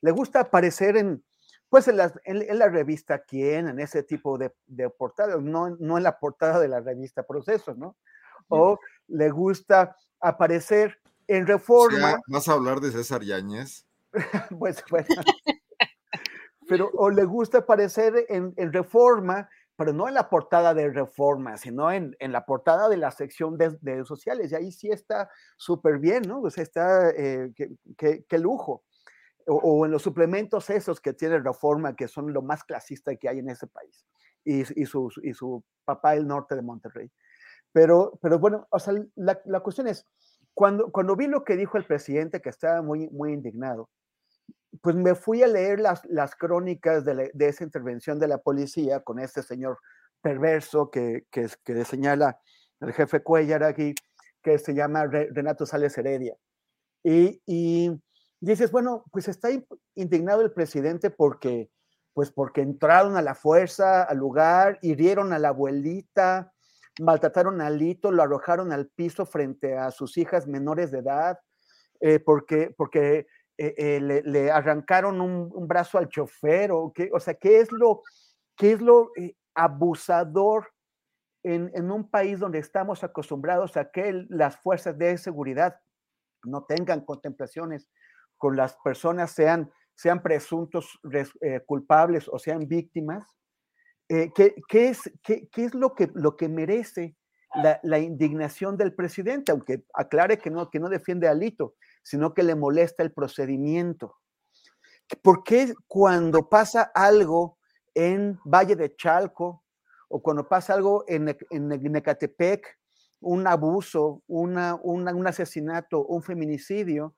[0.00, 1.24] le gusta aparecer en,
[1.68, 5.96] pues en la, en, la revista Quién, en ese tipo de, de portadas, no, no
[5.96, 7.96] en la portada de la revista Proceso, ¿no?
[8.48, 11.00] O le gusta aparecer
[11.30, 12.20] en Reforma.
[12.26, 13.86] ¿Vas a hablar de César Yáñez?
[14.58, 15.06] pues bueno.
[16.68, 21.92] pero o le gusta aparecer en, Reforma, pero no en la portada de Reforma, sino
[21.92, 24.50] en, la portada de la sección de, sociales.
[24.50, 26.40] Y ahí sí está súper bien, ¿no?
[26.40, 27.52] O sea, está, eh,
[27.96, 28.82] qué, lujo.
[29.46, 33.38] O, en los suplementos esos que tiene Reforma, que son lo más clasista que hay
[33.38, 34.04] en ese país.
[34.42, 37.10] Y, su, y su papá, el norte de Monterrey.
[37.72, 40.04] Pero, pero bueno, o sea, la, la cuestión es,
[40.54, 43.88] cuando, cuando vi lo que dijo el presidente, que estaba muy, muy indignado,
[44.82, 49.18] pues me fui a leer las, las crónicas de, esa intervención de la policía con
[49.18, 49.78] este señor
[50.22, 52.38] perverso que, que, que señala
[52.80, 53.94] el jefe Cuellar aquí,
[54.42, 56.36] que se llama Renato Sales Heredia.
[57.02, 57.90] Y, y
[58.40, 59.48] dices, bueno, pues está
[59.94, 61.70] indignado el presidente porque,
[62.14, 66.52] pues porque entraron a la fuerza al lugar, hirieron a la abuelita,
[67.00, 71.38] maltrataron a Lito, lo arrojaron al piso frente a sus hijas menores de edad,
[72.00, 77.34] eh, porque, porque eh, eh, le, arrancaron un, brazo al chofer, o, qué, o sea,
[77.34, 78.02] ¿qué es lo,
[78.56, 79.10] qué es lo
[79.54, 80.68] abusador
[81.42, 85.80] en, en, un país donde estamos acostumbrados a que las fuerzas de seguridad
[86.44, 87.88] no tengan contemplaciones
[88.36, 90.98] con las personas, sean, sean presuntos
[91.66, 93.39] culpables o sean víctimas?
[94.12, 97.14] Eh, ¿qué, es, qué, es, lo que, lo que merece
[97.84, 99.52] la, indignación del presidente?
[99.52, 104.16] Aunque aclare que no, que no defiende a Alito, sino que le molesta el procedimiento.
[105.22, 107.58] ¿Por qué cuando pasa algo
[107.94, 109.62] en Valle de Chalco
[110.08, 111.70] o cuando pasa algo en, en
[113.20, 117.14] un abuso, una, un asesinato, un feminicidio,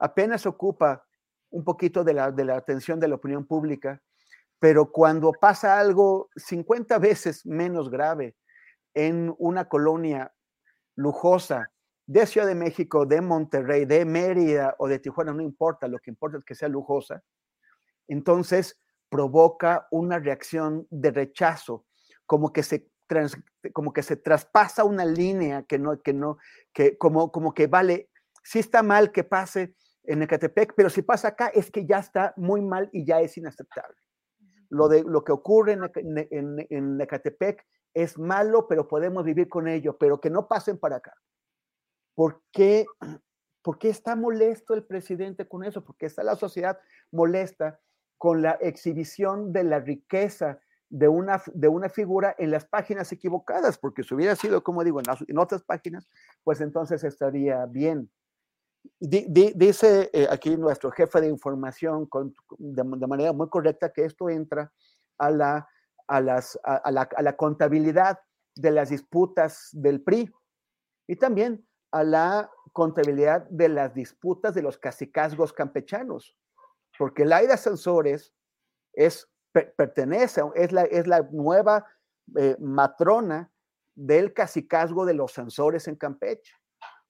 [0.00, 1.06] apenas ocupa
[1.50, 4.02] un poquito de la, de la atención de la opinión pública,
[4.64, 8.34] pero cuando pasa algo 50 veces menos grave
[8.94, 10.32] en una colonia
[10.96, 11.70] lujosa
[12.06, 16.10] de Ciudad de México, de Monterrey, de Mérida o de Tijuana, no importa, lo que
[16.10, 17.22] importa es que sea lujosa,
[18.08, 18.80] entonces
[19.10, 21.84] provoca una reacción de rechazo,
[22.24, 22.90] como que se,
[23.74, 26.38] como que se traspasa una línea que no, que no,
[26.72, 28.08] que como, como que vale,
[28.42, 29.74] sí está mal que pase
[30.04, 33.36] en Ecatepec, pero si pasa acá es que ya está muy mal y ya es
[33.36, 34.03] inaceptable.
[34.74, 35.90] Lo, de, lo que ocurre en,
[36.30, 37.64] en, en Ecatepec
[37.94, 41.14] es malo, pero podemos vivir con ello, pero que no pasen para acá.
[42.14, 42.86] ¿Por qué,
[43.62, 45.84] ¿Por qué está molesto el presidente con eso?
[45.84, 46.78] Porque está la sociedad
[47.10, 47.80] molesta
[48.18, 53.78] con la exhibición de la riqueza de una, de una figura en las páginas equivocadas,
[53.78, 56.08] porque si hubiera sido, como digo, en, otras páginas,
[56.44, 58.10] pues entonces estaría bien.
[59.00, 62.08] Dice eh, aquí nuestro jefe de información
[62.58, 64.72] de, manera muy correcta que esto entra
[65.18, 65.68] a la,
[66.06, 68.18] a, las, a, la, a la contabilidad
[68.54, 70.32] de las disputas del PRI
[71.06, 76.36] y también a la contabilidad de las disputas de los cacicazgos campechanos,
[76.98, 78.34] porque Laida Sansores
[78.92, 81.86] es, pertenece, es la, es la nueva
[82.36, 83.52] eh, matrona
[83.94, 86.52] del cacicazgo de los Sansores en Campeche,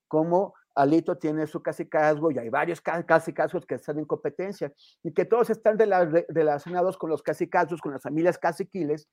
[0.07, 4.71] como Alito tiene su cacicazgo y hay varios cacicazgos que están en competencia
[5.03, 9.07] y que todos están relacionados con los cacicazgos, con las familias caciquiles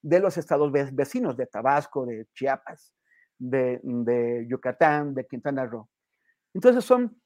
[0.00, 2.92] de los estados vecinos de Tabasco, de Chiapas
[3.38, 5.88] de, Yucatán, de Quintana Roo.
[6.54, 7.20] Entonces son,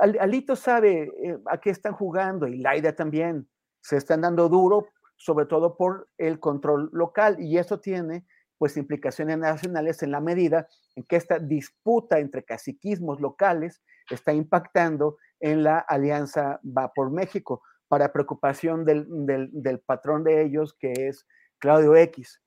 [0.00, 3.48] Alito sabe eh, a qué están jugando y Laida también.
[3.82, 8.26] Se están dando duro, sobre todo por el control local y eso tiene
[8.60, 15.16] pues implicaciones nacionales en la medida en que esta disputa entre caciquismos locales está impactando
[15.40, 19.06] en la alianza Va por México, para preocupación del,
[19.50, 21.26] del patrón de ellos, que es
[21.58, 22.42] Claudio X.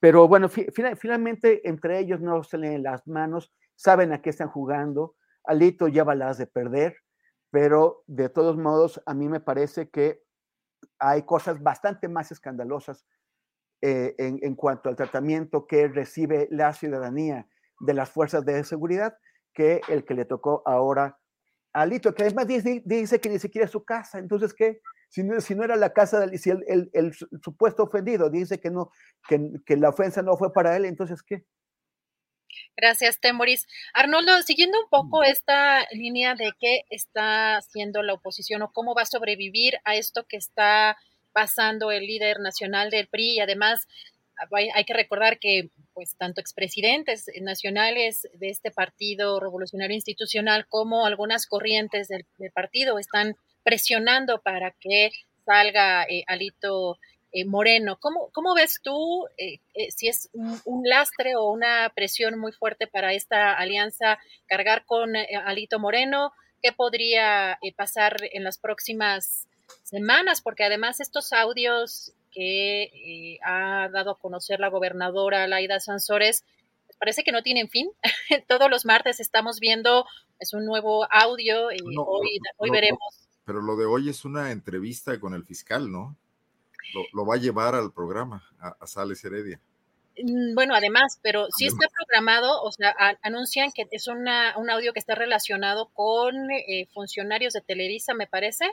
[0.00, 5.14] Pero bueno, finalmente entre ellos no se leen las manos, saben a qué están jugando.
[5.44, 6.96] Alito lleva las de perder,
[7.50, 10.24] pero de todos modos a mí me parece que
[10.98, 13.06] hay cosas bastante más escandalosas
[13.82, 17.48] eh, en, cuanto al tratamiento que recibe la ciudadanía
[17.80, 19.16] de las fuerzas de seguridad
[19.52, 21.18] que el que le tocó ahora
[21.72, 24.18] a Alito, que además dice, dice que ni siquiera es su casa.
[24.18, 24.80] Entonces, ¿qué?
[25.12, 25.22] si
[25.54, 28.90] no, era la casa del, si el, supuesto ofendido dice que no,
[29.28, 31.44] que, la ofensa no fue para él, entonces ¿qué?
[32.76, 33.66] Gracias, Temoris.
[33.94, 39.02] Arnoldo, siguiendo un poco esta línea de qué está haciendo la oposición o cómo va
[39.02, 40.96] a sobrevivir a esto que está
[41.32, 43.86] pasando el líder nacional del PRI y además
[44.50, 51.46] hay que recordar que pues tanto expresidentes nacionales de este partido revolucionario institucional como algunas
[51.46, 55.10] corrientes del partido están presionando para que
[55.44, 56.98] salga eh, Alito
[57.32, 57.98] eh, Moreno.
[58.00, 59.58] ¿Cómo, ¿Cómo, ves tú eh,
[59.90, 65.78] si es un, lastre o una presión muy fuerte para esta alianza cargar con Alito
[65.78, 66.32] Moreno?
[66.62, 69.48] ¿Qué podría pasar en las próximas
[69.82, 70.40] semanas?
[70.42, 76.44] Porque además estos audios que ha dado a conocer la gobernadora Laida Sansores,
[76.86, 77.90] pues, parece que no tienen fin.
[78.48, 80.06] Todos los martes estamos viendo
[80.38, 85.18] es un nuevo audio y hoy, hoy veremos pero lo de hoy es una entrevista
[85.18, 86.16] con el fiscal, ¿no?
[87.12, 89.60] Lo, va a llevar al programa, a, Sales Heredia.
[90.22, 94.92] Mm, bueno, además, pero sí está programado, o sea, anuncian que es una, un audio
[94.92, 98.66] que está relacionado con eh, funcionarios de Televisa, me parece.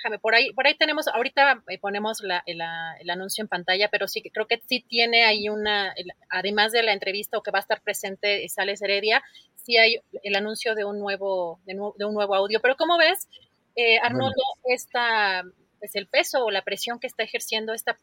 [0.00, 4.08] Déjame, por ahí, por ahí tenemos, ahorita eh, ponemos la, el anuncio en pantalla, pero
[4.08, 5.94] sí creo que sí tiene ahí una,
[6.30, 9.22] además de la entrevista o que va a estar presente Sales Heredia,
[9.56, 12.60] sí hay el anuncio de un nuevo, de, de un nuevo audio.
[12.60, 13.28] Pero como ves,
[13.76, 15.44] eh, Arnoldo, esta,
[15.78, 17.98] pues el peso o la presión que está ejerciendo esta,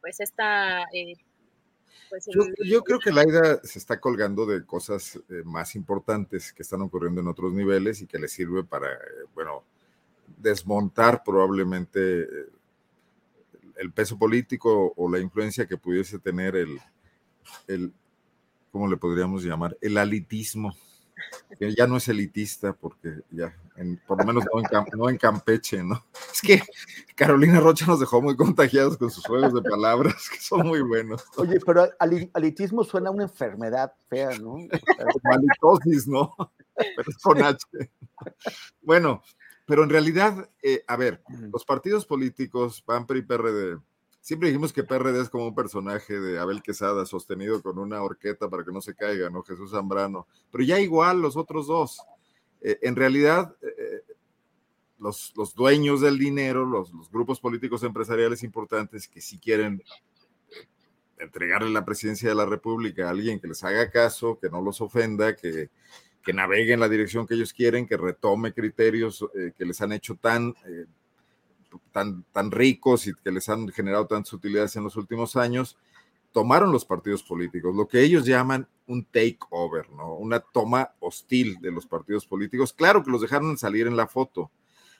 [0.00, 0.84] pues esta...
[0.92, 1.14] Eh,
[2.08, 2.26] pues
[2.64, 7.22] yo, creo que Laida se está colgando de cosas eh, más importantes que están ocurriendo
[7.22, 8.88] en otros niveles y que le sirve para,
[9.34, 9.64] bueno,
[10.36, 12.26] desmontar probablemente
[13.76, 16.78] el peso político o la influencia que pudiese tener el,
[17.66, 17.92] el
[18.70, 19.76] ¿cómo le podríamos llamar?
[19.80, 20.74] El alitismo
[21.58, 23.54] que ya no es elitista, porque ya,
[24.06, 24.44] por lo menos
[24.94, 26.04] no en, Campeche, ¿no?
[26.32, 26.62] Es que
[27.14, 31.24] Carolina Rocha nos dejó muy contagiados con sus juegos de palabras, que son muy buenos.
[31.36, 31.88] Oye, pero
[32.34, 34.56] alitismo suena a una enfermedad fea, ¿no?
[35.24, 36.34] Malitosis, ¿no?
[36.74, 37.66] Pero es con H.
[38.80, 39.22] Bueno,
[39.72, 43.78] pero en realidad, eh, a ver, los partidos políticos, PAN, PRI, PRD,
[44.20, 48.50] Siempre dijimos que PRD es como un personaje de Abel Quesada sostenido con una horqueta
[48.50, 49.42] para que no se caiga, ¿no?
[49.42, 50.26] Jesús Zambrano.
[50.50, 52.02] Pero ya igual los otros dos.
[52.60, 54.02] Eh, en realidad, eh,
[54.98, 59.82] los, los, dueños del dinero, los, los, grupos políticos empresariales importantes que si quieren
[61.18, 64.82] entregarle la presidencia de la República a alguien que les haga caso, que no los
[64.82, 65.70] ofenda, que,
[66.22, 69.92] que navegue en la dirección que ellos quieren, que retome criterios eh, que les han
[69.92, 70.86] hecho tan, eh,
[71.90, 75.76] tan, tan ricos y que les han generado tantas utilidades en los últimos años,
[76.32, 80.14] tomaron los partidos políticos, lo que ellos llaman un takeover, ¿no?
[80.14, 82.72] Una toma hostil de los partidos políticos.
[82.72, 84.50] Claro que los dejaron salir en la foto,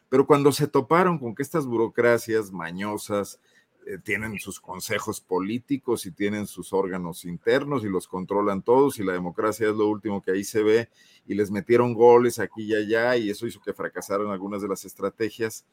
[0.09, 3.41] pero cuando se toparon con que estas burocracias mañosas,
[3.87, 9.05] eh, tienen sus consejos políticos y tienen sus órganos internos y los controlan todos y
[9.05, 10.89] la democracia es lo último que ahí se ve
[11.27, 14.85] y les metieron goles aquí y allá y eso hizo que fracasaran algunas de las
[14.85, 15.65] estrategias.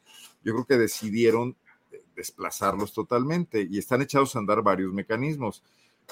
[0.42, 1.56] Yo creo que decidieron
[1.92, 5.62] eh, desplazarlos totalmente y están echados a andar varios mecanismos.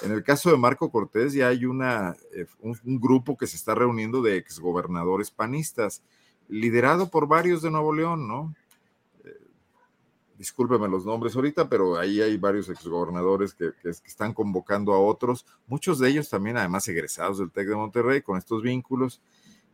[0.01, 3.57] En el caso de Marco Cortés ya hay una, eh, un, un grupo que se
[3.57, 6.01] está reuniendo de exgobernadores panistas,
[6.47, 8.55] liderado por varios de Nuevo León, ¿no?
[10.39, 15.45] Discúlpeme los nombres ahorita, pero ahí hay varios exgobernadores que, que, están convocando a otros,
[15.67, 19.21] muchos de ellos también además egresados del TEC de Monterrey con estos vínculos,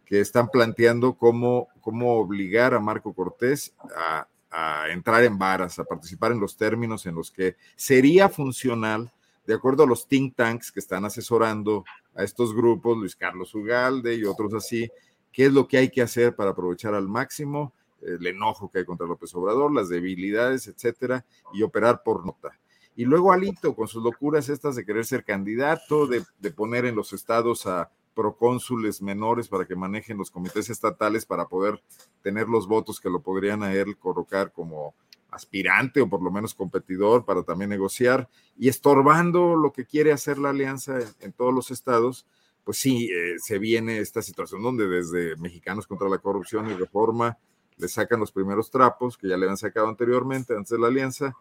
[0.05, 5.83] que están planteando cómo, cómo obligar a Marco Cortés a, a entrar en varas, a
[5.83, 9.13] participar en los términos en los que sería funcional,
[9.45, 11.85] de acuerdo a los think tanks que están asesorando
[12.15, 14.89] a estos grupos, Luis Carlos Ugalde y otros así,
[15.31, 17.71] qué es lo que hay que hacer para aprovechar al máximo
[18.01, 22.59] el enojo que hay contra López Obrador, las debilidades, etcétera, y operar por nota.
[22.95, 27.11] Y luego Alito, con sus locuras estas de querer ser candidato, de, poner en los
[27.13, 31.83] estados a procónsules menores para que manejen los comités estatales para poder
[32.21, 34.95] tener los votos que lo podrían a él colocar como
[35.29, 40.37] aspirante o por lo menos competidor para también negociar y estorbando lo que quiere hacer
[40.37, 42.25] la alianza en, en todos los estados,
[42.65, 47.37] pues sí, eh, se viene esta situación donde desde Mexicanos contra la Corrupción y Reforma,
[47.77, 51.35] le sacan los primeros trapos que ya le habían sacado anteriormente, antes de la alianza,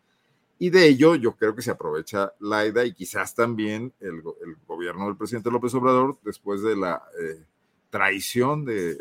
[0.58, 4.22] y de ello yo creo que se aprovecha Laida y quizás también el,
[4.66, 7.42] gobierno del presidente López Obrador después de la eh,
[7.90, 8.98] traición de,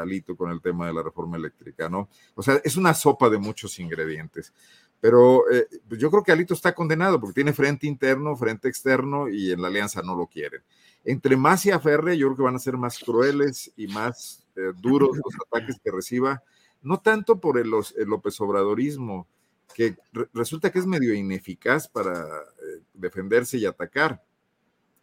[0.00, 2.08] Alito con el tema de la reforma eléctrica, ¿no?
[2.34, 4.52] O sea, es una sopa de muchos ingredientes.
[5.00, 9.52] Pero eh, yo creo que Alito está condenado porque tiene frente interno, frente externo y
[9.52, 10.62] en la alianza no lo quieren.
[11.04, 14.72] Entre más se aferre, yo creo que van a ser más crueles y más eh,
[14.76, 16.42] duros los ataques que reciba
[16.86, 19.26] no tanto por el, López Obradorismo,
[19.74, 24.22] que re, resulta que es medio ineficaz para eh, defenderse y atacar,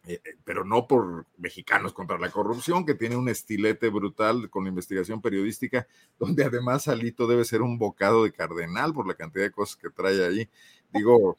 [0.06, 4.66] eh, eh, pero no por mexicanos contra la corrupción, que tiene un estilete brutal con
[4.66, 5.86] investigación periodística,
[6.18, 9.90] donde además Alito debe ser un bocado de cardenal por la cantidad de cosas que
[9.90, 10.48] trae ahí.
[10.90, 11.36] Digo,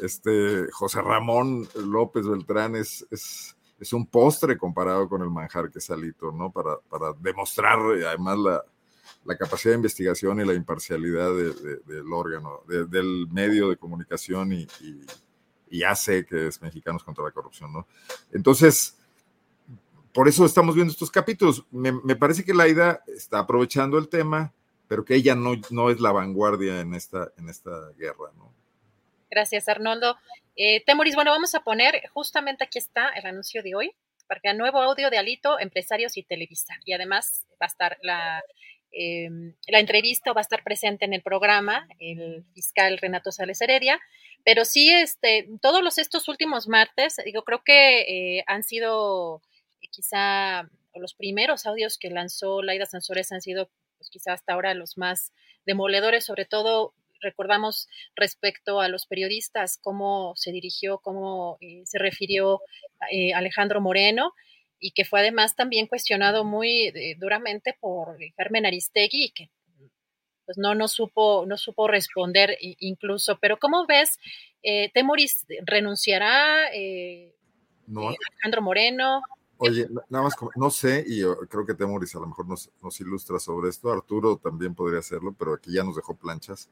[0.00, 5.78] este José Ramón López Beltrán es, es es un postre comparado con el manjar que
[5.78, 6.52] es Alito, ¿no?
[6.52, 8.64] Para, para demostrar además la,
[9.24, 13.76] la capacidad de investigación y la imparcialidad de, de, del órgano, de, del medio de
[13.76, 14.66] comunicación y,
[15.94, 17.86] sé que es Mexicanos contra la Corrupción, ¿no?
[18.32, 18.98] Entonces,
[20.12, 21.64] por eso estamos viendo estos capítulos.
[21.70, 24.52] Me, me parece que Laida está aprovechando el tema,
[24.88, 28.52] pero que ella no, no es la vanguardia en esta, en esta guerra, ¿no?
[29.30, 30.16] Gracias, Arnoldo.
[30.56, 33.92] Eh, Temoris, bueno, vamos a poner, justamente aquí está el anuncio de hoy,
[34.26, 36.74] para que nuevo audio de Alito, Empresarios y Televisa.
[36.84, 38.42] Y además va a estar la
[38.92, 39.28] eh,
[39.68, 44.00] la entrevista va a estar presente en el programa, el fiscal Renato Sales Heredia,
[44.44, 48.00] pero sí, este, todos los estos últimos martes, digo, creo que
[48.38, 49.42] eh, han sido
[49.80, 54.74] eh, quizá los primeros audios que lanzó Laida Sansores han sido, pues quizá hasta ahora
[54.74, 55.32] los más
[55.66, 62.60] demoledores, sobre todo recordamos respecto a los periodistas, cómo se dirigió, cómo eh, se refirió
[63.34, 64.32] Alejandro Moreno
[64.80, 69.50] y que fue además también cuestionado muy eh, duramente por Carmen Aristegui y que
[70.46, 73.38] pues no, no supo, no supo responder incluso.
[73.40, 74.18] Pero ¿cómo ves?
[74.64, 76.74] Eh, ¿Temoris renunciará?
[76.74, 77.36] Eh,
[77.86, 78.08] no.
[78.08, 79.22] Alejandro Moreno.
[79.58, 82.98] Oye, nada más, no sé, y yo creo que Temoris a lo mejor nos, nos,
[83.00, 83.92] ilustra sobre esto.
[83.92, 86.70] Arturo también podría hacerlo, pero aquí ya nos dejó planchas.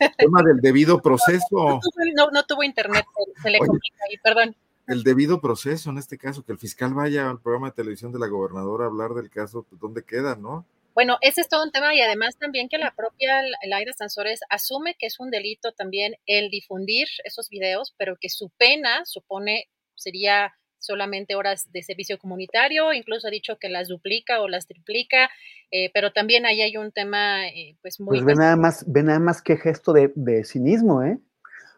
[0.00, 1.46] El tema del debido proceso.
[1.50, 3.04] No, no, tuvo, no, no tuvo internet,
[3.42, 4.56] se le complica ahí, perdón
[4.88, 8.18] el debido proceso en este caso, que el fiscal vaya al programa de televisión de
[8.18, 10.66] la gobernadora a hablar del caso, pues, ¿dónde queda, no?
[10.94, 14.96] Bueno, ese es todo un tema y además también que la propia Laida Sansores asume
[14.98, 20.54] que es un delito también el difundir esos videos, pero que su pena supone sería
[20.78, 25.30] solamente horas de servicio comunitario, incluso ha dicho que las duplica o las triplica,
[25.70, 28.16] eh, pero también ahí hay un tema eh, pues muy...
[28.16, 31.18] Pues ve nada más, ve nada más qué gesto de, de cinismo, ¿eh?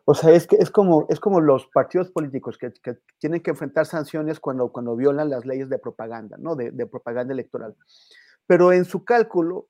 [0.05, 3.51] O sea, es, que, es, como, es como los partidos políticos que, que, tienen que
[3.51, 6.57] enfrentar sanciones cuando, cuando violan las leyes de propaganda, ¿no?
[6.57, 7.77] De, propaganda electoral.
[8.47, 9.69] Pero en su cálculo,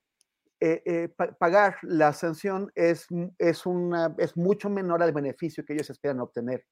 [0.59, 1.09] eh, eh,
[1.39, 6.65] pagar la sanción es, es, una, es mucho menor al beneficio que ellos esperan obtener.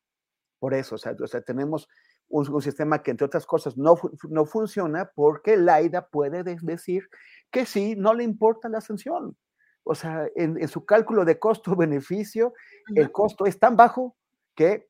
[0.59, 1.87] Por eso, o sea, o sea tenemos
[2.29, 3.97] un, sistema que, entre otras cosas, no,
[4.29, 7.09] no funciona porque Laida puede decir
[7.51, 9.35] que sí, no le importa la sanción.
[9.91, 12.53] O sea, en, su cálculo de costo-beneficio,
[12.95, 14.15] el costo es tan bajo
[14.55, 14.87] que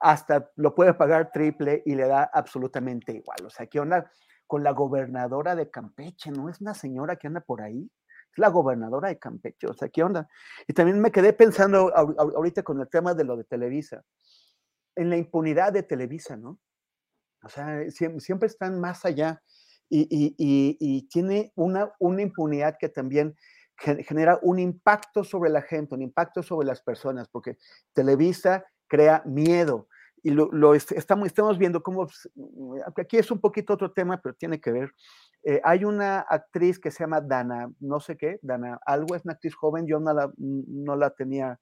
[0.00, 3.44] hasta lo puede pagar triple y le da absolutamente igual.
[3.44, 4.10] O sea, ¿qué onda
[4.46, 6.30] con la gobernadora de Campeche?
[6.30, 7.90] ¿No es una señora que anda por ahí?
[8.32, 9.66] Es la gobernadora de Campeche.
[9.66, 10.26] O sea, ¿qué onda?
[10.66, 14.02] Y también me quedé pensando ahorita con el tema de lo de Televisa,
[14.96, 16.58] en la impunidad de Televisa, ¿no?
[17.44, 19.42] O sea, siempre, están más allá
[19.90, 23.36] y, tiene una, una impunidad que también
[23.80, 27.56] genera un impacto sobre la gente, un impacto sobre las personas, porque
[27.92, 29.88] Televisa crea miedo.
[30.22, 32.28] Y lo, estamos, viendo cómo, pues,
[32.98, 34.92] aquí es un poquito otro tema, pero tiene que ver.
[35.44, 39.32] Eh, hay una actriz que se llama Dana, no sé qué, Dana, algo es una
[39.32, 41.58] actriz joven, yo no la, no la tenía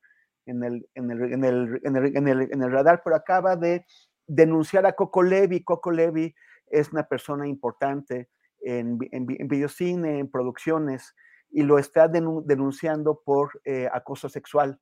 [0.47, 1.97] en el, en el, en el, en
[2.27, 3.87] el, en en radar, pero acaba de
[4.27, 5.63] denunciar a Coco Levi.
[5.63, 6.35] Coco Levi
[6.67, 8.29] es una persona importante
[8.61, 11.15] en, en, videocine, en producciones,
[11.51, 14.79] y lo está denunciando por eh, acoso sexual.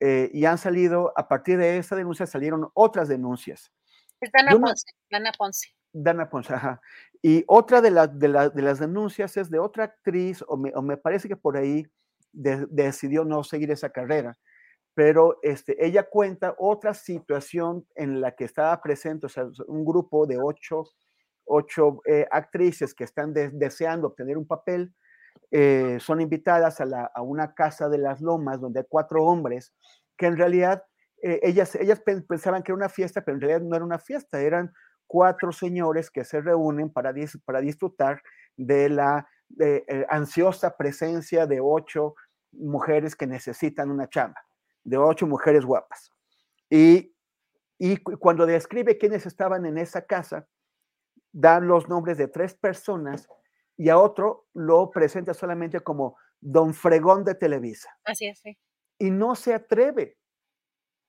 [0.00, 3.72] Eh, y han salido, a partir de esa denuncia salieron otras denuncias.
[4.20, 4.86] Es Dana Ponce.
[5.10, 5.68] Dana Ponce.
[5.92, 6.80] Dana Ponce, ajá.
[7.22, 11.56] Y otra de, de, las denuncias es de otra actriz, o me, parece que por
[11.56, 11.86] ahí
[12.32, 14.38] decidió no seguir esa carrera,
[14.94, 20.26] pero este, ella cuenta otra situación en la que estaba presente, o sea, un grupo
[20.26, 20.84] de ocho,
[21.44, 24.94] ocho eh, actrices que están deseando obtener un papel,
[25.50, 29.72] eh, son invitadas a, una casa de las lomas donde hay cuatro hombres
[30.16, 30.84] que en realidad
[31.22, 34.40] eh, ellas, ellas pensaban que era una fiesta, pero en realidad no era una fiesta,
[34.40, 34.72] eran
[35.06, 37.14] cuatro señores que se reúnen para,
[37.44, 38.22] para disfrutar
[38.56, 39.26] de la
[40.10, 42.14] ansiosa presencia de ocho
[42.52, 44.42] mujeres que necesitan una chamba
[44.88, 46.12] de ocho mujeres guapas.
[46.70, 47.14] Y,
[48.18, 50.48] cuando describe quiénes estaban en esa casa,
[51.32, 53.28] dan los nombres de tres personas
[53.78, 57.88] y a otro lo presenta solamente como Don Fregón de Televisa.
[58.04, 58.58] Así es, sí.
[58.98, 60.18] Y no se atreve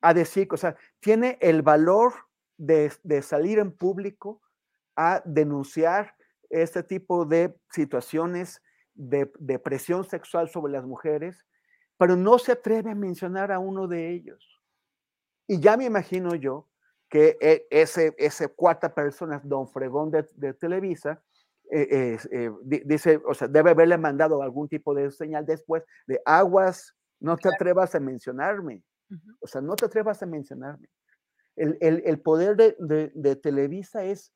[0.01, 2.13] a decir, o sea, tiene el valor
[2.57, 2.89] de,
[3.21, 4.41] salir en público
[4.95, 6.15] a denunciar
[6.49, 8.61] este tipo de situaciones
[8.93, 11.45] de, de, presión sexual sobre las mujeres
[11.99, 14.61] pero no se atreve a mencionar a uno de ellos.
[15.47, 16.69] Y ya me imagino yo
[17.09, 21.21] que e, ese, ese cuarta persona, don Fregón de, Televisa,
[21.71, 22.51] eh, eh,
[22.85, 27.49] dice, o sea, debe haberle mandado algún tipo de señal después de aguas, no te
[27.49, 28.83] atrevas a mencionarme.
[29.39, 30.87] O sea, no te atrevas a mencionarme.
[31.55, 34.31] El, poder de, Televisa es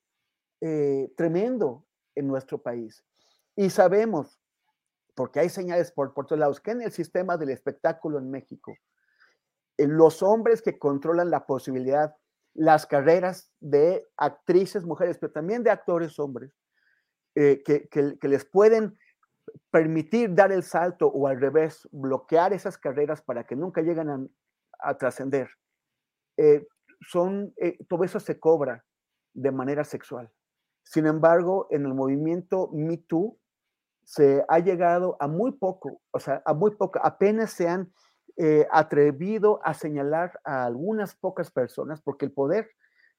[0.62, 1.86] eh, tremendo
[2.16, 3.04] en nuestro país.
[3.56, 4.40] Y sabemos
[5.16, 8.76] porque hay señales por, por todos lados, que en el sistema del espectáculo en México,
[9.78, 12.16] eh, los hombres que controlan la posibilidad,
[12.54, 16.54] las carreras de actrices mujeres, pero también de actores hombres,
[17.36, 18.98] eh, que, les pueden
[19.72, 24.30] permitir dar el salto o al revés, bloquear esas carreras para que nunca lleguen
[24.80, 25.50] a, trascender,
[26.38, 26.68] eh,
[27.02, 27.54] son,
[27.88, 28.84] todo eso se cobra
[29.34, 30.32] de manera sexual.
[30.84, 33.38] Sin embargo, en el movimiento Me Too,
[34.06, 37.92] se ha llegado a muy poco, o sea, a muy poco, apenas se han
[38.38, 42.70] eh, atrevido a señalar a algunas pocas personas, porque el poder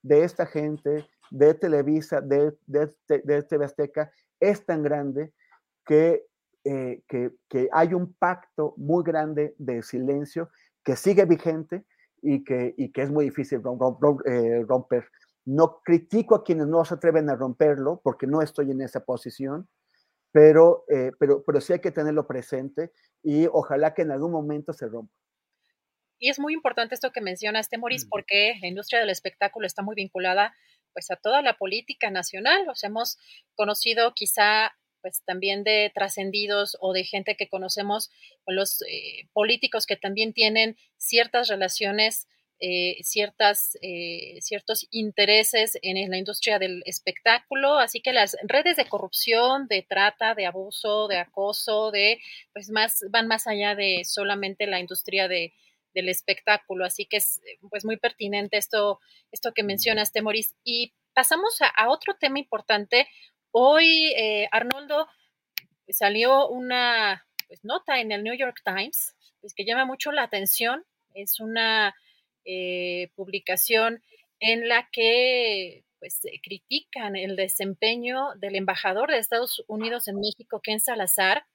[0.02, 4.10] de esta gente, de Televisa, de, de, de TV Azteca,
[4.40, 5.32] es tan grande
[5.84, 6.26] que,
[6.64, 10.50] eh, que, que, hay un pacto muy grande de silencio
[10.82, 11.84] que sigue vigente
[12.22, 13.60] y que, y que es muy difícil
[14.26, 15.08] eh, romper.
[15.44, 19.68] No critico a quienes no se atreven a romperlo, porque no estoy en esa posición,
[20.32, 22.92] pero, eh, pero, pero sí hay que tenerlo presente
[23.22, 25.12] y ojalá que en algún momento se rompa.
[26.18, 29.94] Y es muy importante esto que mencionas, Temoris, porque la industria del espectáculo está muy
[29.94, 30.54] vinculada
[30.94, 32.64] pues a toda la política nacional.
[32.64, 33.18] Los hemos
[33.54, 34.72] conocido quizá
[35.02, 38.10] pues también de trascendidos o de gente que conocemos,
[38.46, 42.26] los eh, políticos que también tienen ciertas relaciones
[42.60, 48.88] eh, ciertas, eh, ciertos intereses en la industria del espectáculo, así que las redes de
[48.88, 52.20] corrupción, de trata, de abuso, de acoso, de
[52.54, 55.52] pues más van más allá de solamente la industria de,
[55.94, 57.40] del espectáculo, así que es
[57.70, 59.00] pues muy pertinente esto,
[59.32, 60.54] esto que mencionas, Temoris.
[60.64, 63.08] Y pasamos a, otro tema importante.
[63.52, 65.06] Hoy, eh, Arnoldo,
[65.88, 70.84] salió una pues, nota en el New York Times pues, que llama mucho la atención.
[71.14, 71.94] Es una
[72.44, 74.02] eh, publicación
[74.40, 80.80] en la que pues critican el desempeño del embajador de Estados Unidos en México, Ken
[80.80, 81.46] Salazar,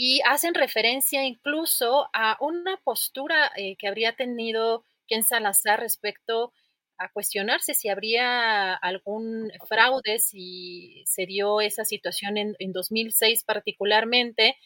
[0.00, 6.52] y hacen referencia incluso a una postura eh, que habría tenido Ken Salazar respecto
[6.98, 14.56] a cuestionarse si habría algún fraude, si se dio esa situación en, 2006 particularmente.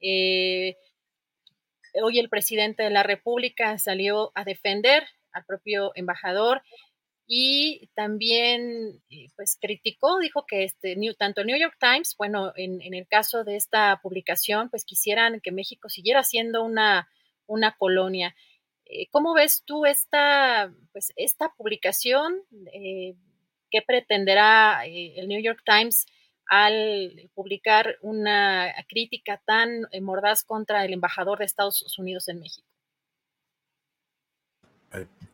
[0.00, 0.76] Eh,
[2.02, 6.62] hoy el presidente de la República salió a defender al propio embajador
[7.30, 12.80] y también eh, pues criticó, dijo que este, tanto el New York Times, bueno, en,
[12.94, 17.06] el caso de esta publicación, pues quisieran que México siguiera siendo una,
[17.46, 18.34] una colonia.
[18.86, 22.34] Eh, ¿Cómo ves tú esta, pues, esta publicación?
[22.72, 23.14] Eh,
[23.70, 26.06] ¿Qué pretenderá el New York Times
[26.46, 32.66] al publicar una crítica tan mordaz contra el embajador de Estados Unidos en México?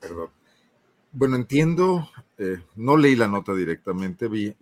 [0.00, 0.43] perdón
[1.14, 2.08] bueno, entiendo,
[2.38, 4.54] eh, no leí la nota directamente, vi,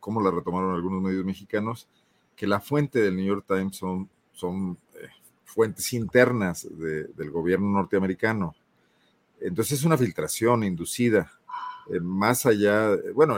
[0.00, 1.86] cómo la retomaron algunos medios mexicanos,
[2.34, 5.06] que la fuente del New York Times son, son eh,
[5.44, 8.56] fuentes internas del gobierno norteamericano.
[9.40, 11.30] Entonces es una filtración inducida.
[11.90, 13.36] Eh, más allá, bueno,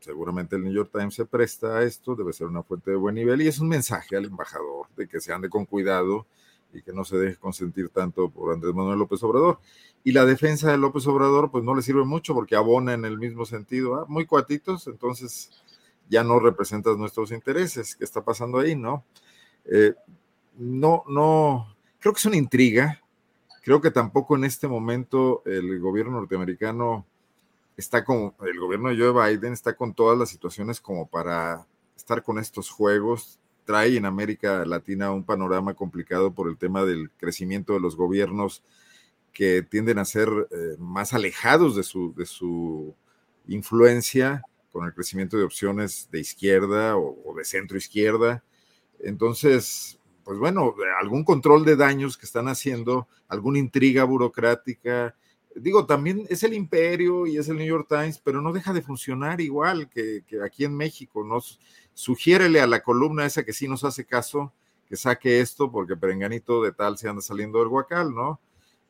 [0.00, 3.14] seguramente el New York Times se presta a esto, debe ser una fuente de buen
[3.14, 6.26] nivel y es un mensaje al embajador de que se ande con cuidado
[6.72, 9.58] y que no se deje consentir tanto por Andrés Manuel López Obrador.
[10.04, 13.18] Y la defensa de López Obrador, pues no le sirve mucho porque abona en el
[13.18, 14.06] mismo sentido, ¿ah?
[14.08, 15.50] muy cuatitos, entonces
[16.08, 17.96] ya no representas nuestros intereses.
[17.96, 19.04] ¿Qué está pasando ahí, no?
[19.64, 19.94] Eh,
[20.58, 23.00] no, no, creo que es una intriga.
[23.62, 27.06] Creo que tampoco en este momento el gobierno norteamericano
[27.76, 31.66] está con, el gobierno de Joe Biden está con todas las situaciones como para
[31.96, 33.38] estar con estos juegos.
[33.64, 38.62] Trae en América Latina un panorama complicado por el tema del crecimiento de los gobiernos
[39.32, 42.94] que tienden a ser eh, más alejados de su, de su
[43.48, 48.42] influencia con el crecimiento de opciones de izquierda o, de centro izquierda.
[49.00, 55.14] Entonces, pues bueno, algún control de daños que están haciendo, alguna intriga burocrática.
[55.54, 58.80] Digo, también es el imperio y es el New York Times, pero no deja de
[58.80, 61.22] funcionar igual que, que aquí en México.
[61.22, 61.60] Nos
[61.94, 64.52] sugiérele a la columna esa que sí nos hace caso,
[64.88, 68.40] que saque esto, porque Perenganito de tal se anda saliendo del guacal, ¿no?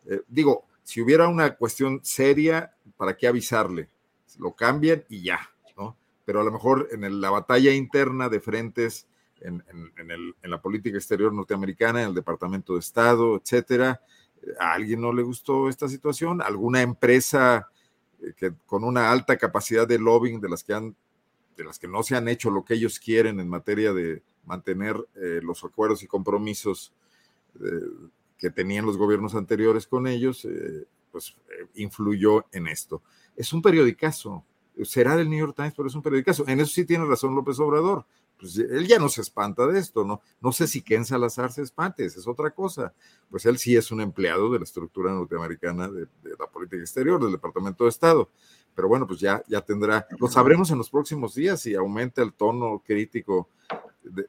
[0.07, 3.89] Eh, digo, si hubiera una cuestión seria, ¿para qué avisarle?
[4.39, 5.41] Lo cambian y ya,
[5.77, 5.97] ¿no?
[6.25, 9.07] Pero a lo mejor en la batalla interna de frentes
[9.45, 9.63] en,
[10.43, 14.01] la política exterior norteamericana, en el Departamento de Estado, etcétera,
[14.59, 17.69] a alguien no le gustó esta situación, alguna empresa
[18.21, 20.97] eh, que con una alta capacidad de lobbying de las que han
[21.57, 24.97] de las que no se han hecho lo que ellos quieren en materia de mantener
[25.15, 26.93] eh, los acuerdos y compromisos
[28.43, 33.01] que tenían los gobiernos anteriores con ellos, eh, pues eh, influyó en esto.
[33.37, 34.45] Es un periodicazo,
[34.83, 36.49] será del New York Times, pero es un periodicazo.
[36.49, 38.05] En eso sí tiene razón López Obrador.
[38.41, 40.21] Pues él ya no se espanta de esto, ¿no?
[40.41, 42.93] No sé si Ken Salazar se espante, esa es otra cosa.
[43.31, 47.31] Pues él sí es un empleado de la estructura norteamericana de, la política exterior, del
[47.31, 48.29] Departamento de Estado.
[48.75, 52.33] Pero bueno, pues ya, ya tendrá, lo sabremos en los próximos días si aumenta el
[52.33, 53.49] tono crítico
[54.03, 54.27] de,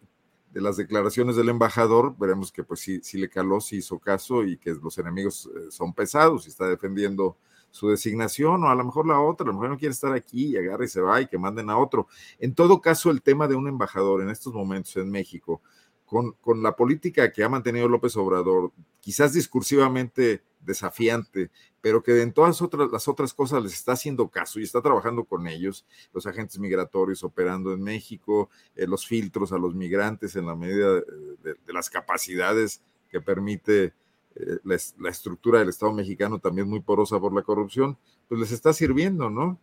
[0.53, 4.43] de las declaraciones del embajador, veremos que pues sí, sí le caló, sí hizo caso
[4.43, 7.37] y que los enemigos eh, son pesados y está defendiendo
[7.71, 10.49] su designación o a lo mejor la otra, a lo mejor no quiere estar aquí
[10.49, 12.07] y agarra y se va y que manden a otro.
[12.37, 15.59] En todo caso, el tema de un embajador en estos momentos en México,
[16.05, 22.31] con, con la política que ha mantenido López Obrador, quizás discursivamente desafiante, pero que en
[22.31, 26.25] todas otras, las otras cosas les está haciendo caso y está trabajando con ellos, los
[26.25, 31.55] agentes migratorios operando en México, eh, los filtros a los migrantes en la medida de,
[31.67, 33.93] las capacidades que permite
[34.35, 38.73] eh, la, estructura del Estado mexicano, también muy porosa por la corrupción, pues les está
[38.73, 39.59] sirviendo, ¿no?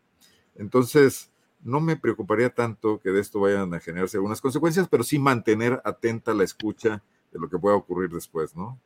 [0.56, 1.30] Entonces,
[1.62, 5.80] no me preocuparía tanto que de esto vayan a generarse algunas consecuencias, pero sí mantener
[5.84, 7.02] atenta la escucha
[7.32, 8.78] de lo que pueda ocurrir después, ¿no?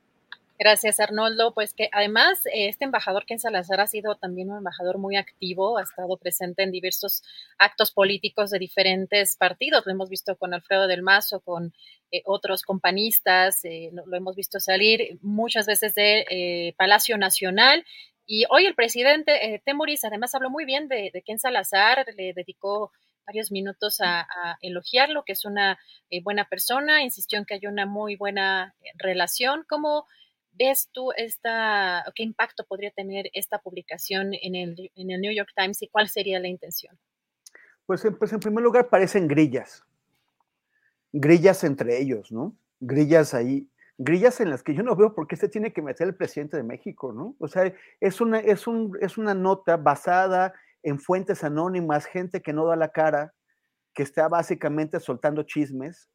[0.57, 1.53] Gracias, Arnoldo.
[1.53, 5.83] Pues que además este embajador Ken Salazar ha sido también un embajador muy activo, ha
[5.83, 7.25] estado presente en diversos
[7.59, 9.85] actos políticos de diferentes partidos.
[9.85, 11.75] Lo hemos visto con Alfredo del Mazo, con
[12.13, 17.85] eh, otros compañistas, eh, lo hemos visto salir muchas veces de eh, Palacio Nacional.
[18.25, 22.93] Y hoy el presidente Temuris además habló muy bien de, Ken Salazar, le dedicó
[23.27, 24.27] varios minutos a,
[24.63, 25.79] elogiarlo, que es una
[26.23, 29.67] buena persona, insistió en que hay una muy buena relación.
[29.69, 30.07] ¿Cómo
[30.59, 35.51] ves tú esta, qué impacto podría tener esta publicación en el, en el New York
[35.57, 36.99] Times y cuál sería la intención?
[37.87, 39.85] Pues, pues en primer lugar parecen grillas,
[41.13, 42.57] grillas entre ellos, ¿no?
[42.81, 43.69] Grillas ahí,
[43.99, 46.57] grillas en las que yo no veo por qué se tiene que meter el presidente
[46.57, 47.37] de México, ¿no?
[47.39, 52.53] O sea, es una, es un, es una nota basada en fuentes anónimas, gente que
[52.53, 53.35] no da la cara,
[53.95, 56.09] que está básicamente soltando chismes,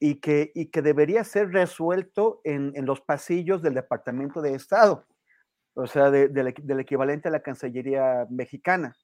[0.00, 5.04] y que, y que debería ser resuelto en, en los pasillos del Departamento de Estado,
[5.74, 8.96] o sea, de, de, del equivalente a la Cancillería mexicana.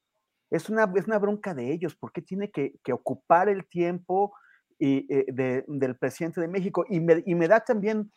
[0.49, 4.33] Es una, es una bronca de ellos, porque tiene que, que ocupar el tiempo
[4.77, 6.85] y, eh, de, del presidente de México.
[6.87, 8.11] Y me, y me da también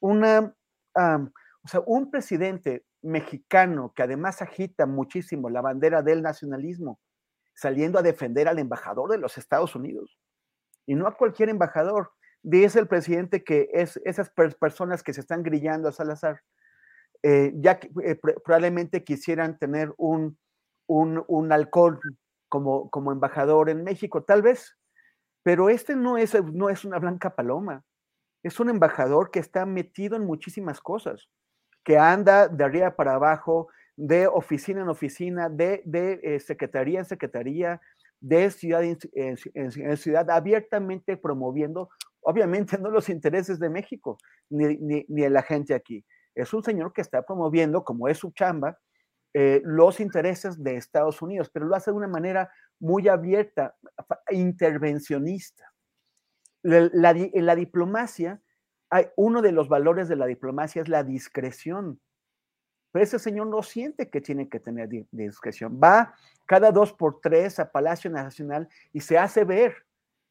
[0.00, 0.54] una,
[0.94, 1.30] um,
[1.64, 7.00] o sea, un presidente mexicano que además agita muchísimo la bandera del nacionalismo,
[7.54, 10.18] saliendo a defender al embajador de los Estados Unidos.
[10.86, 12.12] Y no a cualquier embajador,
[12.42, 16.40] dice el presidente que es esas personas que se están grillando a Salazar,
[17.22, 20.38] eh, ya eh, probablemente quisieran tener un,
[20.86, 22.00] un, un alcohol
[22.48, 24.76] como, como embajador en México, tal vez,
[25.42, 27.84] pero este no es, no es una blanca paloma,
[28.42, 31.28] es un embajador que está metido en muchísimas cosas,
[31.84, 37.04] que anda de arriba para abajo, de oficina en oficina, de, de eh, secretaría en
[37.04, 37.80] secretaría,
[38.20, 41.90] de ciudad en, ciudad, abiertamente promoviendo,
[42.22, 44.18] obviamente no los intereses de México,
[44.50, 46.04] ni, ni, ni de la gente aquí.
[46.34, 48.78] Es un señor que está promoviendo, como es su chamba,
[49.34, 53.74] eh, los intereses de Estados Unidos, pero lo hace de una manera muy abierta,
[54.30, 55.72] intervencionista.
[56.62, 58.42] La, en la diplomacia,
[58.90, 61.98] hay, uno de los valores de la diplomacia es la discreción.
[62.92, 65.80] Pero ese señor no siente que tiene que tener discreción.
[65.82, 69.86] Va cada dos por tres a Palacio Nacional y se hace ver,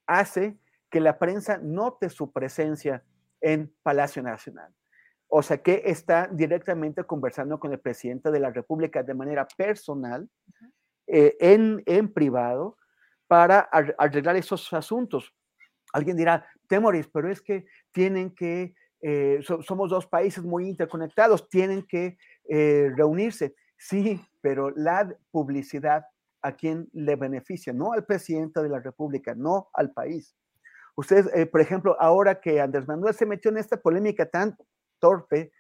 [0.06, 0.60] hace
[0.92, 3.04] que la prensa note su presencia
[3.40, 4.72] en Palacio Nacional.
[5.28, 10.30] O sea que está directamente conversando con el presidente de la República de manera personal,
[11.08, 12.78] eh, en, en privado,
[13.28, 15.34] para arreglar esos asuntos.
[15.94, 21.48] Alguien dirá, Temoris, pero es que tienen que, eh, so, somos dos países muy interconectados,
[21.48, 22.18] tienen que
[22.50, 23.56] eh, reunirse.
[23.78, 26.04] Sí, pero la publicidad
[26.42, 30.36] a quien le beneficia, no al presidente de la República, no al país.
[30.96, 34.58] Ustedes, eh, por ejemplo, ahora que Andrés Manuel se metió en esta polémica tan
[35.00, 35.52] torpe,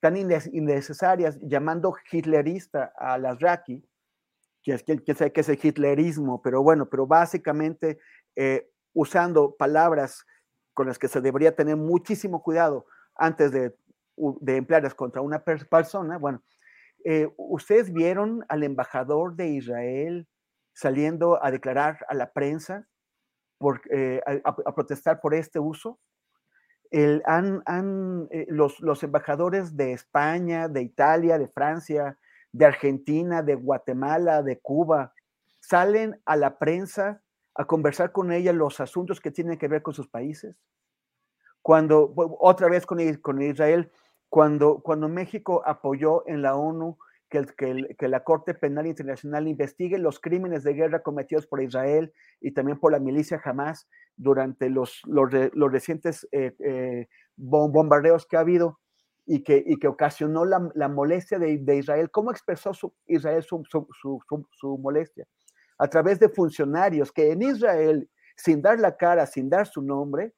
[0.00, 3.82] tan innecesaria, llamando hitlerista a las Raki,
[4.62, 7.98] que es que, que es el hitlerismo, pero bueno, pero básicamente
[8.36, 10.26] eh, usando palabras
[10.72, 13.74] con las que se debería tener muchísimo cuidado antes de,
[14.16, 16.42] de emplearlas contra una persona, bueno,
[17.04, 20.26] eh, ¿ustedes vieron al embajador de Israel
[20.72, 22.88] saliendo a declarar a la prensa
[23.58, 25.98] por, eh, a, protestar por este uso?
[26.90, 32.18] El, han, han, eh, los, los, embajadores de España, de Italia, de Francia,
[32.52, 35.12] de Argentina, de Guatemala, de Cuba,
[35.60, 37.22] salen a la prensa
[37.54, 40.56] a conversar con ella los asuntos que tienen que ver con sus países.
[41.62, 43.90] Cuando, otra vez con, con Israel,
[44.28, 46.98] cuando, cuando México apoyó en la ONU
[47.34, 51.48] que, el, que, el, que, la Corte Penal Internacional investigue los crímenes de guerra cometidos
[51.48, 57.08] por Israel y también por la milicia Hamas durante los, los, los recientes eh, eh,
[57.36, 58.78] bombardeos que ha habido
[59.26, 62.10] y que, y que ocasionó la, la molestia de, de, Israel.
[62.12, 64.20] ¿Cómo expresó su, Israel su, su, su,
[64.52, 65.26] su, molestia?
[65.78, 70.34] A través de funcionarios que en Israel, sin dar la cara, sin dar su nombre,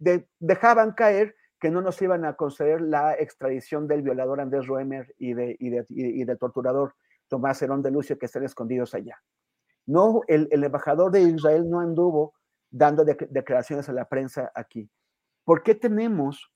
[0.00, 5.14] de, dejaban caer que no nos iban a conceder la extradición del violador Andrés Roemer
[5.18, 6.94] y, de, y, de, y del torturador
[7.28, 9.22] Tomás Herón de Lucio que están escondidos allá.
[9.86, 12.34] No, el, el embajador de Israel no anduvo
[12.70, 14.90] dando de, declaraciones a la prensa aquí.
[15.44, 16.52] ¿Por qué tenemos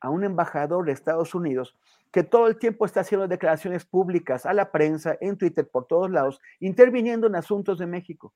[0.00, 1.76] a un embajador de Estados Unidos
[2.12, 6.10] que todo el tiempo está haciendo declaraciones públicas a la prensa, en Twitter, por todos
[6.10, 8.34] lados, interviniendo en asuntos de México?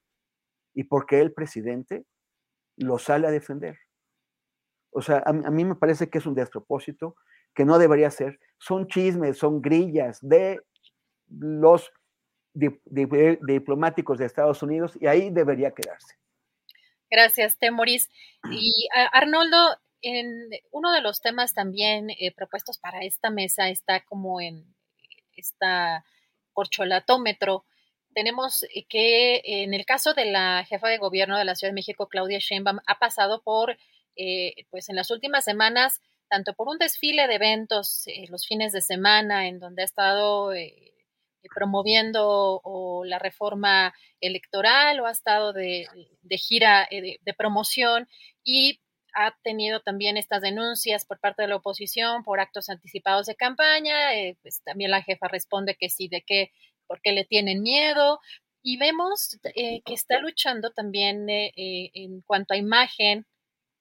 [0.75, 2.05] ¿Y por qué el presidente
[2.77, 3.79] lo sale a defender?
[4.91, 7.17] O sea, a, a, mí me parece que es un despropósito,
[7.55, 8.39] que no debería ser.
[8.59, 10.61] Son chismes, son grillas de
[11.29, 11.93] los
[12.55, 12.69] di,
[13.43, 16.17] diplomáticos de Estados Unidos y ahí debería quedarse.
[17.11, 18.11] Gracias, Temoris.
[18.51, 24.05] Y a, Arnoldo, en uno de los temas también eh, propuestos para esta mesa está
[24.05, 24.65] como en
[25.33, 26.05] esta
[26.53, 27.65] corcholatómetro.
[28.15, 32.09] Tenemos que en el caso de la jefa de gobierno de la Ciudad de México,
[32.09, 33.77] Claudia Sheinbaum, ha pasado por
[34.21, 38.73] eh, pues en las últimas semanas, tanto por un desfile de eventos eh, los fines
[38.73, 40.93] de semana, en donde ha estado eh,
[41.55, 42.61] promoviendo
[43.07, 45.87] la reforma electoral o ha estado de,
[46.31, 48.09] gira de, de, promoción
[48.43, 48.81] y
[49.15, 53.97] ha tenido también estas denuncias por parte de la oposición por actos anticipados de campaña.
[54.43, 56.51] pues también la jefa responde que sí, de qué,
[56.89, 58.19] porque le tienen miedo.
[58.63, 63.25] Y vemos que está luchando también en cuanto a imagen,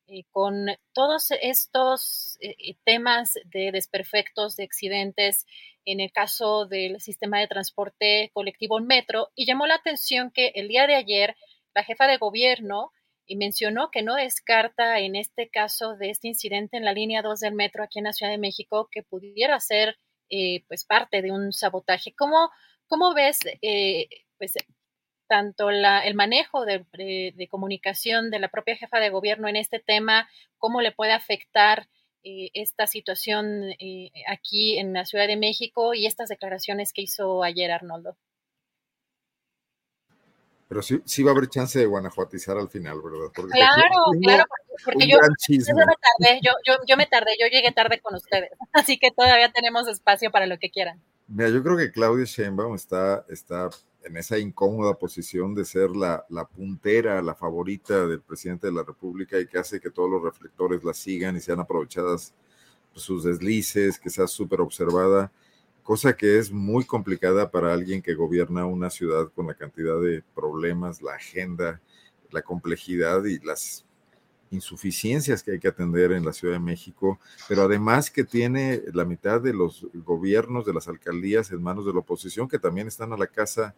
[0.08, 5.46] eh, con todos estos eh, temas de desperfectos, de accidentes,
[5.86, 10.68] en el caso del sistema de transporte colectivo metro, y llamó la atención que el
[10.68, 11.36] día de ayer
[11.74, 12.92] la jefa de gobierno
[13.26, 17.40] y mencionó que no descarta en este caso de este incidente en la línea 2
[17.42, 19.98] del metro aquí en la Ciudad de México que pudiera ser
[20.30, 22.14] eh, pues parte de un sabotaje.
[22.18, 22.50] ¿Cómo,
[22.88, 24.08] cómo ves eh,
[24.38, 24.54] pues
[25.28, 29.80] tanto la, el manejo de, de, comunicación de la propia jefa de gobierno en este
[29.80, 31.88] tema, cómo le puede afectar
[32.24, 37.44] eh, esta situación eh, aquí en la Ciudad de México y estas declaraciones que hizo
[37.44, 38.18] ayer Arnoldo.
[40.68, 43.32] Pero sí, sí va a haber chance de guanajuatizar al final, ¿verdad?
[43.34, 44.44] Porque claro, claro,
[44.84, 45.18] porque, yo,
[45.48, 49.12] yo, me tardé, yo, yo, yo me tardé, yo llegué tarde con ustedes, así que
[49.12, 51.02] todavía tenemos espacio para lo que quieran.
[51.28, 53.70] Mira, yo creo que Claudia Sheinbaum está, está
[54.08, 58.84] en esa incómoda posición de ser la, la, puntera, la favorita del presidente de la
[58.84, 62.34] República y que hace que todos los reflectores la sigan y sean aprovechadas
[62.94, 65.32] pues, sus deslices, que sea súper observada,
[65.84, 70.24] cosa que es muy complicada para alguien que gobierna una ciudad con la cantidad de
[70.34, 71.82] problemas, la agenda,
[72.32, 73.86] la complejidad y las
[74.52, 77.20] insuficiencias que hay que atender en la Ciudad de México,
[77.50, 81.94] pero además que tiene la mitad de los gobiernos de las alcaldías en manos de
[81.94, 83.76] la oposición que también están a la casa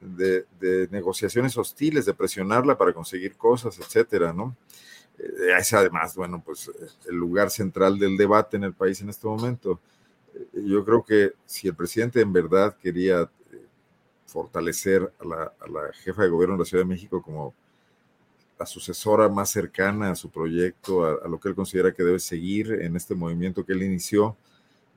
[0.00, 4.56] de, negociaciones hostiles, de presionarla para conseguir cosas, etcétera, ¿no?
[5.18, 6.70] Eh, es además, bueno, pues
[7.08, 9.80] el lugar central del debate en el país en este momento.
[10.34, 13.28] Eh, yo creo que si el presidente en verdad quería eh,
[14.26, 17.54] fortalecer a la, a la jefa de gobierno de la Ciudad de México como
[18.58, 22.72] la sucesora más cercana a su proyecto, a, lo que él considera que debe seguir
[22.72, 24.36] en este movimiento que él inició,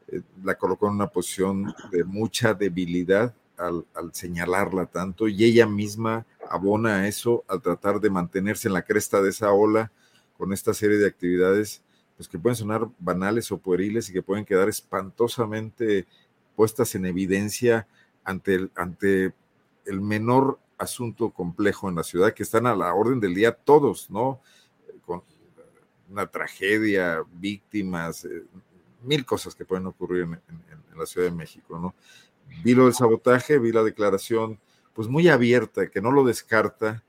[0.08, 6.26] eh, la colocó en una posición de mucha debilidad al, señalarla tanto y ella misma
[6.50, 9.92] abona a eso al tratar de mantenerse en la cresta de esa ola
[10.38, 11.82] con esta serie de actividades
[12.18, 16.08] pues que pueden sonar banales o pueriles y que pueden quedar espantosamente
[16.56, 17.88] puestas en evidencia
[18.24, 19.34] ante el, ante
[19.86, 24.10] el menor asunto complejo en la ciudad que están a la orden del día todos,
[24.10, 24.42] ¿no?
[25.06, 25.24] Con
[26.10, 28.44] una tragedia, víctimas, eh,
[29.04, 30.42] mil cosas que pueden ocurrir en,
[30.98, 31.96] la Ciudad de México, ¿no?
[32.64, 34.60] Vi lo del sabotaje, vi la declaración,
[34.94, 37.04] pues muy abierta, que no lo descarta.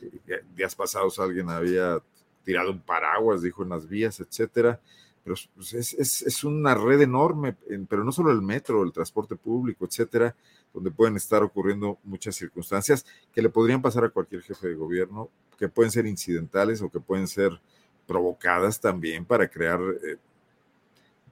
[0.00, 2.00] Eh, días pasados alguien había
[2.44, 4.80] tirado un paraguas, dijo en las vías, etcétera
[5.24, 7.56] pero pues, es, una red enorme,
[7.88, 10.34] pero no solo el metro, el transporte público, etcétera,
[10.74, 15.30] donde pueden estar ocurriendo muchas circunstancias que le podrían pasar a cualquier jefe de gobierno,
[15.58, 17.60] que pueden ser incidentales o que pueden ser
[18.06, 20.16] provocadas también para crear eh,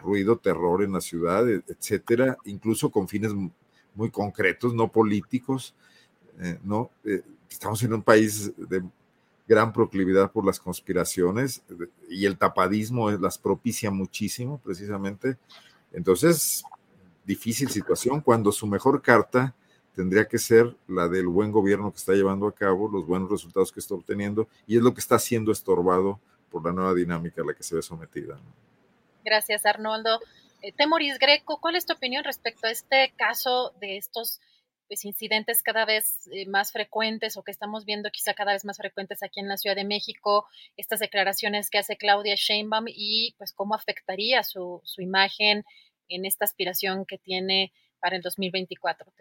[0.00, 3.32] ruido, terror en la ciudad, e, etcétera, incluso con fines
[3.94, 5.74] muy concretos, no políticos,
[6.40, 6.90] eh, ¿no?
[7.04, 8.82] Eh, estamos en un país de
[9.46, 11.62] gran proclividad por las conspiraciones
[12.08, 15.36] y el tapadismo las propicia muchísimo, precisamente.
[15.92, 16.62] Entonces,
[17.24, 19.54] difícil situación cuando su mejor carta
[19.94, 23.72] tendría que ser la del buen gobierno que está llevando a cabo, los buenos resultados
[23.72, 26.20] que está obteniendo, y es lo que está siendo estorbado
[26.50, 28.38] por la nueva dinámica a la que se ve sometida.
[29.24, 30.20] Gracias, Arnoldo.
[30.62, 34.40] Eh, Temoris Greco, ¿cuál es tu opinión respecto a este caso de estos
[34.88, 38.76] pues, incidentes cada vez eh, más frecuentes o que estamos viendo quizá cada vez más
[38.76, 43.52] frecuentes aquí en la Ciudad de México, estas declaraciones que hace Claudia Sheinbaum y pues
[43.52, 45.64] cómo afectaría su, su imagen
[46.08, 49.12] en esta aspiración que tiene para el 2024.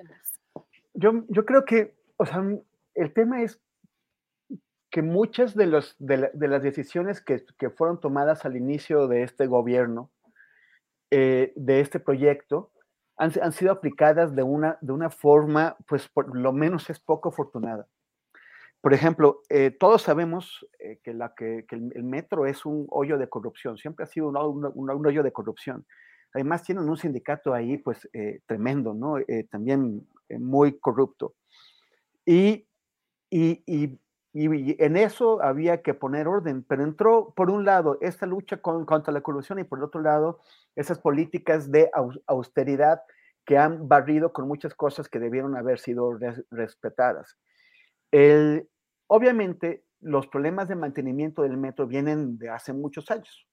[0.93, 2.41] Yo, yo creo que, o sea,
[2.95, 3.59] el tema es
[4.91, 9.45] que muchas de, los, de, las decisiones que, que, fueron tomadas al inicio de este
[9.45, 10.09] gobierno,
[11.11, 12.71] eh, de este proyecto,
[13.17, 17.85] han, sido aplicadas de una, de una forma, pues por lo menos es poco afortunada.
[18.79, 23.27] Por ejemplo, eh, todos sabemos eh, que, la, que, el, metro es un hoyo de
[23.27, 25.85] corrupción, siempre ha sido un, un, hoyo de corrupción.
[26.33, 29.15] Además tienen un sindicato ahí, pues, eh, tremendo, ¿no?
[29.49, 31.33] también muy corrupto.
[32.25, 32.67] Y,
[33.29, 33.99] y, y,
[34.31, 39.11] y, en eso había que poner orden, pero entró, por un lado, esta lucha contra
[39.11, 40.39] la corrupción y por el otro lado,
[40.75, 41.89] esas políticas de
[42.27, 43.01] austeridad
[43.45, 46.17] que han barrido con muchas cosas que debieron haber sido
[46.51, 47.37] respetadas.
[48.11, 48.69] El,
[49.07, 53.47] obviamente, los problemas de mantenimiento del metro vienen de hace muchos años.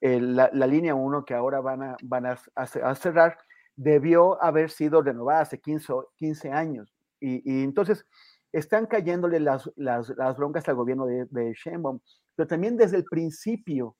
[0.00, 3.38] la, línea 1 que ahora van, a, van a, a, cerrar
[3.76, 6.92] debió haber sido renovada hace 15, 15 años.
[7.18, 8.04] Y, y entonces
[8.52, 12.00] están cayéndole las, las, las, broncas al gobierno de, de Sheinbaum,
[12.34, 13.96] pero también desde el principio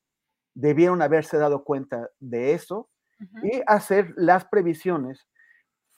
[0.55, 2.91] debieron haberse dado cuenta de eso
[3.43, 5.27] y hacer las previsiones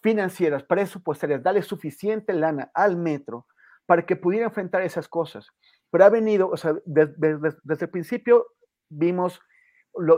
[0.02, 3.46] financieras, presupuestarias, darle suficiente lana al metro
[3.86, 5.48] para que pudiera enfrentar esas cosas.
[5.90, 8.46] Pero ha venido, o sea, desde el principio
[8.90, 9.40] vimos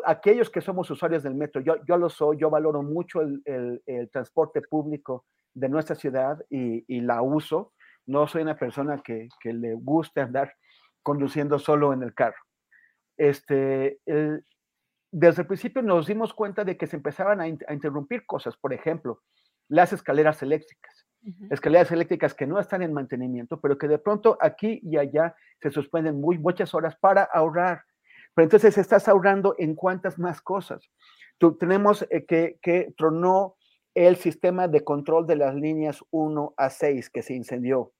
[0.04, 4.10] aquellos que somos usuarios del metro, yo, yo lo soy, yo valoro mucho el, el,
[4.10, 7.72] transporte público de nuestra ciudad y, y, la uso.
[8.06, 10.54] No soy una persona que, que le guste andar
[11.02, 12.38] conduciendo solo en el carro.
[13.16, 14.00] Este,
[15.12, 19.22] desde el principio nos dimos cuenta de que se empezaban a, interrumpir cosas, por ejemplo,
[19.68, 21.06] las escaleras eléctricas.
[21.50, 25.70] Escaleras eléctricas que no están en mantenimiento, pero que de pronto aquí y allá se
[25.70, 27.82] suspenden muy, muchas horas para ahorrar.
[28.34, 30.88] Pero entonces estás ahorrando en cuántas más cosas.
[31.38, 33.56] Tú, tenemos eh, que, que tronó
[33.94, 37.92] el sistema de control de las líneas 1 a 6 que se incendió.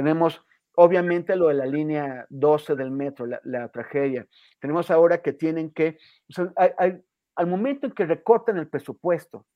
[0.00, 0.42] Tenemos
[0.76, 4.26] obviamente lo de la línea 12 del metro, la, tragedia.
[4.58, 5.98] Tenemos ahora que tienen que,
[6.38, 9.46] al momento en que recortan el presupuesto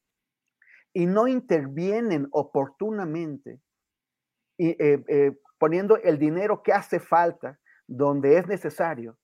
[0.92, 3.62] y no intervienen oportunamente,
[4.58, 4.76] eh,
[5.08, 9.16] eh, poniendo el dinero que hace falta donde es necesario,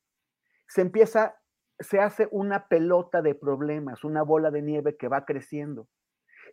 [0.69, 1.37] se empieza,
[1.79, 5.87] se hace una pelota de problemas, una bola de nieve que va creciendo.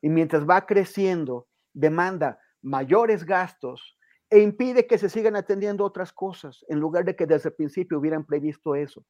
[0.02, 3.97] Y mientras va creciendo, demanda mayores gastos
[4.30, 7.98] e impide que se sigan atendiendo otras cosas, en lugar de que desde el principio
[7.98, 9.06] hubieran previsto eso.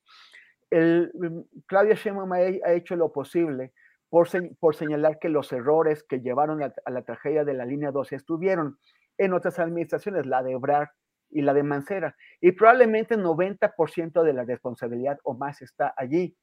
[0.70, 3.74] El, mm, Claudia Sheinbaum ha, hecho lo posible
[4.10, 4.28] por,
[4.60, 8.78] por, señalar que los errores que llevaron a, la tragedia de la línea 12 estuvieron.
[9.18, 10.90] En otras administraciones, la de Ebrard
[11.32, 16.38] y la de Mancera, y probablemente 90% de la responsabilidad o más está allí.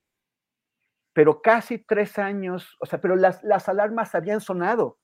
[1.13, 4.99] Pero casi tres años, o sea, pero las, las alarmas habían sonado,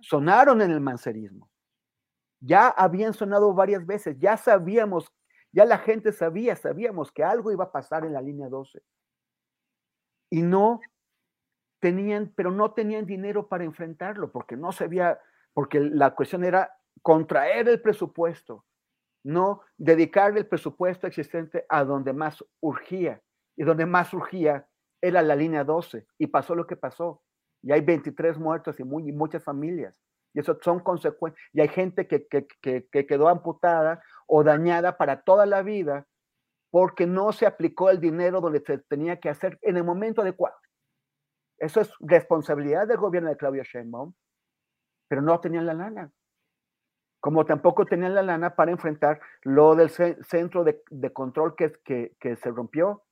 [0.00, 1.51] sonaron en el mancerismo
[2.42, 5.12] ya habían sonado varias veces, ya sabíamos,
[5.52, 8.82] ya la gente sabía, sabíamos que algo iba a pasar en la línea 12.
[10.30, 10.80] Y no
[11.80, 15.20] tenían, pero no tenían dinero para enfrentarlo, porque no se había,
[15.52, 18.64] porque la cuestión era contraer el presupuesto,
[19.24, 23.22] no dedicar el presupuesto existente a donde más urgía.
[23.56, 24.66] Y donde más urgía
[25.00, 26.06] era la línea 12.
[26.18, 27.22] Y pasó lo que pasó.
[27.62, 29.94] Y hay 23 muertos y, y muchas familias.
[30.34, 31.42] Y eso son consecuencias.
[31.52, 32.26] Y hay gente que,
[33.06, 36.06] quedó amputada o dañada para toda la vida
[36.70, 40.56] porque no se aplicó el dinero donde se tenía que hacer en el momento adecuado.
[41.58, 44.14] Eso es responsabilidad del gobierno de Claudia Sheinbaum,
[45.06, 46.10] pero no tenían la lana.
[47.20, 50.82] Como tampoco tenían la lana para enfrentar lo del centro de,
[51.12, 51.72] control que,
[52.18, 53.04] que, se rompió.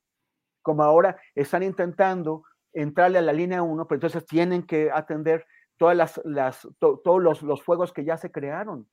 [0.63, 2.43] Como ahora están intentando
[2.73, 5.45] entrarle a la línea 1, pero entonces tienen que atender
[5.81, 8.87] todas las, todos los, los, fuegos que ya se crearon.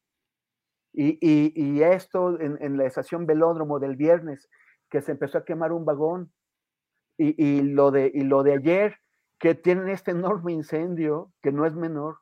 [0.95, 4.49] Y, y, esto en, en, la estación Velódromo del viernes,
[4.89, 6.33] que se empezó a quemar un vagón,
[7.19, 8.97] y, y, lo, de, y lo de ayer,
[9.39, 12.21] que tienen este enorme incendio, que no es menor,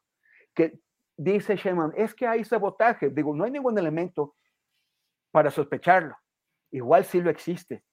[0.52, 0.80] que
[1.16, 3.10] dice Sheman, es que hay sabotaje.
[3.10, 4.34] Digo, no hay ningún elemento
[5.30, 6.16] para sospecharlo.
[6.72, 7.84] Igual sí lo existe,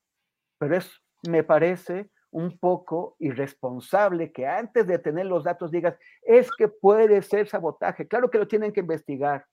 [0.58, 0.92] pero es,
[1.30, 7.22] me parece, un poco irresponsable que antes de tener los datos digas, es que puede
[7.22, 8.08] ser sabotaje.
[8.08, 9.46] Claro que lo tienen que investigar,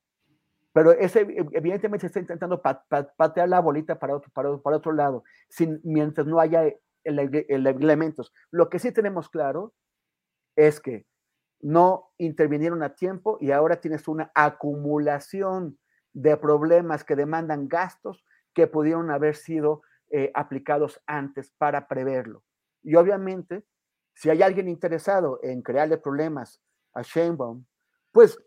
[0.72, 1.20] pero ese,
[1.52, 6.26] evidentemente se está intentando patear la bolita para otro, para, para otro lado, sin, mientras
[6.26, 6.72] no haya
[7.04, 8.32] elementos.
[8.50, 9.74] Lo que sí tenemos claro
[10.56, 11.06] es que
[11.60, 15.78] no intervinieron a tiempo y ahora tienes una acumulación
[16.12, 18.24] de problemas que demandan gastos
[18.54, 22.42] que pudieron haber sido eh, aplicados antes para preverlo.
[22.82, 23.64] Y obviamente,
[24.14, 26.60] si hay alguien interesado en crearle problemas
[26.94, 27.64] a Sheinbaum,
[28.12, 28.38] pues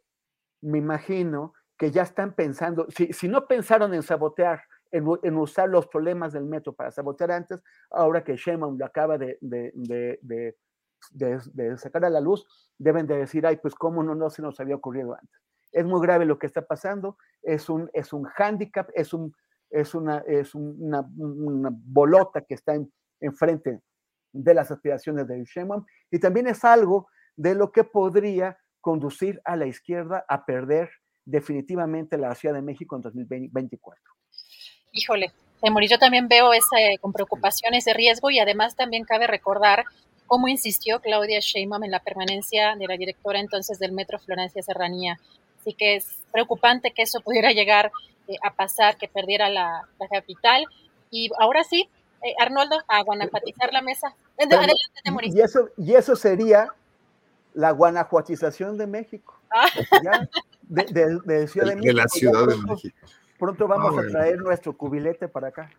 [0.61, 4.61] me imagino que ya están pensando, si, no pensaron en sabotear,
[4.91, 9.37] en, usar los problemas del metro para sabotear antes, ahora que Sheinbaum lo acaba de,
[9.41, 10.55] de,
[11.77, 12.45] sacar a la luz,
[12.77, 15.41] deben de decir, ay, pues cómo no, no se nos había ocurrido antes.
[15.71, 19.35] Es muy grave lo que está pasando, es un, es un hándicap, es, un,
[19.69, 22.75] es, una, es una, bolota que está
[23.19, 23.81] enfrente
[24.33, 29.55] de las aspiraciones de Sheinbaum y también es algo de lo que podría conducir a
[29.55, 30.89] la izquierda a perder
[31.25, 34.03] definitivamente la Ciudad de México en 2024.
[34.91, 35.31] Híjole,
[35.61, 39.85] Temoris, yo también veo ese, con preocupación ese riesgo y además también cabe recordar
[40.27, 45.19] cómo insistió Claudia Sheinbaum en la permanencia de la directora entonces del Metro Florencia Serranía.
[45.59, 47.91] Así que es preocupante que eso pudiera llegar
[48.27, 50.65] eh, a pasar, que perdiera la, la capital.
[51.09, 51.87] Y ahora sí,
[52.23, 54.15] eh, Arnoldo, a guanajuatizar la mesa.
[54.37, 54.73] Adelante,
[55.23, 56.69] y, eso, y eso sería
[57.53, 59.39] la guanajuatización de México.
[59.51, 59.67] Ah.
[60.61, 61.93] de, Ciudad de, México.
[61.93, 62.97] la Ciudad de México.
[63.37, 65.69] Pronto vamos a traer nuestro cubilete para acá.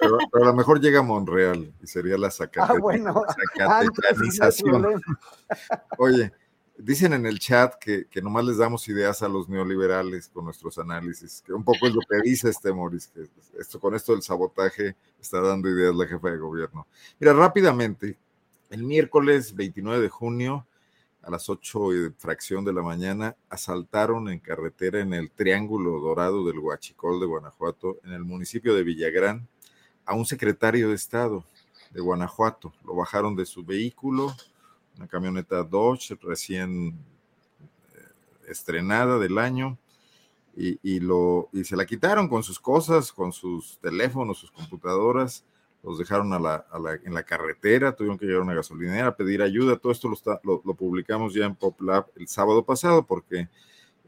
[0.00, 3.24] Pero, a lo mejor llega a Monreal y sería la sacate, ah, bueno,
[5.98, 6.30] Oye,
[6.78, 10.78] Dicen en el chat que, que, nomás les damos ideas a los neoliberales con nuestros
[10.78, 13.26] análisis, que un poco es lo que dice este Moris, que
[13.58, 16.86] esto, con esto del sabotaje está dando ideas la jefa de gobierno.
[17.18, 18.18] Mira, rápidamente,
[18.68, 20.66] el miércoles 29 de junio
[21.26, 26.46] a las 8 y fracción de la mañana, asaltaron en carretera en el Triángulo Dorado
[26.46, 29.48] del Huachicol de Guanajuato, en el municipio de Villagrán,
[30.04, 31.44] a un secretario de Estado
[31.90, 32.72] de Guanajuato.
[32.84, 34.36] Lo bajaron de su vehículo,
[34.96, 36.88] una camioneta Dodge recién
[37.94, 39.78] eh, estrenada del año,
[40.58, 45.44] y, lo, y se la quitaron con sus cosas, con sus teléfonos, sus computadoras,
[45.82, 46.66] los dejaron a la,
[47.04, 49.76] en la carretera, tuvieron que llegar a una gasolinera a pedir ayuda.
[49.76, 53.48] Todo esto lo, lo, publicamos ya en PopLab el sábado pasado porque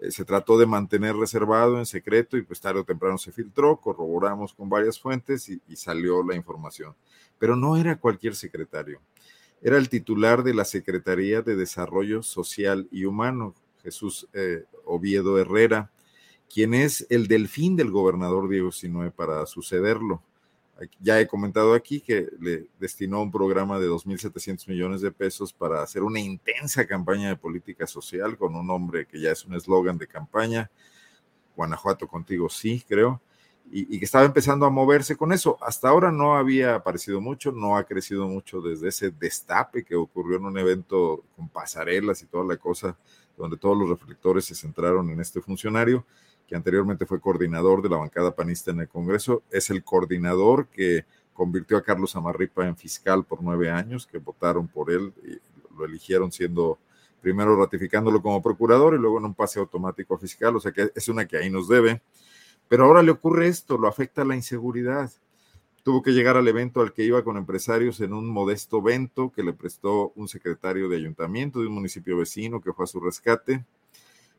[0.01, 3.77] eh, se trató de mantener reservado en secreto y pues tarde o temprano se filtró,
[3.77, 6.95] corroboramos con varias fuentes y, salió la información.
[7.39, 9.01] Pero no era cualquier secretario,
[9.63, 15.91] era el titular de la Secretaría de Desarrollo Social y Humano, Jesús eh, Oviedo Herrera
[16.53, 20.23] quien es el delfín del gobernador Diego Sinue para sucederlo.
[21.01, 25.83] Ya he comentado aquí que le destinó un programa de 2.700 millones de pesos para
[25.83, 29.99] hacer una intensa campaña de política social con un nombre que ya es un eslogan
[29.99, 30.71] de campaña,
[31.57, 33.21] Guanajuato contigo sí, creo,
[33.71, 35.59] y, que estaba empezando a moverse con eso.
[35.61, 40.39] Hasta ahora no había aparecido mucho, no ha crecido mucho desde ese destape que ocurrió
[40.39, 42.97] en un evento con pasarelas y toda la cosa,
[43.37, 46.05] donde todos los reflectores se centraron en este funcionario
[46.49, 51.05] que anteriormente fue coordinador de la bancada panista en el Congreso, es el coordinador que
[51.35, 55.39] convirtió a Carlos Amarripa en fiscal por nueve años, que votaron por él y
[55.79, 56.79] lo eligieron siendo
[57.21, 60.91] primero ratificándolo como procurador y luego en un pase automático a fiscal, o sea que
[60.95, 62.01] es una que ahí nos debe.
[62.69, 65.11] Pero ahora le ocurre esto, lo afecta la inseguridad.
[65.83, 69.43] Tuvo que llegar al evento al que iba con empresarios en un modesto evento que
[69.43, 73.65] le prestó un secretario de ayuntamiento de un municipio vecino que fue a su rescate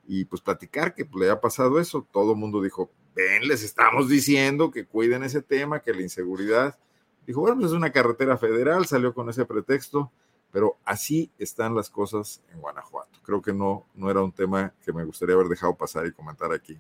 [0.08, 2.06] y pues platicar que le ha pasado eso.
[2.12, 6.78] Todo el mundo dijo, ven, les estamos diciendo que cuiden ese tema, que la inseguridad.
[7.26, 10.12] Dijo, bueno, pues es una carretera federal, salió con ese pretexto,
[10.52, 13.20] pero así están las cosas en Guanajuato.
[13.24, 16.52] Creo que no, no era un tema que me gustaría haber dejado pasar y comentar
[16.52, 16.78] aquí.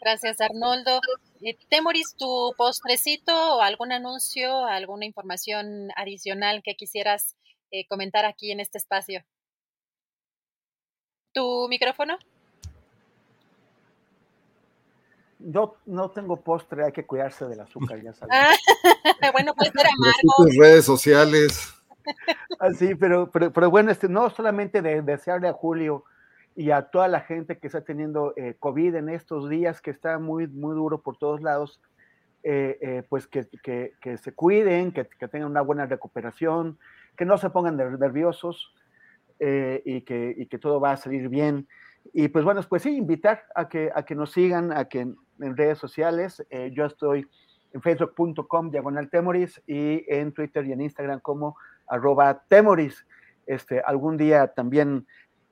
[0.00, 1.00] Gracias, Arnoldo.
[1.42, 7.36] Eh, Temoris, tu postrecito o algún anuncio, alguna información adicional que quisieras
[7.70, 9.22] eh, comentar aquí en este espacio.
[11.32, 12.18] ¿Tu micrófono?
[15.38, 18.34] Yo no tengo postre, hay que cuidarse del azúcar, ya sabes.
[18.34, 18.54] Ah,
[19.32, 20.34] bueno, puede ser amargo.
[20.36, 21.74] Tus redes sociales.
[22.58, 26.04] Así, ah, pero, pero, pero, bueno, este, no solamente de, desearle a Julio
[26.56, 30.18] y a toda la gente que está teniendo eh, COVID en estos días, que está
[30.18, 31.80] muy, muy duro por todos lados,
[32.42, 36.78] eh, eh, pues que, que, que, se cuiden, que, que, tengan una buena recuperación,
[37.16, 38.74] que no se pongan nerviosos,
[39.42, 41.66] y, que, que, todo va a salir bien.
[42.12, 45.16] Y pues bueno, pues sí, invitar a que, a que nos sigan, a que en,
[45.56, 47.26] redes sociales, yo estoy
[47.72, 51.56] en facebook.com diagonal temoris y en Twitter y en Instagram como
[51.86, 53.06] arroba temoris.
[53.46, 55.06] Este, algún día también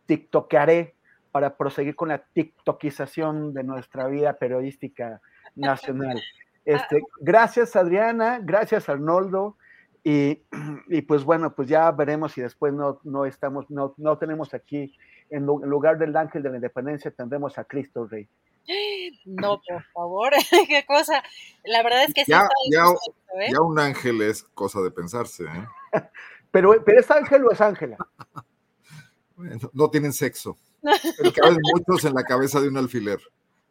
[0.08, 0.94] tiktokearé
[1.30, 5.20] para proseguir con la tiktokización de nuestra vida periodística
[5.54, 6.20] nacional.
[6.64, 9.56] Este, gracias Adriana, gracias Arnoldo,
[10.04, 14.94] y, pues bueno, pues ya veremos si después no, no estamos, no, no tenemos aquí,
[15.28, 18.28] en lugar del ángel de la independencia, tendremos a Cristo Rey.
[19.24, 20.32] No, por favor,
[20.68, 21.22] qué cosa.
[21.64, 22.84] La verdad es que sí ya, ya,
[23.40, 23.50] ¿eh?
[23.52, 25.44] ya, un ángel es cosa de pensarse.
[25.44, 25.66] ¿eh?
[26.50, 27.96] pero, pero es ángel o es ángela.
[29.72, 30.56] No tienen sexo.
[30.82, 33.18] Pero caben muchos en la cabeza de un alfiler.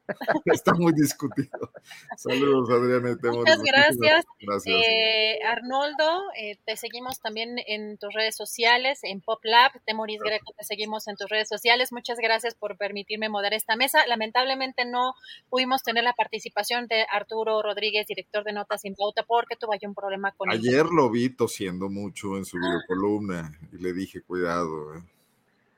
[0.45, 1.71] Está muy discutido.
[2.15, 3.17] Saludos, Adriana.
[3.31, 4.25] Muchas gracias.
[4.65, 9.71] Eh, Arnoldo, eh, te seguimos también en tus redes sociales, en PopLab.
[9.85, 11.91] Temoris Greco, te seguimos en tus redes sociales.
[11.91, 14.05] Muchas gracias por permitirme moderar esta mesa.
[14.07, 15.13] Lamentablemente no
[15.49, 19.79] pudimos tener la participación de Arturo Rodríguez, director de Notas sin Pauta, porque tuvo ahí
[19.83, 24.95] un problema con Ayer lo vi tosiendo mucho en su videocolumna y le dije, cuidado.
[24.95, 25.16] Eh".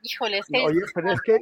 [0.02, 1.38] Híjole, Oye, pero es que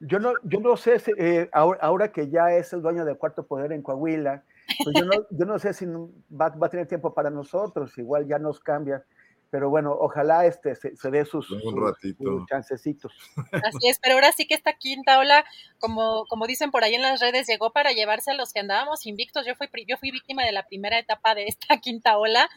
[0.00, 3.46] yo no, yo no sé si, eh, ahora, que ya es el dueño del cuarto
[3.46, 4.42] poder en Coahuila,
[4.82, 8.26] pues yo, no, yo no sé si va, va, a tener tiempo para nosotros, igual
[8.26, 9.04] ya nos cambia.
[9.50, 13.12] Pero bueno, ojalá este se, dé sus, un chancecitos.
[13.50, 15.44] Así es, pero ahora sí que esta quinta ola,
[15.80, 19.06] como, como dicen por ahí en las redes, llegó para llevarse a los que andábamos
[19.06, 19.44] invictos.
[19.44, 22.48] Yo fui, yo fui víctima de la primera etapa de esta quinta ola.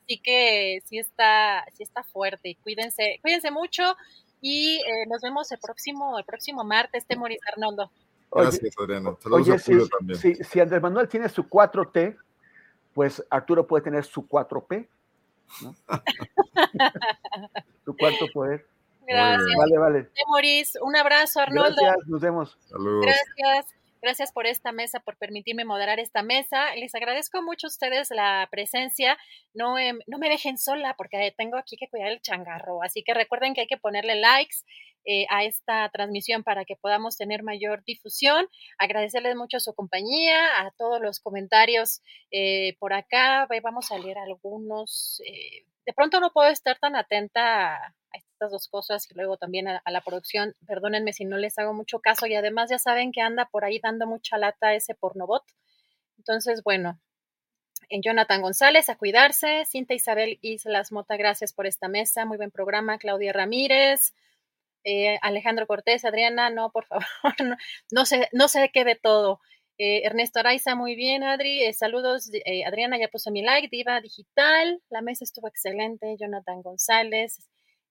[0.00, 2.56] Así que sí está, sí está fuerte.
[2.62, 3.94] Cuídense, cuídense mucho
[4.42, 7.90] y eh, nos vemos el próximo, el próximo martes, Temoris Arnoldo.
[8.30, 9.16] Gracias, Adriana.
[9.22, 10.18] Saludos a si, también.
[10.18, 12.18] Si, si, Andrés Manuel tiene su 4T,
[12.92, 14.88] pues Arturo puede tener su 4P.
[15.62, 15.74] ¿no?
[17.84, 18.66] su cuarto poder.
[19.06, 19.56] Gracias.
[19.56, 20.10] Vale, vale.
[20.14, 21.76] Temoris, un abrazo, Arnoldo.
[21.80, 22.58] Gracias, nos vemos.
[22.68, 23.06] Saludos.
[23.36, 23.81] Gracias.
[24.02, 26.74] Gracias por esta mesa, por permitirme moderar esta mesa.
[26.74, 29.16] Les agradezco mucho a ustedes la presencia.
[29.54, 32.82] No, em, no me dejen sola porque tengo aquí que cuidar el changarro.
[32.82, 34.56] Así que recuerden que hay que ponerle likes
[35.04, 38.48] eh, a esta transmisión para que podamos tener mayor difusión.
[38.76, 42.02] Agradecerles mucho su compañía, a todos los comentarios
[42.32, 43.46] eh, por acá.
[43.62, 45.22] Vamos a leer algunos.
[45.24, 49.68] Eh, de pronto no puedo estar tan atenta a estas dos cosas y luego también
[49.68, 50.56] a, la producción.
[50.66, 53.78] Perdónenme si no les hago mucho caso y además ya saben que anda por ahí
[53.80, 55.44] dando mucha lata ese pornobot.
[56.18, 57.00] Entonces, bueno,
[57.88, 59.64] en Jonathan González, a cuidarse.
[59.66, 62.24] Cinta Isabel Islas Mota, gracias por esta mesa.
[62.24, 62.98] Muy buen programa.
[62.98, 64.12] Claudia Ramírez.
[64.84, 67.04] Eh, Alejandro Cortés, Adriana, no, por favor,
[67.92, 69.40] no, sé, no sé qué de todo.
[69.78, 71.62] Eh, Ernesto Araiza, muy bien, Adri.
[71.62, 72.30] Eh, saludos,
[72.66, 73.68] Adriana, ya puse mi like.
[73.70, 76.16] Diva Digital, la mesa estuvo excelente.
[76.18, 77.38] Jonathan González,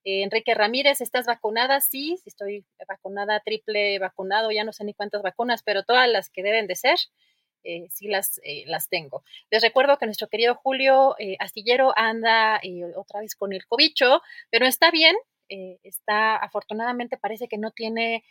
[0.04, 1.80] eh, Enrique Ramírez, ¿estás vacunada?
[1.80, 6.42] Sí, estoy vacunada, triple vacunado, ya no sé ni cuántas vacunas, pero todas las que
[6.42, 6.98] deben de ser,
[7.62, 9.22] eh, sí las, eh, las tengo.
[9.50, 12.60] Les recuerdo que nuestro querido Julio Astillero anda
[12.96, 14.20] otra vez con el cobicho,
[14.50, 15.14] pero está bien,
[15.82, 18.24] está afortunadamente parece que no tiene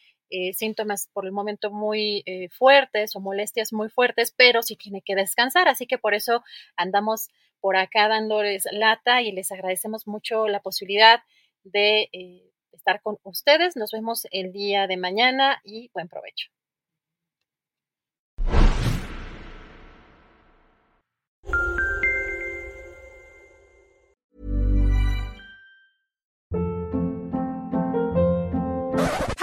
[0.53, 5.68] síntomas por el momento muy fuertes o molestias muy fuertes, pero sí tiene que descansar,
[5.69, 6.43] así que por eso
[6.76, 7.30] andamos
[7.61, 11.22] por acá dándoles lata y les agradecemos mucho la posibilidad
[11.63, 13.75] de eh, estar con ustedes.
[13.75, 16.47] Nos vemos el día de mañana y buen provecho.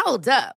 [0.09, 0.58] Hold up.